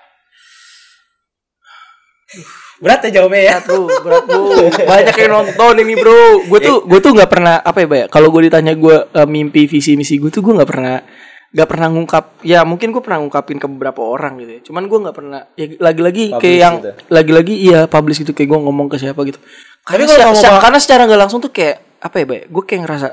Berat 2.78 3.08
ya 3.08 3.20
jawabnya 3.20 3.42
ya. 3.42 3.56
bro 3.58 3.88
berat 4.04 4.24
bro. 4.24 4.52
Banyak 4.70 5.16
yang 5.16 5.32
nonton 5.32 5.74
ini 5.80 5.94
bro. 5.96 6.44
Gue 6.46 6.60
tuh 6.60 6.84
gue 6.84 7.00
tuh 7.00 7.10
nggak 7.10 7.26
pernah 7.26 7.58
apa 7.58 7.78
ya 7.82 8.06
kalau 8.06 8.28
gue 8.28 8.46
ditanya 8.46 8.76
gue 8.76 8.96
eh, 9.08 9.26
mimpi 9.26 9.66
visi 9.66 9.96
misi 9.96 10.20
gue 10.20 10.28
tuh 10.28 10.44
gue 10.44 10.54
nggak 10.54 10.68
pernah 10.68 11.00
nggak 11.48 11.66
pernah 11.66 11.88
ngungkap. 11.88 12.24
Ya 12.44 12.62
mungkin 12.62 12.92
gue 12.92 13.00
pernah 13.00 13.18
ngungkapin 13.18 13.56
ke 13.56 13.66
beberapa 13.66 14.04
orang 14.04 14.38
gitu 14.38 14.52
ya. 14.52 14.60
Cuman 14.62 14.86
gue 14.86 14.98
nggak 15.00 15.16
pernah 15.16 15.40
ya 15.56 15.66
lagi-lagi 15.80 16.24
kayak 16.28 16.38
Publish 16.38 16.60
yang 16.60 16.74
gitu. 16.78 16.90
lagi-lagi 17.08 17.54
iya 17.56 17.80
publish 17.88 18.18
gitu 18.20 18.30
kayak 18.30 18.46
gue 18.46 18.60
ngomong 18.60 18.86
ke 18.86 18.96
siapa 19.00 19.20
gitu. 19.24 19.40
Karena, 19.82 20.04
kalau 20.04 20.06
secara, 20.06 20.22
ngomong- 20.28 20.38
secara- 20.38 20.62
karena 20.62 20.78
secara 20.78 21.02
nggak 21.08 21.20
langsung 21.24 21.40
tuh 21.40 21.50
kayak 21.50 21.76
apa 21.98 22.16
ya 22.18 22.24
Bay? 22.24 22.40
gue 22.46 22.62
kayak 22.62 22.80
ngerasa 22.86 23.08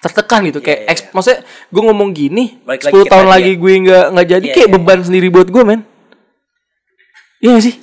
tertekan 0.00 0.40
gitu 0.44 0.60
kayak 0.60 0.80
Iya, 0.84 0.92
eks- 0.92 1.08
maksudnya 1.12 1.40
gue 1.44 1.82
ngomong 1.82 2.10
gini 2.12 2.44
Balik 2.60 2.84
10 2.84 2.92
lagi 2.92 3.08
tahun 3.08 3.28
lagi 3.28 3.52
gue 3.56 3.72
nggak 3.88 4.04
nggak 4.12 4.26
jadi 4.28 4.46
Iya, 4.46 4.54
kayak 4.54 4.68
iya. 4.68 4.74
beban 4.76 5.00
sendiri 5.00 5.28
buat 5.28 5.48
gue 5.48 5.62
men 5.64 5.80
Iya 7.40 7.50
gak 7.56 7.64
sih? 7.64 7.74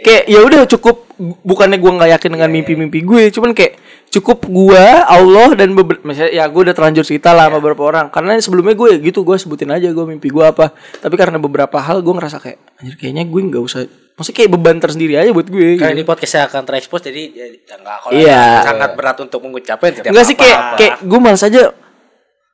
Kayak 0.00 0.24
ya 0.32 0.40
udah 0.40 0.60
cukup 0.64 0.96
bukannya 1.44 1.76
gua 1.76 1.92
nggak 2.00 2.10
yakin 2.16 2.30
dengan 2.32 2.48
mimpi-mimpi 2.48 3.04
gue, 3.04 3.28
cuman 3.28 3.52
kayak 3.52 3.76
cukup 4.08 4.48
gua 4.48 5.04
Allah 5.04 5.52
dan 5.52 5.76
beber 5.76 6.00
misalnya 6.00 6.32
ya 6.32 6.48
gue 6.48 6.56
udah 6.64 6.72
terlanjur 6.72 7.04
cerita 7.04 7.36
lah 7.36 7.52
sama 7.52 7.60
beberapa 7.60 7.84
orang. 7.84 8.08
Karena 8.08 8.40
sebelumnya 8.40 8.72
gue 8.72 8.96
gitu 9.04 9.20
gue 9.20 9.36
sebutin 9.36 9.68
aja 9.68 9.92
gue 9.92 10.04
mimpi 10.08 10.32
gue 10.32 10.40
apa. 10.40 10.72
Tapi 10.72 11.14
karena 11.20 11.36
beberapa 11.36 11.76
hal 11.76 12.00
gue 12.00 12.14
ngerasa 12.16 12.40
kayak 12.40 12.80
anjir 12.80 12.96
kayaknya 12.96 13.28
gue 13.28 13.40
nggak 13.52 13.60
usah 13.60 13.84
maksudnya 14.20 14.36
kayak 14.36 14.50
beban 14.52 14.76
tersendiri 14.76 15.16
aja 15.16 15.32
buat 15.32 15.48
gue. 15.48 15.80
Karena 15.80 15.90
gitu. 15.90 15.96
ini 15.96 16.04
podcastnya 16.04 16.44
akan 16.44 16.62
terekspos 16.62 17.00
jadi 17.00 17.22
ya, 17.32 17.46
enggak 17.72 17.96
kalau 17.98 18.12
Iya. 18.12 18.42
sangat 18.62 18.90
berat 18.92 19.16
untuk 19.18 19.40
mengucapkan 19.40 19.88
tidak 19.90 20.12
Enggak 20.12 20.26
sih 20.28 20.36
kayak 20.36 20.58
kayak 20.76 20.94
gue 21.00 21.18
malas 21.18 21.40
aja 21.40 21.72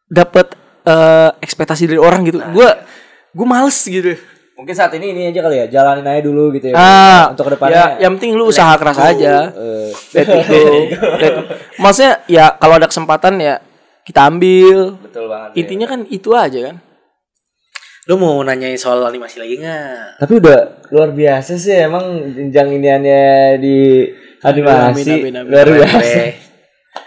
dapat 0.06 0.46
eh, 0.86 1.30
ekspektasi 1.42 1.90
dari 1.90 1.98
orang 1.98 2.22
gitu. 2.24 2.38
Gue 2.54 2.68
gue 3.34 3.46
males 3.46 3.74
gitu. 3.76 4.14
Mungkin 4.54 4.72
saat 4.72 4.94
ini 4.94 5.10
ini 5.10 5.28
aja 5.28 5.42
kali 5.42 5.58
ya, 5.58 5.66
jalanin 5.68 6.06
aja 6.06 6.22
dulu 6.22 6.48
gitu 6.54 6.70
ya. 6.70 6.74
Ah, 6.74 7.22
untuk 7.28 7.44
ke 7.44 7.58
depannya. 7.58 7.98
ya, 7.98 8.06
yang 8.06 8.16
penting 8.16 8.32
lu 8.32 8.48
usaha 8.48 8.72
keras 8.78 8.96
aja. 8.96 9.50
eh, 9.52 9.90
Let 10.14 10.26
it 10.30 10.44
go. 10.46 10.62
Let- 11.18 11.38
Maksudnya 11.76 12.24
ya 12.24 12.54
kalau 12.54 12.78
ada 12.78 12.86
kesempatan 12.86 13.36
ya 13.36 13.60
kita 14.00 14.24
ambil. 14.24 14.96
betul 14.96 15.26
banget. 15.26 15.50
ya. 15.52 15.56
Intinya 15.60 15.86
kan 15.86 16.00
itu 16.06 16.30
aja 16.32 16.58
kan. 16.70 16.76
Lu 18.06 18.14
mau 18.14 18.38
nanyain 18.46 18.78
soal 18.78 19.02
animasi 19.02 19.42
lagi 19.42 19.58
nggak? 19.58 20.22
Tapi 20.22 20.32
udah 20.38 20.86
luar 20.94 21.10
biasa 21.10 21.58
sih 21.58 21.74
emang 21.74 22.22
jenjang 22.38 22.78
iniannya 22.78 23.58
di 23.58 24.06
animasi. 24.46 25.10
Amin, 25.10 25.34
amin, 25.34 25.34
amin. 25.42 25.50
Luar 25.50 25.66
biasa. 25.66 26.45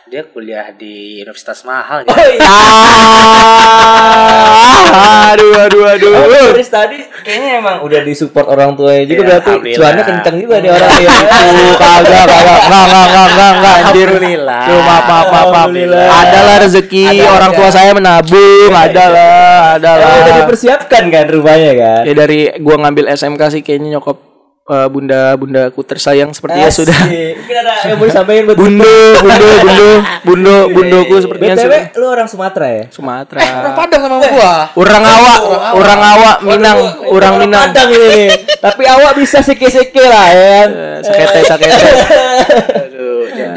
Dia 0.10 0.26
kuliah 0.26 0.74
di 0.74 1.22
universitas 1.22 1.62
mahal 1.62 2.02
Oh, 2.02 2.18
ya. 2.18 2.26
iya. 2.26 2.42
Ah, 4.90 5.30
aduh 5.38 5.54
aduh 5.60 5.84
aduh. 5.86 6.12
Oh, 6.18 6.50
Chris 6.50 6.66
tadi 6.68 6.98
kayaknya 7.22 7.62
emang 7.62 7.86
udah 7.86 8.02
disupport 8.02 8.50
orang 8.50 8.74
tuanya 8.74 9.06
juga 9.06 9.14
Iya, 9.14 9.26
berarti 9.38 9.52
cuannya 9.78 10.04
kenceng 10.04 10.36
juga 10.42 10.56
nih 10.58 10.70
orang 10.72 10.90
ya. 10.98 11.10
Kagak 11.78 12.26
kagak 12.26 12.60
enggak 12.66 12.84
enggak 12.90 13.06
enggak 13.06 13.28
enggak 13.30 13.52
enggak 13.54 13.76
anjir. 13.76 14.08
Alhamdulillah. 14.10 14.64
Tuh, 14.66 14.80
maaf 14.80 14.90
maaf 14.90 15.06
maaf. 15.06 15.30
maaf. 15.30 15.46
Alhamdulillah. 15.46 16.06
Adalah 16.10 16.56
rezeki 16.60 17.04
Ada, 17.06 17.26
orang 17.30 17.52
ada. 17.52 17.58
tua 17.62 17.70
saya 17.70 17.92
menabung, 17.94 18.72
adalah 18.74 19.38
adalah. 19.78 20.02
Emang 20.02 20.20
udah 20.20 20.34
dipersiapkan 20.42 21.04
kan 21.08 21.26
rumahnya 21.28 21.72
kan? 21.78 22.02
Ya 22.04 22.14
dari 22.16 22.40
gua 22.58 22.76
ngambil 22.80 23.06
SMK 23.14 23.42
sih 23.52 23.62
kayaknya 23.62 23.94
nyokap 23.94 24.18
eh, 24.70 24.88
bunda 24.88 25.34
bundaku 25.34 25.82
tersayang 25.82 26.30
sepertinya 26.30 26.70
sudah 26.70 26.94
Asik. 26.94 27.34
Mungkin 27.42 27.56
ada 27.58 27.74
yang 27.90 27.98
mau 27.98 28.06
disampaikan 28.06 28.44
buat 28.46 28.58
bundo 28.58 28.94
bundo 29.20 29.48
bundo 29.60 29.90
bundo 30.24 30.56
bundoku 30.72 31.16
sepertinya 31.20 31.56
BTW 31.58 31.64
sudah 31.66 31.82
lu 31.98 32.06
orang 32.08 32.28
Sumatera 32.30 32.68
ya? 32.70 32.84
Sumatera 32.94 33.42
Padang 33.74 34.02
sama 34.06 34.16
gua. 34.22 34.54
orang 34.78 35.04
awak 35.04 35.40
orang 35.74 36.00
awak 36.00 36.36
Minang 36.46 36.78
orang 37.10 37.34
Minang 37.42 37.62
Padang 37.70 37.90
ini. 37.92 38.22
Tapi 38.60 38.84
awak 38.86 39.14
bisa 39.16 39.40
seke-seke 39.40 40.04
lah 40.04 40.26
ya. 40.30 40.44
kan? 40.64 40.70
Eh, 40.70 40.98
sakete 41.02 41.40
sakete 41.48 41.84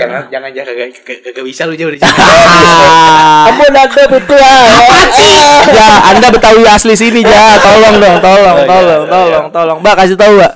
jangan, 0.02 0.22
jangan 0.28 0.50
jangan 0.50 0.74
kagak- 0.92 1.22
kagak 1.22 1.44
bisa 1.44 1.62
lu 1.64 1.74
jauh 1.74 1.88
dari 1.88 2.00
Ampun 3.42 3.70
ada 3.70 4.02
betul 4.04 4.38
ya. 4.38 4.54
ya, 5.68 5.86
Anda 6.08 6.28
Betawi 6.28 6.62
asli 6.64 6.94
sini, 6.94 7.20
Ja. 7.22 7.58
Tolong 7.58 7.96
dong, 7.96 8.16
tolong, 8.18 8.56
Oh, 8.56 8.58
iya, 8.58 8.66
tolong, 8.66 9.02
iya, 9.02 9.08
tolong, 9.08 9.46
tolong. 9.50 9.78
Mbak 9.80 9.94
kasih 9.96 10.16
tahu, 10.16 10.32
Mbak. 10.34 10.52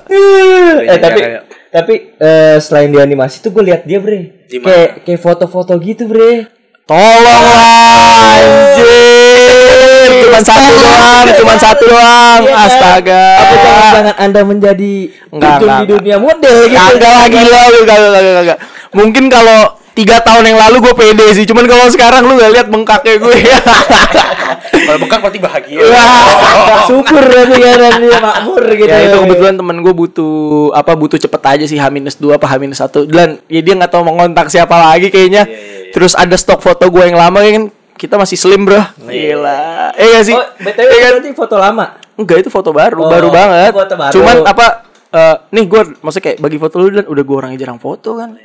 eh 0.85 0.97
tapi 0.97 1.19
Kayak- 1.19 1.43
tapi 1.67 1.93
eh, 2.15 2.57
selain 2.57 2.89
di 2.89 2.97
animasi 2.97 3.39
tuh 3.39 3.51
gue 3.51 3.63
lihat 3.63 3.83
dia 3.83 3.99
bre 3.99 4.47
kayak 4.49 5.03
kayak 5.03 5.19
foto-foto 5.19 5.75
gitu 5.77 6.05
bre 6.05 6.47
Tolong 6.87 7.19
lah, 7.43 8.39
anjir. 8.87 10.11
Cuman 10.17 10.39
satu 10.41 10.71
doang, 10.71 11.27
cuman 11.35 11.57
satu 11.57 11.83
doang. 11.83 12.41
Iya 12.41 12.53
kan? 12.53 12.63
Astaga. 12.63 13.23
apa 13.35 13.53
jangan-jangan 13.57 14.15
anda 14.17 14.41
menjadi 14.41 14.93
Enggak, 15.27 15.55
enggak, 15.59 15.77
di 15.77 15.85
dunia 15.89 16.15
model 16.17 16.57
gitu 16.63 16.79
Kagak 16.79 17.11
lagi 17.19 17.41
lah, 17.43 17.63
lu 17.67 17.79
kagak 17.81 17.99
kagak 18.07 18.33
kagak. 18.33 18.57
Mungkin 18.91 19.27
kalau 19.27 19.59
tiga 19.91 20.21
tahun 20.21 20.45
yang 20.45 20.59
lalu 20.59 20.77
gue 20.79 20.93
pede 20.93 21.25
sih, 21.33 21.43
cuman 21.43 21.65
kalau 21.65 21.89
sekarang 21.89 22.21
lu 22.21 22.35
gak 22.35 22.51
lihat 22.51 22.67
bengkaknya 22.67 23.17
gue. 23.17 23.33
kalau 24.85 24.97
bengkak 24.99 25.19
berarti 25.19 25.39
bahagia. 25.39 25.79
Wah, 25.83 26.85
syukur 26.85 27.19
berarti 27.19 27.57
kan 27.57 27.75
dan 27.79 27.93
dia 27.99 28.19
makmur 28.19 28.63
gitu. 28.69 28.85
ya 28.85 28.99
itu 29.03 29.17
kebetulan 29.19 29.55
temen 29.55 29.77
gue 29.79 29.93
butuh 29.93 30.33
apa 30.71 30.91
butuh 30.93 31.17
cepet 31.17 31.41
aja 31.41 31.65
sih 31.65 31.77
H-2 31.77 32.05
apa 32.31 32.45
H-1 32.45 32.77
dan 33.07 33.41
ya 33.45 33.59
dia 33.59 33.73
nggak 33.73 33.89
tahu 33.89 34.01
mau 34.03 34.15
ngontak 34.15 34.47
siapa 34.47 34.75
lagi 34.75 35.09
kayaknya. 35.09 35.49
Terus 35.89 36.13
ada 36.13 36.35
stok 36.35 36.61
foto 36.61 36.85
gue 36.87 37.03
yang 37.03 37.17
lama 37.17 37.41
kan? 37.41 37.67
Kita 37.97 38.15
masih 38.15 38.37
slim 38.37 38.61
bro. 38.61 38.77
Gila. 39.01 39.89
eh 39.91 40.07
gak 40.13 40.23
sih? 40.23 40.35
Oh 40.37 40.45
btw 40.61 40.85
Iya 40.85 41.01
kan? 41.01 41.11
berarti 41.17 41.29
foto 41.33 41.55
lama? 41.57 41.85
Enggak 42.13 42.37
itu 42.39 42.49
foto 42.49 42.69
baru 42.69 43.01
Oh, 43.01 43.09
baru 43.09 43.27
banget. 43.29 43.71
foto 43.73 43.93
baru. 43.93 44.13
cuman 44.13 44.35
apa 44.45 44.65
eh, 45.09 45.35
nih 45.51 45.65
gue 45.65 45.81
maksudnya 46.01 46.25
kayak 46.27 46.37
bagi 46.37 46.57
foto 46.57 46.75
lu 46.77 46.87
dan 46.91 47.05
udah 47.05 47.23
gue 47.23 47.35
orangnya 47.35 47.57
jarang 47.57 47.77
foto 47.77 48.13
kan 48.13 48.37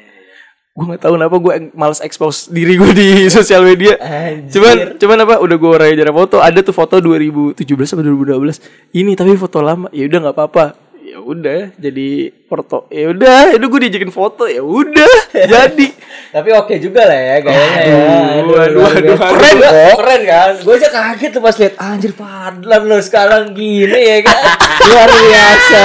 gue 0.72 0.84
nggak 0.88 1.04
tahu 1.04 1.20
kenapa 1.20 1.36
gue 1.36 1.52
males 1.76 2.00
expose 2.00 2.48
diri 2.48 2.80
gue 2.80 2.92
di 2.96 3.08
sosial 3.36 3.60
media. 3.60 3.92
Anjir. 4.00 4.56
cuman 4.56 4.76
cuman 4.96 5.18
apa 5.28 5.34
udah 5.44 5.56
gue 5.60 5.68
orangnya 5.68 5.96
jarang 6.00 6.16
foto 6.16 6.40
ada 6.40 6.58
tuh 6.64 6.72
foto 6.72 6.96
2017 6.96 7.60
atau 7.92 8.00
2012 8.00 8.96
ini 8.96 9.12
tapi 9.12 9.36
foto 9.36 9.60
lama. 9.60 9.92
Ya 9.92 10.08
udah 10.08 10.18
nggak 10.24 10.36
apa-apa. 10.40 10.64
Ya 11.04 11.20
udah 11.20 11.76
jadi 11.76 12.32
foto 12.48 12.88
ya 12.88 13.12
udah. 13.12 13.52
Itu 13.52 13.68
gue 13.68 13.80
diajakin 13.84 14.12
foto 14.16 14.48
ya 14.48 14.64
udah. 14.64 15.12
Jadi. 15.44 15.92
Tapi 16.32 16.48
oke 16.56 16.80
juga 16.80 17.04
lah 17.04 17.20
ya 17.20 17.36
gayanya 17.44 17.80
ya. 17.84 17.96
Aduh, 18.40 18.56
aduh, 18.56 18.72
luar 18.80 18.92
aduh, 18.96 19.04
biasa. 19.04 19.20
aduh. 19.20 19.36
keren 19.36 19.52
kok 19.52 19.68
kok. 19.68 19.96
keren 20.00 20.22
kan? 20.24 20.52
Gue 20.64 20.74
aja 20.80 20.88
kaget 20.88 21.30
tuh 21.36 21.42
pas 21.44 21.56
lihat 21.60 21.74
anjir 21.76 22.12
Fadlan 22.16 22.82
lo 22.88 22.98
sekarang 23.04 23.42
gini 23.52 24.00
ya 24.00 24.16
kan? 24.24 24.40
Luar 24.88 25.10
biasa. 25.12 25.80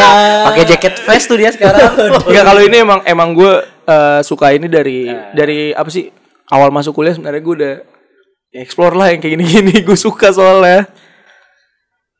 Pakai 0.47 0.63
jaket 0.63 0.95
vest 1.03 1.25
tuh 1.27 1.35
dia 1.35 1.51
sekarang. 1.51 1.91
Enggak 2.23 2.43
kalau 2.47 2.61
ini 2.63 2.77
emang 2.79 3.03
emang 3.03 3.35
gue 3.35 3.53
eh, 3.87 4.21
suka 4.21 4.51
ini 4.51 4.67
dari 4.67 5.07
dari 5.31 5.71
apa 5.71 5.87
sih? 5.87 6.11
Awal 6.47 6.71
masuk 6.71 6.95
kuliah 6.95 7.15
sebenarnya 7.15 7.43
gue 7.43 7.55
udah 7.59 7.75
ya 8.55 8.59
explore 8.63 8.95
lah 8.95 9.11
yang 9.11 9.19
kayak 9.19 9.39
gini-gini. 9.39 9.73
Gue 9.87 9.99
suka 9.99 10.31
soalnya. 10.31 10.87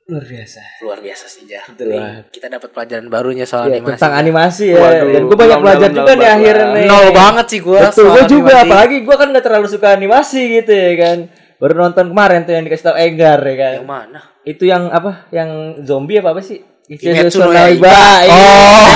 Luar 0.08 0.24
biasa. 0.24 0.62
Luar 0.88 1.00
biasa 1.04 1.26
sih 1.28 1.44
Jah. 1.44 1.68
Betul. 1.68 1.92
Nih, 1.92 2.00
banget. 2.00 2.24
kita 2.32 2.48
dapat 2.48 2.70
pelajaran 2.72 3.08
baru 3.12 3.30
nya 3.36 3.44
soal 3.44 3.68
Ya, 3.68 3.80
animasi 3.84 3.92
tentang 4.00 4.14
animasi 4.16 4.66
ya. 4.72 4.80
Waduh, 4.80 5.08
dan 5.12 5.24
gue 5.28 5.38
banyak 5.38 5.60
belajar 5.60 5.90
juga 5.92 6.12
nih 6.16 6.30
akhirnya 6.32 6.68
nih. 6.72 6.88
Nol 6.88 7.08
banget 7.12 7.46
sih 7.52 7.60
gua 7.60 7.80
betul 7.92 8.06
gue 8.16 8.24
juga. 8.32 8.54
animasi. 8.56 8.68
apalagi 8.72 8.98
gue 9.04 9.16
kan 9.20 9.28
gak 9.36 9.46
terlalu 9.48 9.68
suka 9.68 9.88
animasi 9.92 10.42
gitu 10.64 10.72
ya 10.72 10.94
kan. 10.96 11.18
Baru 11.60 11.74
nonton 11.76 12.06
kemarin 12.12 12.40
tuh 12.48 12.54
yang 12.56 12.64
dikasih 12.64 12.86
tau 12.88 12.96
Enggar 12.96 13.40
ya 13.44 13.56
kan. 13.60 13.74
Yang 13.84 13.88
mana? 13.88 14.20
Itu 14.48 14.64
yang 14.64 14.84
apa? 14.96 15.28
Yang 15.36 15.50
zombie 15.84 16.20
apa 16.24 16.30
apa 16.32 16.42
sih 16.44 16.60
Kimetsu 16.88 17.44
no 17.44 17.52
Yaiba. 17.52 17.92
Oh, 18.32 18.96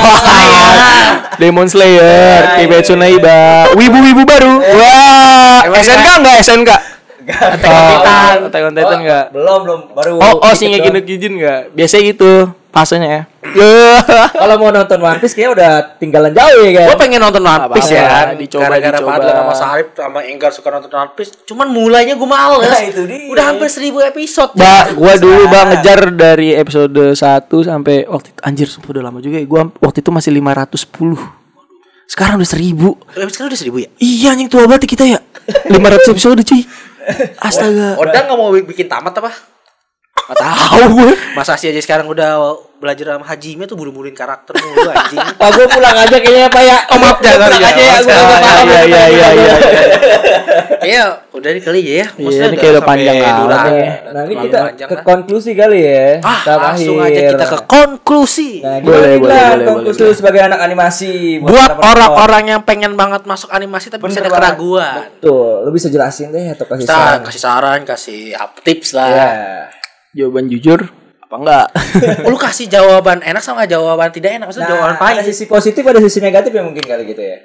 Demon 1.44 1.68
Slayer, 1.68 2.56
Kimetsu 2.56 2.96
no 2.96 3.04
Yaiba, 3.04 3.68
wibu-wibu 3.76 4.24
baru. 4.24 4.64
Wah, 4.64 5.68
Emang 5.68 5.84
SNK 5.84 6.08
enggak 6.24 6.36
SNK? 6.40 6.72
Attack 7.24 7.68
Oh, 7.68 7.78
on 7.78 8.00
Titan. 8.00 8.38
Attack 8.44 8.64
on 8.64 8.74
Titan 8.74 8.88
Oh, 8.90 9.00
enggak? 9.00 9.26
belum 9.30 9.60
belum 9.62 9.80
baru 9.92 10.12
Oh, 10.18 10.34
oh, 10.40 10.52
Shingeki 10.52 10.82
doang. 10.84 10.96
no 10.96 11.02
Kyojin 11.02 11.32
enggak? 11.36 11.60
Biasanya 11.72 12.04
gitu 12.08 12.32
fasenya 12.72 13.10
ya. 13.12 13.22
kalau 14.34 14.56
mau 14.56 14.72
nonton 14.72 14.96
One 14.98 15.20
Piece 15.20 15.34
kayaknya 15.34 15.52
udah 15.52 15.72
tinggalan 15.98 16.32
jauh 16.32 16.64
ya 16.64 16.72
kan 16.74 16.88
Gue 16.88 16.98
pengen 16.98 17.20
nonton 17.20 17.44
One 17.44 17.68
Piece 17.70 17.92
ya 17.92 18.04
kan 18.06 18.26
dicoba, 18.34 18.64
Gara-gara 18.66 18.96
dicoba. 18.96 19.12
Fadlan 19.14 19.36
sama 19.36 19.54
Sarip 19.54 19.88
sama 19.92 20.20
Enggar 20.24 20.52
suka 20.52 20.70
nonton 20.72 20.88
One 20.90 21.12
Piece 21.12 21.32
Cuman 21.44 21.68
mulainya 21.68 22.16
gue 22.16 22.24
males 22.26 22.64
Nah, 22.64 22.80
itu 22.82 23.04
dia. 23.04 23.28
Udah 23.28 23.44
hampir 23.46 23.68
seribu 23.68 24.00
episode 24.00 24.56
Ba, 24.56 24.88
gua 24.94 25.14
dulu 25.16 25.46
bang 25.46 25.68
ngejar 25.70 26.00
dari 26.12 26.54
episode 26.54 27.12
1 27.12 27.20
sampai 27.62 28.06
waktu 28.06 28.28
itu 28.30 28.40
anjir 28.42 28.68
sumpah 28.68 28.90
udah 28.90 29.04
lama 29.04 29.20
juga 29.20 29.36
ya. 29.36 29.46
Gua 29.46 29.62
waktu 29.78 30.00
itu 30.00 30.10
masih 30.10 30.32
510. 30.32 31.20
Sekarang 32.08 32.36
udah 32.38 32.50
1000. 32.50 32.72
Tapi 33.14 33.30
sekarang 33.30 33.50
udah 33.50 33.60
seribu 33.60 33.78
ya 33.80 33.90
Iya 33.98 34.28
anjing 34.32 34.48
tua 34.48 34.64
banget 34.64 34.84
kita 34.86 35.04
ya. 35.06 35.20
500 35.68 35.76
episode 36.10 36.40
cuy. 36.42 36.64
Astaga. 37.42 37.98
Oda 38.00 38.20
gak 38.26 38.38
mau 38.38 38.54
bikin 38.54 38.88
tamat 38.88 39.18
apa? 39.18 39.51
Gak 40.24 40.38
tahu 40.38 40.84
gue. 40.96 41.14
Masa 41.32 41.56
sih 41.56 41.68
aja 41.68 41.80
sekarang 41.80 42.06
udah 42.06 42.40
belajar 42.78 43.14
sama 43.14 43.22
Hajime 43.24 43.64
tuh 43.64 43.78
buru-buruin 43.78 44.10
karakter 44.12 44.58
mulu 44.58 44.90
anjing 44.90 45.22
Pak 45.38 45.50
gue 45.54 45.68
pulang 45.70 45.94
aja 45.96 46.18
kayaknya 46.18 46.50
Pak 46.50 46.64
ya. 46.64 46.78
Oh, 46.90 46.98
maaf, 46.98 47.18
jangan, 47.20 47.46
pulang 47.48 47.62
aja 47.64 47.78
ya. 47.78 47.96
Gue 48.00 48.10
paham. 48.10 48.66
Iya 48.66 48.82
iya 48.82 49.04
iya 49.08 49.28
iya. 49.32 49.54
Kayaknya 50.82 51.04
udah 51.32 51.50
nih 51.52 51.62
kali 51.62 51.80
ya 51.80 51.90
Iya, 51.94 52.06
Maksudnya 52.18 52.48
ini 52.48 52.58
kayak 52.58 52.74
udah 52.74 52.84
panjang 52.84 53.16
banget 53.18 53.62
ya. 53.70 53.90
Nah 54.10 54.22
ini 54.26 54.36
kita 54.40 54.60
ke 54.82 54.96
konklusi 55.04 55.52
kali 55.54 55.80
ya. 55.80 56.06
Ah 56.22 56.42
langsung 56.60 56.98
aja 56.98 57.20
kita 57.28 57.46
ke 57.46 57.60
konklusi 57.66 58.52
Nah, 58.62 58.78
Boleh, 58.82 59.14
boleh, 59.16 59.36
boleh, 59.38 59.66
konklusi 59.68 60.02
sebagai 60.18 60.42
anak 60.42 60.60
animasi 60.60 61.38
Buat 61.38 61.78
orang-orang 61.78 62.44
yang 62.50 62.62
pengen 62.62 62.94
banget 62.96 63.26
masuk 63.26 63.50
animasi 63.50 63.90
tapi 63.90 64.06
bisa 64.06 64.22
ada 64.22 64.32
keraguan 64.32 65.06
Betul, 65.18 65.66
lu 65.66 65.70
bisa 65.70 65.86
jelasin 65.88 66.30
deh 66.30 66.50
atau 66.50 66.66
kasih 66.66 66.86
saran. 66.86 67.20
kasih 67.22 67.42
saran, 67.42 67.80
kasih 67.84 68.22
tips 68.64 68.90
lah 68.94 69.10
Ya. 69.12 69.32
Jawaban 70.12 70.52
jujur 70.52 70.92
apa 71.32 71.36
enggak? 71.40 71.68
Lu 72.32 72.36
kasih 72.36 72.68
jawaban 72.68 73.24
enak 73.24 73.40
sama 73.40 73.64
jawaban 73.64 74.12
tidak 74.12 74.36
enak 74.36 74.52
Maksudnya 74.52 74.68
Nah, 74.68 74.76
jawaban 74.76 74.96
ada 74.96 75.00
pahit 75.00 75.24
sisi 75.32 75.48
positif 75.48 75.80
ada 75.88 76.00
sisi 76.04 76.20
negatif 76.20 76.52
ya 76.52 76.60
mungkin 76.60 76.84
kali 76.84 77.08
gitu 77.08 77.24
ya. 77.24 77.40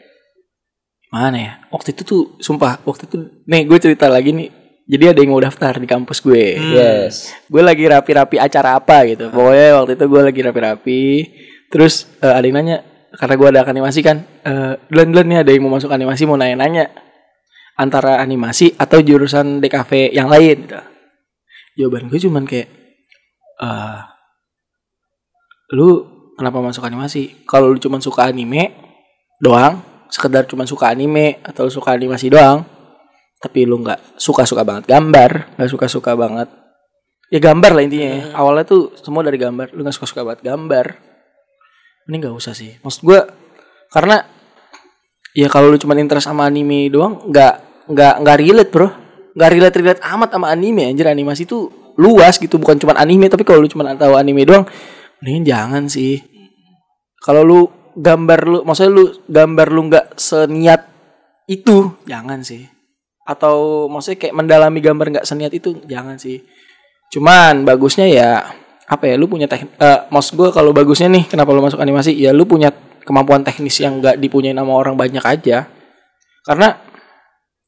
Mana 1.14 1.38
ya? 1.38 1.52
Waktu 1.70 1.94
itu 1.94 2.02
tuh 2.02 2.22
sumpah 2.42 2.82
waktu 2.82 3.06
itu 3.06 3.16
nih 3.46 3.62
gue 3.62 3.78
cerita 3.78 4.10
lagi 4.10 4.34
nih. 4.34 4.50
Jadi 4.86 5.04
ada 5.10 5.18
yang 5.18 5.34
mau 5.34 5.42
daftar 5.42 5.78
di 5.78 5.86
kampus 5.86 6.22
gue. 6.22 6.58
Yes. 6.58 7.34
gue 7.50 7.62
lagi 7.62 7.86
rapi-rapi 7.86 8.38
acara 8.38 8.78
apa 8.78 9.06
gitu 9.06 9.30
pokoknya 9.34 9.82
waktu 9.82 9.92
itu 9.98 10.04
gue 10.06 10.22
lagi 10.22 10.40
rapi-rapi 10.46 11.02
terus 11.70 12.06
eh, 12.22 12.30
ada 12.30 12.46
yang 12.46 12.62
nanya 12.62 12.86
karena 13.14 13.34
gue 13.34 13.48
ada 13.50 13.60
animasi 13.66 14.00
kan 14.02 14.22
eh 14.46 14.78
Glenn 14.86 15.10
Glenn 15.10 15.26
nih 15.26 15.38
ada 15.42 15.50
yang 15.50 15.66
mau 15.66 15.74
masuk 15.74 15.90
animasi 15.90 16.22
mau 16.26 16.38
nanya-nanya 16.38 16.90
antara 17.76 18.22
animasi 18.22 18.78
atau 18.78 19.02
jurusan 19.02 19.58
DKV 19.58 20.14
yang 20.14 20.30
lain 20.30 20.70
gitu 20.70 20.78
jawaban 21.76 22.08
gue 22.08 22.18
cuman 22.18 22.44
kayak 22.48 22.68
eh 23.62 24.00
lu 25.76 25.88
kenapa 26.36 26.62
masuk 26.62 26.84
animasi? 26.86 27.42
Kalau 27.48 27.72
lu 27.72 27.78
cuman 27.80 28.00
suka 28.00 28.28
anime 28.28 28.72
doang 29.42 29.82
sekedar 30.06 30.46
cuman 30.46 30.64
suka 30.64 30.88
anime 30.88 31.42
atau 31.42 31.66
lu 31.66 31.72
suka 31.72 31.92
animasi 31.92 32.30
doang 32.30 32.64
tapi 33.36 33.68
lu 33.68 33.82
nggak 33.84 34.16
suka 34.16 34.48
suka 34.48 34.64
banget 34.64 34.88
gambar 34.88 35.58
nggak 35.58 35.70
suka 35.70 35.86
suka 35.92 36.16
banget 36.16 36.48
ya 37.28 37.42
gambar 37.42 37.74
lah 37.76 37.82
intinya 37.84 38.08
ya. 38.08 38.20
awalnya 38.38 38.64
tuh 38.64 38.94
semua 39.02 39.20
dari 39.26 39.36
gambar 39.36 39.74
lu 39.74 39.84
nggak 39.84 39.96
suka 39.96 40.06
suka 40.08 40.22
banget 40.24 40.46
gambar. 40.46 40.86
Ini 42.06 42.22
nggak 42.22 42.38
usah 42.38 42.54
sih. 42.54 42.78
Maksud 42.80 43.02
gue 43.02 43.20
karena 43.90 44.22
ya 45.34 45.50
kalau 45.50 45.74
lu 45.74 45.76
cuma 45.76 45.98
interest 45.98 46.30
sama 46.30 46.46
anime 46.46 46.86
doang 46.88 47.26
nggak 47.28 47.86
nggak 47.90 48.14
nggak 48.22 48.36
relate 48.40 48.70
bro 48.72 48.88
nggak 49.36 49.50
relate 49.52 49.76
relate 49.78 50.00
amat 50.02 50.32
sama 50.32 50.48
anime 50.48 50.88
anjir. 50.88 51.06
Animasi 51.06 51.44
tuh 51.44 51.92
luas 52.00 52.40
gitu 52.40 52.56
bukan 52.56 52.80
cuma 52.80 52.96
anime 52.96 53.28
tapi 53.28 53.44
kalau 53.44 53.64
lu 53.64 53.68
cuma 53.68 53.88
tahu 53.96 54.16
anime 54.16 54.44
doang 54.48 54.64
mendingan 55.20 55.44
jangan 55.44 55.84
sih. 55.86 56.20
Kalau 57.20 57.44
lu 57.44 57.60
gambar 57.96 58.40
lu 58.44 58.58
maksudnya 58.64 58.92
lu 58.92 59.04
gambar 59.28 59.66
lu 59.72 59.80
nggak 59.92 60.06
seniat 60.16 60.80
itu 61.48 61.96
jangan 62.04 62.40
sih. 62.44 62.64
Atau 63.26 63.88
maksudnya 63.90 64.18
kayak 64.22 64.34
mendalami 64.36 64.78
gambar 64.80 65.06
nggak 65.18 65.26
seniat 65.26 65.52
itu 65.52 65.80
jangan 65.88 66.16
sih. 66.20 66.44
Cuman 67.12 67.64
bagusnya 67.64 68.06
ya 68.06 68.44
apa 68.86 69.04
ya 69.10 69.18
lu 69.18 69.26
punya 69.26 69.50
teknik 69.50 69.74
eh 69.82 70.06
maksud 70.14 70.38
gue 70.38 70.48
kalau 70.54 70.70
bagusnya 70.70 71.10
nih 71.10 71.26
kenapa 71.26 71.50
lu 71.50 71.64
masuk 71.64 71.82
animasi? 71.82 72.14
Ya 72.14 72.30
lu 72.30 72.46
punya 72.46 72.70
kemampuan 73.02 73.42
teknis 73.42 73.78
yang 73.82 73.98
nggak 73.98 74.18
dipunyai 74.18 74.54
sama 74.54 74.72
orang 74.74 74.94
banyak 74.94 75.22
aja. 75.22 75.66
Karena 76.46 76.78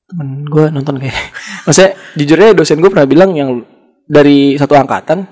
temen 0.09 0.49
gue 0.49 0.73
nonton 0.73 0.97
kayak 0.97 1.17
maksudnya 1.69 1.93
jujurnya 2.17 2.57
dosen 2.57 2.81
gue 2.81 2.89
pernah 2.89 3.05
bilang 3.05 3.37
yang 3.37 3.61
dari 4.09 4.57
satu 4.57 4.73
angkatan 4.73 5.29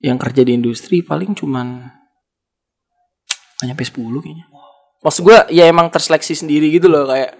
yang 0.00 0.16
kerja 0.16 0.40
di 0.40 0.56
industri 0.56 1.04
paling 1.04 1.36
cuman 1.36 1.84
nggak 3.60 3.66
nyampe 3.68 3.84
10 3.84 4.24
kayaknya. 4.24 4.46
Maksud 5.04 5.20
gue 5.20 5.38
ya 5.52 5.68
emang 5.68 5.92
terseleksi 5.92 6.32
sendiri 6.32 6.72
gitu 6.72 6.88
loh 6.88 7.04
kayak 7.04 7.36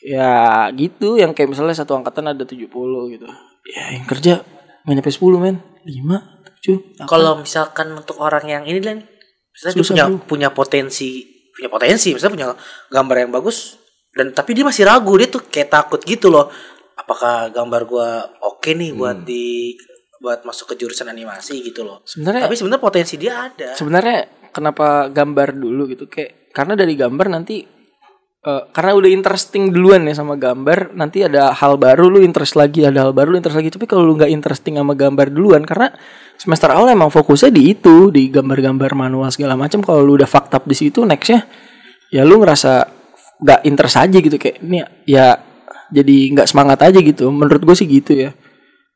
ya 0.00 0.72
gitu 0.72 1.20
yang 1.20 1.36
kayak 1.36 1.52
misalnya 1.52 1.76
satu 1.76 1.92
angkatan 1.92 2.32
ada 2.32 2.48
70 2.48 2.72
gitu. 3.12 3.26
Ya 3.68 3.84
yang 3.92 4.08
kerja 4.08 4.40
nggak 4.88 4.94
nyampe 4.96 5.12
10 5.12 5.44
men. 5.44 5.56
5 5.84 6.42
7 6.62 7.10
Kalau 7.10 7.42
misalkan 7.42 7.90
untuk 7.92 8.22
orang 8.22 8.46
yang 8.46 8.62
ini 8.62 8.78
Len 8.78 9.02
Misalnya 9.50 9.74
Susah, 9.74 9.94
punya, 9.94 10.04
bro. 10.06 10.18
punya 10.30 10.48
potensi 10.54 11.26
Punya 11.50 11.66
potensi 11.66 12.14
Misalnya 12.14 12.34
punya 12.38 12.48
gambar 12.86 13.16
yang 13.26 13.30
bagus 13.34 13.81
dan 14.12 14.36
tapi 14.36 14.52
dia 14.52 14.64
masih 14.64 14.84
ragu 14.84 15.12
dia 15.16 15.28
tuh 15.28 15.42
kayak 15.48 15.72
takut 15.72 16.00
gitu 16.04 16.28
loh. 16.28 16.52
Apakah 16.92 17.48
gambar 17.48 17.82
gua 17.88 18.08
oke 18.44 18.70
nih 18.76 18.92
buat 18.92 19.24
di 19.24 19.74
buat 20.22 20.46
masuk 20.46 20.72
ke 20.72 20.74
jurusan 20.78 21.10
animasi 21.10 21.58
gitu 21.66 21.82
loh. 21.82 22.04
Sebenarnya 22.06 22.46
tapi 22.46 22.54
sebenarnya 22.54 22.82
potensi 22.84 23.14
dia 23.18 23.50
ada. 23.50 23.74
Sebenarnya 23.74 24.48
kenapa 24.54 25.10
gambar 25.10 25.58
dulu 25.58 25.90
gitu? 25.90 26.06
Kayak 26.06 26.54
karena 26.54 26.78
dari 26.78 26.94
gambar 26.94 27.26
nanti 27.32 27.66
eh, 28.46 28.62
karena 28.70 28.92
udah 28.94 29.10
interesting 29.10 29.74
duluan 29.74 30.06
ya 30.06 30.14
sama 30.14 30.38
gambar 30.38 30.94
nanti 30.94 31.26
ada 31.26 31.50
hal 31.50 31.74
baru 31.80 32.06
lu 32.06 32.20
interest 32.22 32.54
lagi 32.54 32.86
ada 32.86 33.08
hal 33.08 33.12
baru 33.16 33.34
lu 33.34 33.36
interest 33.42 33.58
lagi. 33.58 33.74
Tapi 33.74 33.88
kalau 33.90 34.06
lu 34.06 34.14
nggak 34.14 34.30
interesting 34.30 34.78
sama 34.78 34.94
gambar 34.94 35.26
duluan 35.34 35.66
karena 35.66 35.90
semester 36.38 36.70
awal 36.70 36.86
emang 36.92 37.10
fokusnya 37.10 37.50
di 37.50 37.74
itu 37.74 38.14
di 38.14 38.30
gambar-gambar 38.30 38.94
manual 38.94 39.32
segala 39.34 39.58
macam. 39.58 39.82
Kalau 39.82 40.06
lu 40.06 40.20
udah 40.20 40.30
fucked 40.30 40.54
up 40.54 40.68
di 40.68 40.76
situ 40.78 41.02
nextnya 41.02 41.50
ya 42.14 42.22
lu 42.22 42.38
ngerasa 42.38 43.01
nggak 43.42 43.60
interest 43.66 43.96
aja 43.98 44.18
gitu 44.22 44.36
kayak 44.38 44.62
ini 44.62 44.86
ya 45.04 45.36
jadi 45.90 46.16
nggak 46.38 46.48
semangat 46.48 46.78
aja 46.86 46.98
gitu 47.02 47.28
menurut 47.28 47.60
gue 47.60 47.76
sih 47.76 47.90
gitu 47.90 48.14
ya 48.14 48.30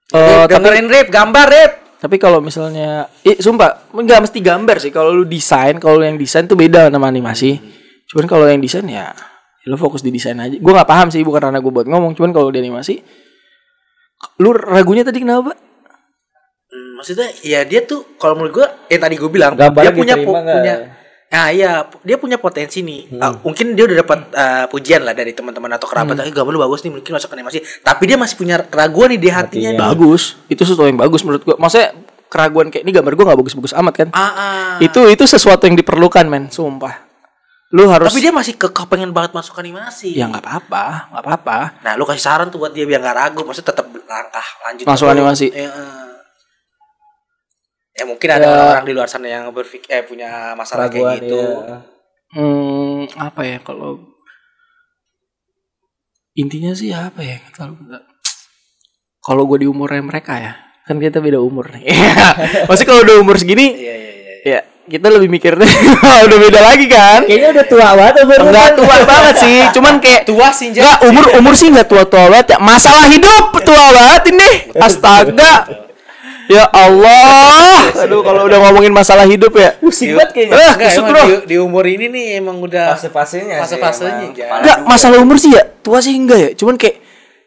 Eh, 0.07 0.47
tapi 0.47 0.55
dengerin 0.55 0.87
rip 0.87 1.11
gambar 1.11 1.47
rip 1.51 1.73
tapi 1.97 2.21
kalau 2.21 2.45
misalnya, 2.45 3.09
eh 3.25 3.41
sumpah, 3.41 3.89
nggak 3.89 4.29
mesti 4.29 4.39
gambar 4.45 4.77
sih. 4.79 4.93
Kalau 4.93 5.17
lu 5.17 5.25
desain, 5.25 5.81
kalau 5.81 6.05
yang 6.05 6.21
desain 6.21 6.45
tuh 6.45 6.55
beda 6.55 6.93
sama 6.93 7.09
animasi. 7.09 7.57
Cuman 8.07 8.29
kalau 8.29 8.45
yang 8.47 8.61
desain 8.61 8.85
ya, 8.85 9.11
ya 9.65 9.67
lu 9.67 9.81
fokus 9.81 10.05
di 10.05 10.13
desain 10.13 10.37
aja. 10.37 10.55
Gue 10.61 10.73
nggak 10.77 10.87
paham 10.87 11.09
sih, 11.09 11.25
bukan 11.25 11.49
karena 11.51 11.59
gue 11.59 11.73
buat 11.73 11.89
ngomong. 11.89 12.13
Cuman 12.15 12.37
kalau 12.37 12.53
di 12.53 12.61
animasi, 12.61 13.01
lu 14.45 14.53
ragunya 14.53 15.09
tadi 15.09 15.25
kenapa? 15.25 15.57
Hmm, 16.69 17.01
maksudnya 17.01 17.33
ya 17.41 17.65
dia 17.65 17.81
tuh 17.89 18.05
kalau 18.21 18.37
menurut 18.37 18.53
gua 18.53 18.69
eh 18.91 18.99
tadi 18.99 19.15
gua 19.17 19.31
bilang 19.31 19.53
Gambarnya 19.55 19.95
dia 19.95 19.97
punya 19.97 20.17
po- 20.19 20.35
punya 20.35 20.75
Nah 21.27 21.51
iya, 21.51 21.85
dia 22.07 22.17
punya 22.17 22.39
potensi 22.39 22.87
nih. 22.87 23.19
Ah, 23.19 23.35
mungkin 23.43 23.75
dia 23.75 23.85
udah 23.85 23.97
dapat 24.07 24.19
ah, 24.33 24.65
pujian 24.71 25.03
lah 25.03 25.13
dari 25.13 25.35
teman-teman 25.35 25.69
atau 25.75 25.91
kerabat. 25.91 26.23
Eh, 26.23 26.31
gambar 26.31 26.53
lu 26.55 26.61
bagus 26.63 26.87
nih, 26.87 26.93
mungkin 26.95 27.13
masuk 27.19 27.35
animasi. 27.35 27.59
Tapi 27.83 28.03
dia 28.07 28.17
masih 28.17 28.39
punya 28.39 28.63
keraguan 28.63 29.11
nih 29.11 29.21
di 29.21 29.31
hatinya. 29.35 29.71
nih. 29.75 29.81
Bagus, 29.81 30.39
itu 30.47 30.63
sesuatu 30.63 30.87
yang 30.87 31.03
bagus 31.03 31.27
menurut 31.27 31.43
gue. 31.43 31.57
Maksudnya 31.59 31.93
keraguan 32.31 32.71
kayak 32.71 32.87
ini 32.87 32.93
gambar 32.95 33.13
gue 33.19 33.25
nggak 33.27 33.41
bagus-bagus 33.43 33.75
amat 33.75 33.95
kan? 34.07 34.09
Ah, 34.15 34.23
ah. 34.23 34.73
Itu 34.79 35.11
itu 35.11 35.27
sesuatu 35.27 35.67
yang 35.67 35.75
diperlukan 35.75 36.25
men, 36.31 36.47
sumpah. 36.47 37.07
Lu 37.75 37.91
harus 37.91 38.15
Tapi 38.15 38.23
dia 38.23 38.31
masih 38.31 38.55
kekeh 38.55 38.87
pengen 38.87 39.11
banget 39.11 39.35
masuk 39.35 39.59
animasi. 39.59 40.15
ya 40.15 40.31
nggak 40.31 40.39
apa-apa, 40.39 41.11
nggak 41.11 41.23
apa-apa. 41.27 41.59
Nah, 41.83 41.99
lu 41.99 42.07
kasih 42.07 42.23
saran 42.23 42.47
tuh 42.47 42.63
buat 42.63 42.71
dia 42.71 42.87
biar 42.87 43.03
gak 43.03 43.17
ragu, 43.19 43.43
maksudnya 43.43 43.75
tetap 43.75 43.91
langkah 43.91 44.47
lanjut 44.63 44.85
Masuk 44.87 45.11
animasi. 45.11 45.51
Ya. 45.51 45.67
Ya 47.97 48.05
mungkin 48.05 48.29
ada 48.29 48.45
orang-orang 48.45 48.85
di 48.85 48.93
luar 48.93 49.09
sana 49.09 49.27
yang 49.27 49.49
berpikir 49.57 49.89
eh 49.89 50.05
punya 50.05 50.53
masalah 50.53 50.93
kayak 50.93 51.25
gitu. 51.25 51.41
iya. 51.41 51.81
Hmm, 52.37 53.09
apa 53.17 53.41
ya 53.49 53.59
kalau 53.65 53.97
intinya 56.37 56.77
sih 56.77 56.93
apa 56.93 57.25
ya 57.25 57.41
kalau 57.57 57.73
kalau 59.25 59.43
gue 59.49 59.65
di 59.65 59.67
umurnya 59.67 60.05
mereka 60.05 60.37
ya 60.37 60.53
kan 60.87 61.03
kita 61.03 61.19
beda 61.19 61.43
umur 61.43 61.73
nih. 61.75 61.83
Masih 62.71 62.85
kalau 62.87 63.03
udah 63.03 63.19
umur 63.19 63.35
segini 63.43 63.75
Iya, 63.75 63.95
iya, 63.99 64.13
iya. 64.15 64.35
ya 64.47 64.61
kita 64.87 65.11
lebih 65.11 65.27
mikirnya 65.27 65.67
udah 66.31 66.39
beda 66.39 66.61
lagi 66.63 66.87
kan? 66.87 67.27
Kayaknya 67.27 67.49
udah 67.59 67.65
tua 67.67 67.89
banget 67.97 68.15
umur 68.23 68.39
enggak 68.45 68.71
tua 68.79 68.97
banget 69.03 69.35
sih 69.41 69.59
cuman 69.81 69.95
kayak 69.99 70.23
Tua 70.29 70.49
sih, 70.55 70.71
enggak 70.71 71.01
umur 71.09 71.25
umur 71.41 71.55
sih 71.57 71.73
enggak 71.73 71.89
tua 71.89 72.05
tua 72.05 72.29
banget 72.29 72.55
ya. 72.55 72.59
Masalah 72.61 73.09
hidup 73.09 73.57
tua 73.65 73.85
banget 73.91 74.23
ini. 74.31 74.51
Astaga 74.79 75.86
ya 76.47 76.65
Allah 76.71 77.91
aduh 78.07 78.21
kalau 78.23 78.47
udah 78.47 78.59
ngomongin 78.69 78.93
masalah 78.95 79.27
hidup 79.27 79.53
ya 79.57 79.75
Pusing 79.79 80.15
banget 80.15 80.31
kayaknya. 80.35 80.55
Eh, 80.57 80.71
Enggak, 80.75 80.91
emang 80.95 81.11
bro. 81.13 81.23
di, 81.25 81.35
di 81.47 81.57
umur 81.59 81.85
ini 81.87 82.07
nih 82.11 82.27
emang 82.43 82.57
udah 82.63 82.95
Fase-fasenya 82.95 83.63
sih 83.67 83.77
Fase-fasenya. 83.79 84.29
Kepala 84.35 84.61
Enggak, 84.63 84.79
masalah 84.87 85.19
umur 85.23 85.37
sih 85.39 85.55
ya 85.55 85.63
tua 85.63 85.99
sih 86.03 86.15
enggak 86.19 86.39
ya. 86.39 86.51
Cuman 86.59 86.75
kayak 86.75 86.97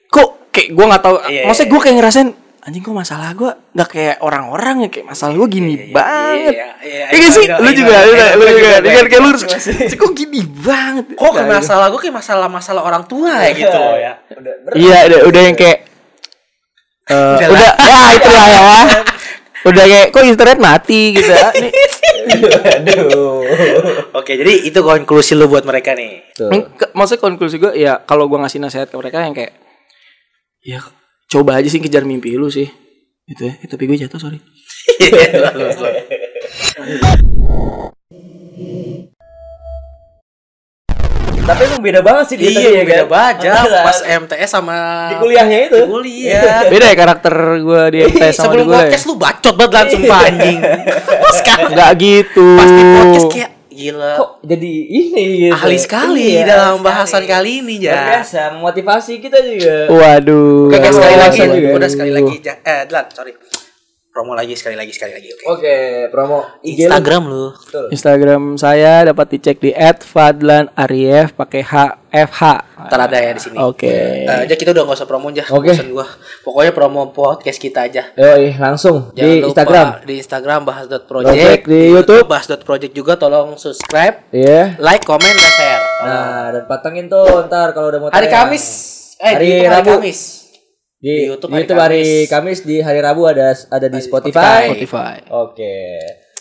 kok 0.08 0.30
kayak 0.56 0.70
gue 0.72 0.86
nggak 0.88 1.04
tahu. 1.04 1.16
Iya, 1.28 1.44
maksudnya 1.48 1.68
iya. 1.68 1.74
gue 1.74 1.82
kayak 1.84 1.96
ngerasain 2.00 2.30
anjing 2.60 2.84
kok 2.84 2.92
masalah 2.92 3.30
gue 3.34 3.52
nggak 3.72 3.90
kayak 3.90 4.16
orang-orang 4.20 4.76
ya 4.84 4.90
kayak 4.92 5.08
masalah 5.08 5.34
gue 5.36 5.48
gini 5.48 5.74
banget. 5.96 6.54
iya, 6.54 6.70
iya, 6.84 7.06
Iya 7.10 7.18
nggak 7.20 7.32
sih? 7.34 7.46
iya, 7.48 7.56
Lu 7.58 7.70
iya, 7.72 7.76
juga, 7.76 7.96
iya, 7.96 8.04
lu 8.04 8.12
iya, 8.14 8.28
lu 8.36 8.44
iya, 8.44 8.52
juga. 8.52 8.68
iya, 8.70 8.80
Dengan 8.84 9.06
kayak 9.08 9.22
lu 9.24 9.30
iya. 9.32 9.96
kok 9.96 10.12
gini 10.16 10.42
banget. 10.64 11.06
Kok 11.16 11.32
ke 11.34 11.44
masalah 11.48 11.86
gue 11.92 12.00
kayak 12.00 12.16
masalah-masalah 12.20 12.82
orang 12.84 13.04
tua 13.08 13.34
ya 13.44 13.52
gitu 13.56 13.80
ya. 14.00 14.14
Iya, 14.76 14.98
udah, 15.08 15.20
udah 15.28 15.42
yang 15.44 15.56
kayak 15.58 15.89
eh, 17.10 17.36
Udah 17.36 17.48
udah 17.50 17.72
ya 17.76 18.02
itulah 18.18 18.46
ya. 18.46 18.62
Udah 19.60 19.84
kayak 19.84 20.08
kok 20.16 20.24
internet 20.24 20.58
mati 20.64 21.12
gitu 21.20 21.28
ya. 21.28 21.52
Nih, 21.52 21.72
Aduh. 22.80 23.44
Oke, 24.16 24.40
jadi 24.40 24.64
itu 24.64 24.80
konklusi 24.80 25.36
lu 25.36 25.52
buat 25.52 25.68
mereka 25.68 25.98
nih. 26.00 26.24
Tuh. 26.32 26.48
Maksudnya 26.96 27.20
konklusi 27.20 27.60
gue 27.60 27.76
ya 27.76 28.00
kalau 28.08 28.32
gue 28.32 28.40
ngasih 28.40 28.64
nasihat 28.64 28.88
ke 28.88 28.96
mereka 28.96 29.20
yang 29.26 29.36
kayak 29.36 29.52
ya 30.64 30.80
coba 31.28 31.60
aja 31.60 31.68
sih 31.68 31.84
kejar 31.84 32.04
mimpi 32.08 32.36
lu 32.36 32.48
sih 32.52 32.68
gitu 33.30 33.46
ya 33.46 33.54
Eh, 33.60 33.68
tapi 33.68 33.84
gue 33.86 33.98
jatuh 34.00 34.20
sorry. 34.20 34.40
Tapi 41.50 41.62
emang 41.66 41.82
beda 41.82 42.00
banget 42.00 42.26
sih 42.26 42.36
dia 42.36 42.48
tadi 42.48 42.60
Iya, 42.60 42.70
ya 42.72 42.84
beda 42.84 42.96
kan? 42.96 43.10
banget. 43.10 43.36
Antara 43.50 43.80
pas 43.82 44.00
MTS 44.04 44.50
sama 44.50 44.78
di 45.08 45.16
kuliahnya 45.18 45.58
itu. 45.66 45.76
Di 45.76 45.88
kuliah. 45.88 46.62
beda 46.66 46.86
ya 46.86 46.96
karakter 46.96 47.34
gue 47.60 47.82
di 47.88 47.98
MTS 48.06 48.34
sama 48.34 48.44
di 48.46 48.46
Sebelum 48.46 48.64
gue 48.64 48.72
ya? 48.72 48.82
podcast 48.84 49.04
lu 49.04 49.16
bacot 49.16 49.54
banget 49.56 49.72
langsung 49.74 50.02
anjing. 50.06 50.60
Sekarang 51.38 51.70
nggak 51.72 51.92
gitu 51.98 52.48
pasti 52.56 52.82
podcast 52.88 53.28
kayak 53.30 53.52
gila. 53.72 54.14
Kok 54.14 54.30
jadi 54.44 54.72
ini 54.86 55.24
gitu. 55.42 55.54
ahli 55.56 55.78
sekali 55.78 56.28
Iya, 56.36 56.44
dalam 56.46 56.76
ahli 56.76 56.86
bahasan 56.86 57.24
sekali. 57.24 57.32
kali 57.32 57.52
ini 57.60 57.76
Luar 57.80 57.88
ya. 57.90 58.02
biasa, 58.12 58.40
memotivasi 58.54 59.14
kita 59.18 59.38
juga. 59.40 59.76
waduh 59.90 60.68
Oke, 60.70 60.90
sekali 60.90 61.16
lagi. 61.16 61.40
waduh. 61.42 61.76
Udah 61.76 61.90
sekali 61.90 62.12
lagi. 62.12 62.36
Eh, 62.44 62.82
Dlan, 62.86 63.06
sorry. 63.10 63.34
Promo 64.10 64.34
lagi 64.34 64.58
sekali 64.58 64.74
lagi 64.74 64.90
sekali 64.90 65.14
lagi. 65.14 65.30
Oke. 65.32 65.46
Oke, 65.46 65.76
promo 66.10 66.42
IG. 66.60 66.90
Instagram 66.90 67.30
lu. 67.30 67.54
Betul. 67.54 67.86
Instagram 67.90 68.42
saya 68.58 69.06
dapat 69.06 69.26
dicek 69.32 69.62
di 69.62 69.70
@fadlanarief 69.70 71.32
pakai 71.32 71.62
H 71.62 71.74
F 72.10 72.32
H 72.34 72.44
Ntar 72.90 73.06
ada 73.06 73.16
ya 73.16 73.32
di 73.32 73.38
sini. 73.38 73.54
oke 73.56 73.86
Eh, 73.86 74.26
aja 74.26 74.56
kita 74.58 74.74
udah 74.74 74.82
gak 74.84 74.98
usah 74.98 75.06
promo 75.06 75.30
aja. 75.30 75.46
Oke. 75.48 75.78
Gua. 75.86 76.10
Pokoknya 76.42 76.74
promo 76.74 77.14
podcast 77.14 77.62
kita 77.62 77.86
aja. 77.86 78.10
Yoi, 78.14 78.58
langsung 78.58 79.14
Jangan 79.14 79.22
di 79.22 79.30
lupa 79.38 79.48
Instagram. 79.54 79.88
di 80.02 80.14
Instagram 80.18 80.60
Project 80.60 80.74
bahas.project 80.90 81.62
di 81.64 81.82
YouTube. 81.86 82.26
bahas.project 82.26 82.94
juga 82.96 83.14
tolong 83.14 83.56
subscribe, 83.56 84.26
Iya. 84.34 84.74
like, 84.82 85.06
komen 85.06 85.22
dan 85.30 85.52
share. 85.54 85.84
Nah, 86.02 86.46
dan 86.50 86.64
patengin 86.66 87.06
tuh 87.06 87.46
ntar 87.46 87.78
kalau 87.78 87.94
udah 87.94 88.00
mau 88.02 88.10
Hari 88.10 88.26
tayang. 88.26 88.50
Kamis. 88.50 88.66
Eh, 89.22 89.34
Hari 89.36 89.46
di 89.46 89.54
hari 89.60 89.70
Rabu. 89.70 90.02
Kamis. 90.02 90.49
Di, 91.00 91.08
di 91.10 91.14
YouTube, 91.26 91.48
YouTube 91.50 91.72
di 91.72 91.80
hari 91.80 92.02
YouTube 92.04 92.04
hari 92.04 92.04
Kamis 92.28 92.60
di 92.62 92.76
hari 92.80 93.00
Rabu 93.00 93.24
ada 93.24 93.56
ada 93.56 93.88
di 93.88 94.00
Spotify. 94.00 94.68
Spotify 94.70 95.16
Oke. 95.32 95.76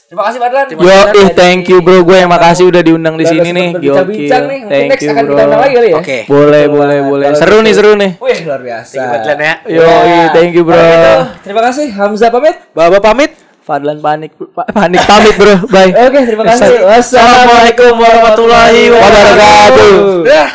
Terima 0.08 0.24
kasih 0.24 0.40
Badlan. 0.40 0.64
Terima 0.66 0.80
Yo, 0.80 0.88
kasih, 0.88 1.20
ih 1.20 1.28
thank 1.36 1.68
you 1.68 1.78
bro, 1.78 2.00
gue 2.00 2.16
yang 2.16 2.32
makasih 2.32 2.64
udah 2.64 2.80
diundang 2.80 3.14
di 3.14 3.28
sini 3.28 3.52
nih. 3.52 3.76
berbincang-bincang 3.76 4.08
Gokil. 4.40 4.48
nih. 4.48 4.58
Mungkin 4.58 4.72
Thank 4.72 4.88
next 4.88 5.02
you 5.04 5.10
akan 5.12 5.20
kita 5.20 5.32
undang 5.36 5.48
bro. 5.52 5.60
lagi 5.60 5.74
kali 5.76 5.88
ya. 5.88 5.96
Oke. 6.00 6.18
Boleh, 6.24 6.64
boleh, 6.64 6.98
boleh. 7.04 7.26
Kalau 7.28 7.38
Seru 7.38 7.58
nih, 7.60 7.72
seru 7.76 7.92
nih. 7.92 8.10
Wih, 8.16 8.38
luar 8.40 8.60
biasa. 8.64 8.88
Thank 8.88 9.04
you 9.04 9.12
buat 9.12 9.20
Dlan 9.20 9.38
ya. 9.38 9.54
Yo, 9.68 9.84
thank 10.32 10.52
you 10.56 10.62
bro. 10.64 10.74
Kalau 10.74 10.88
gitu, 10.88 11.22
terima 11.44 11.60
kasih 11.60 11.86
Hamzah 11.92 12.30
pamit. 12.32 12.56
Bapak 12.72 13.00
pamit. 13.04 13.30
Fadlan 13.60 14.00
panik, 14.00 14.32
pa- 14.56 14.64
panik 14.64 15.04
pamit 15.04 15.34
bro. 15.36 15.54
Bye. 15.68 15.92
Oke, 15.92 16.18
terima 16.24 16.44
kasih. 16.48 16.88
Wassalamualaikum 16.88 17.92
warahmatullahi 17.94 18.88
wabarakatuh. 18.88 19.92
wabarakatuh. 19.92 20.24
Dah. 20.24 20.48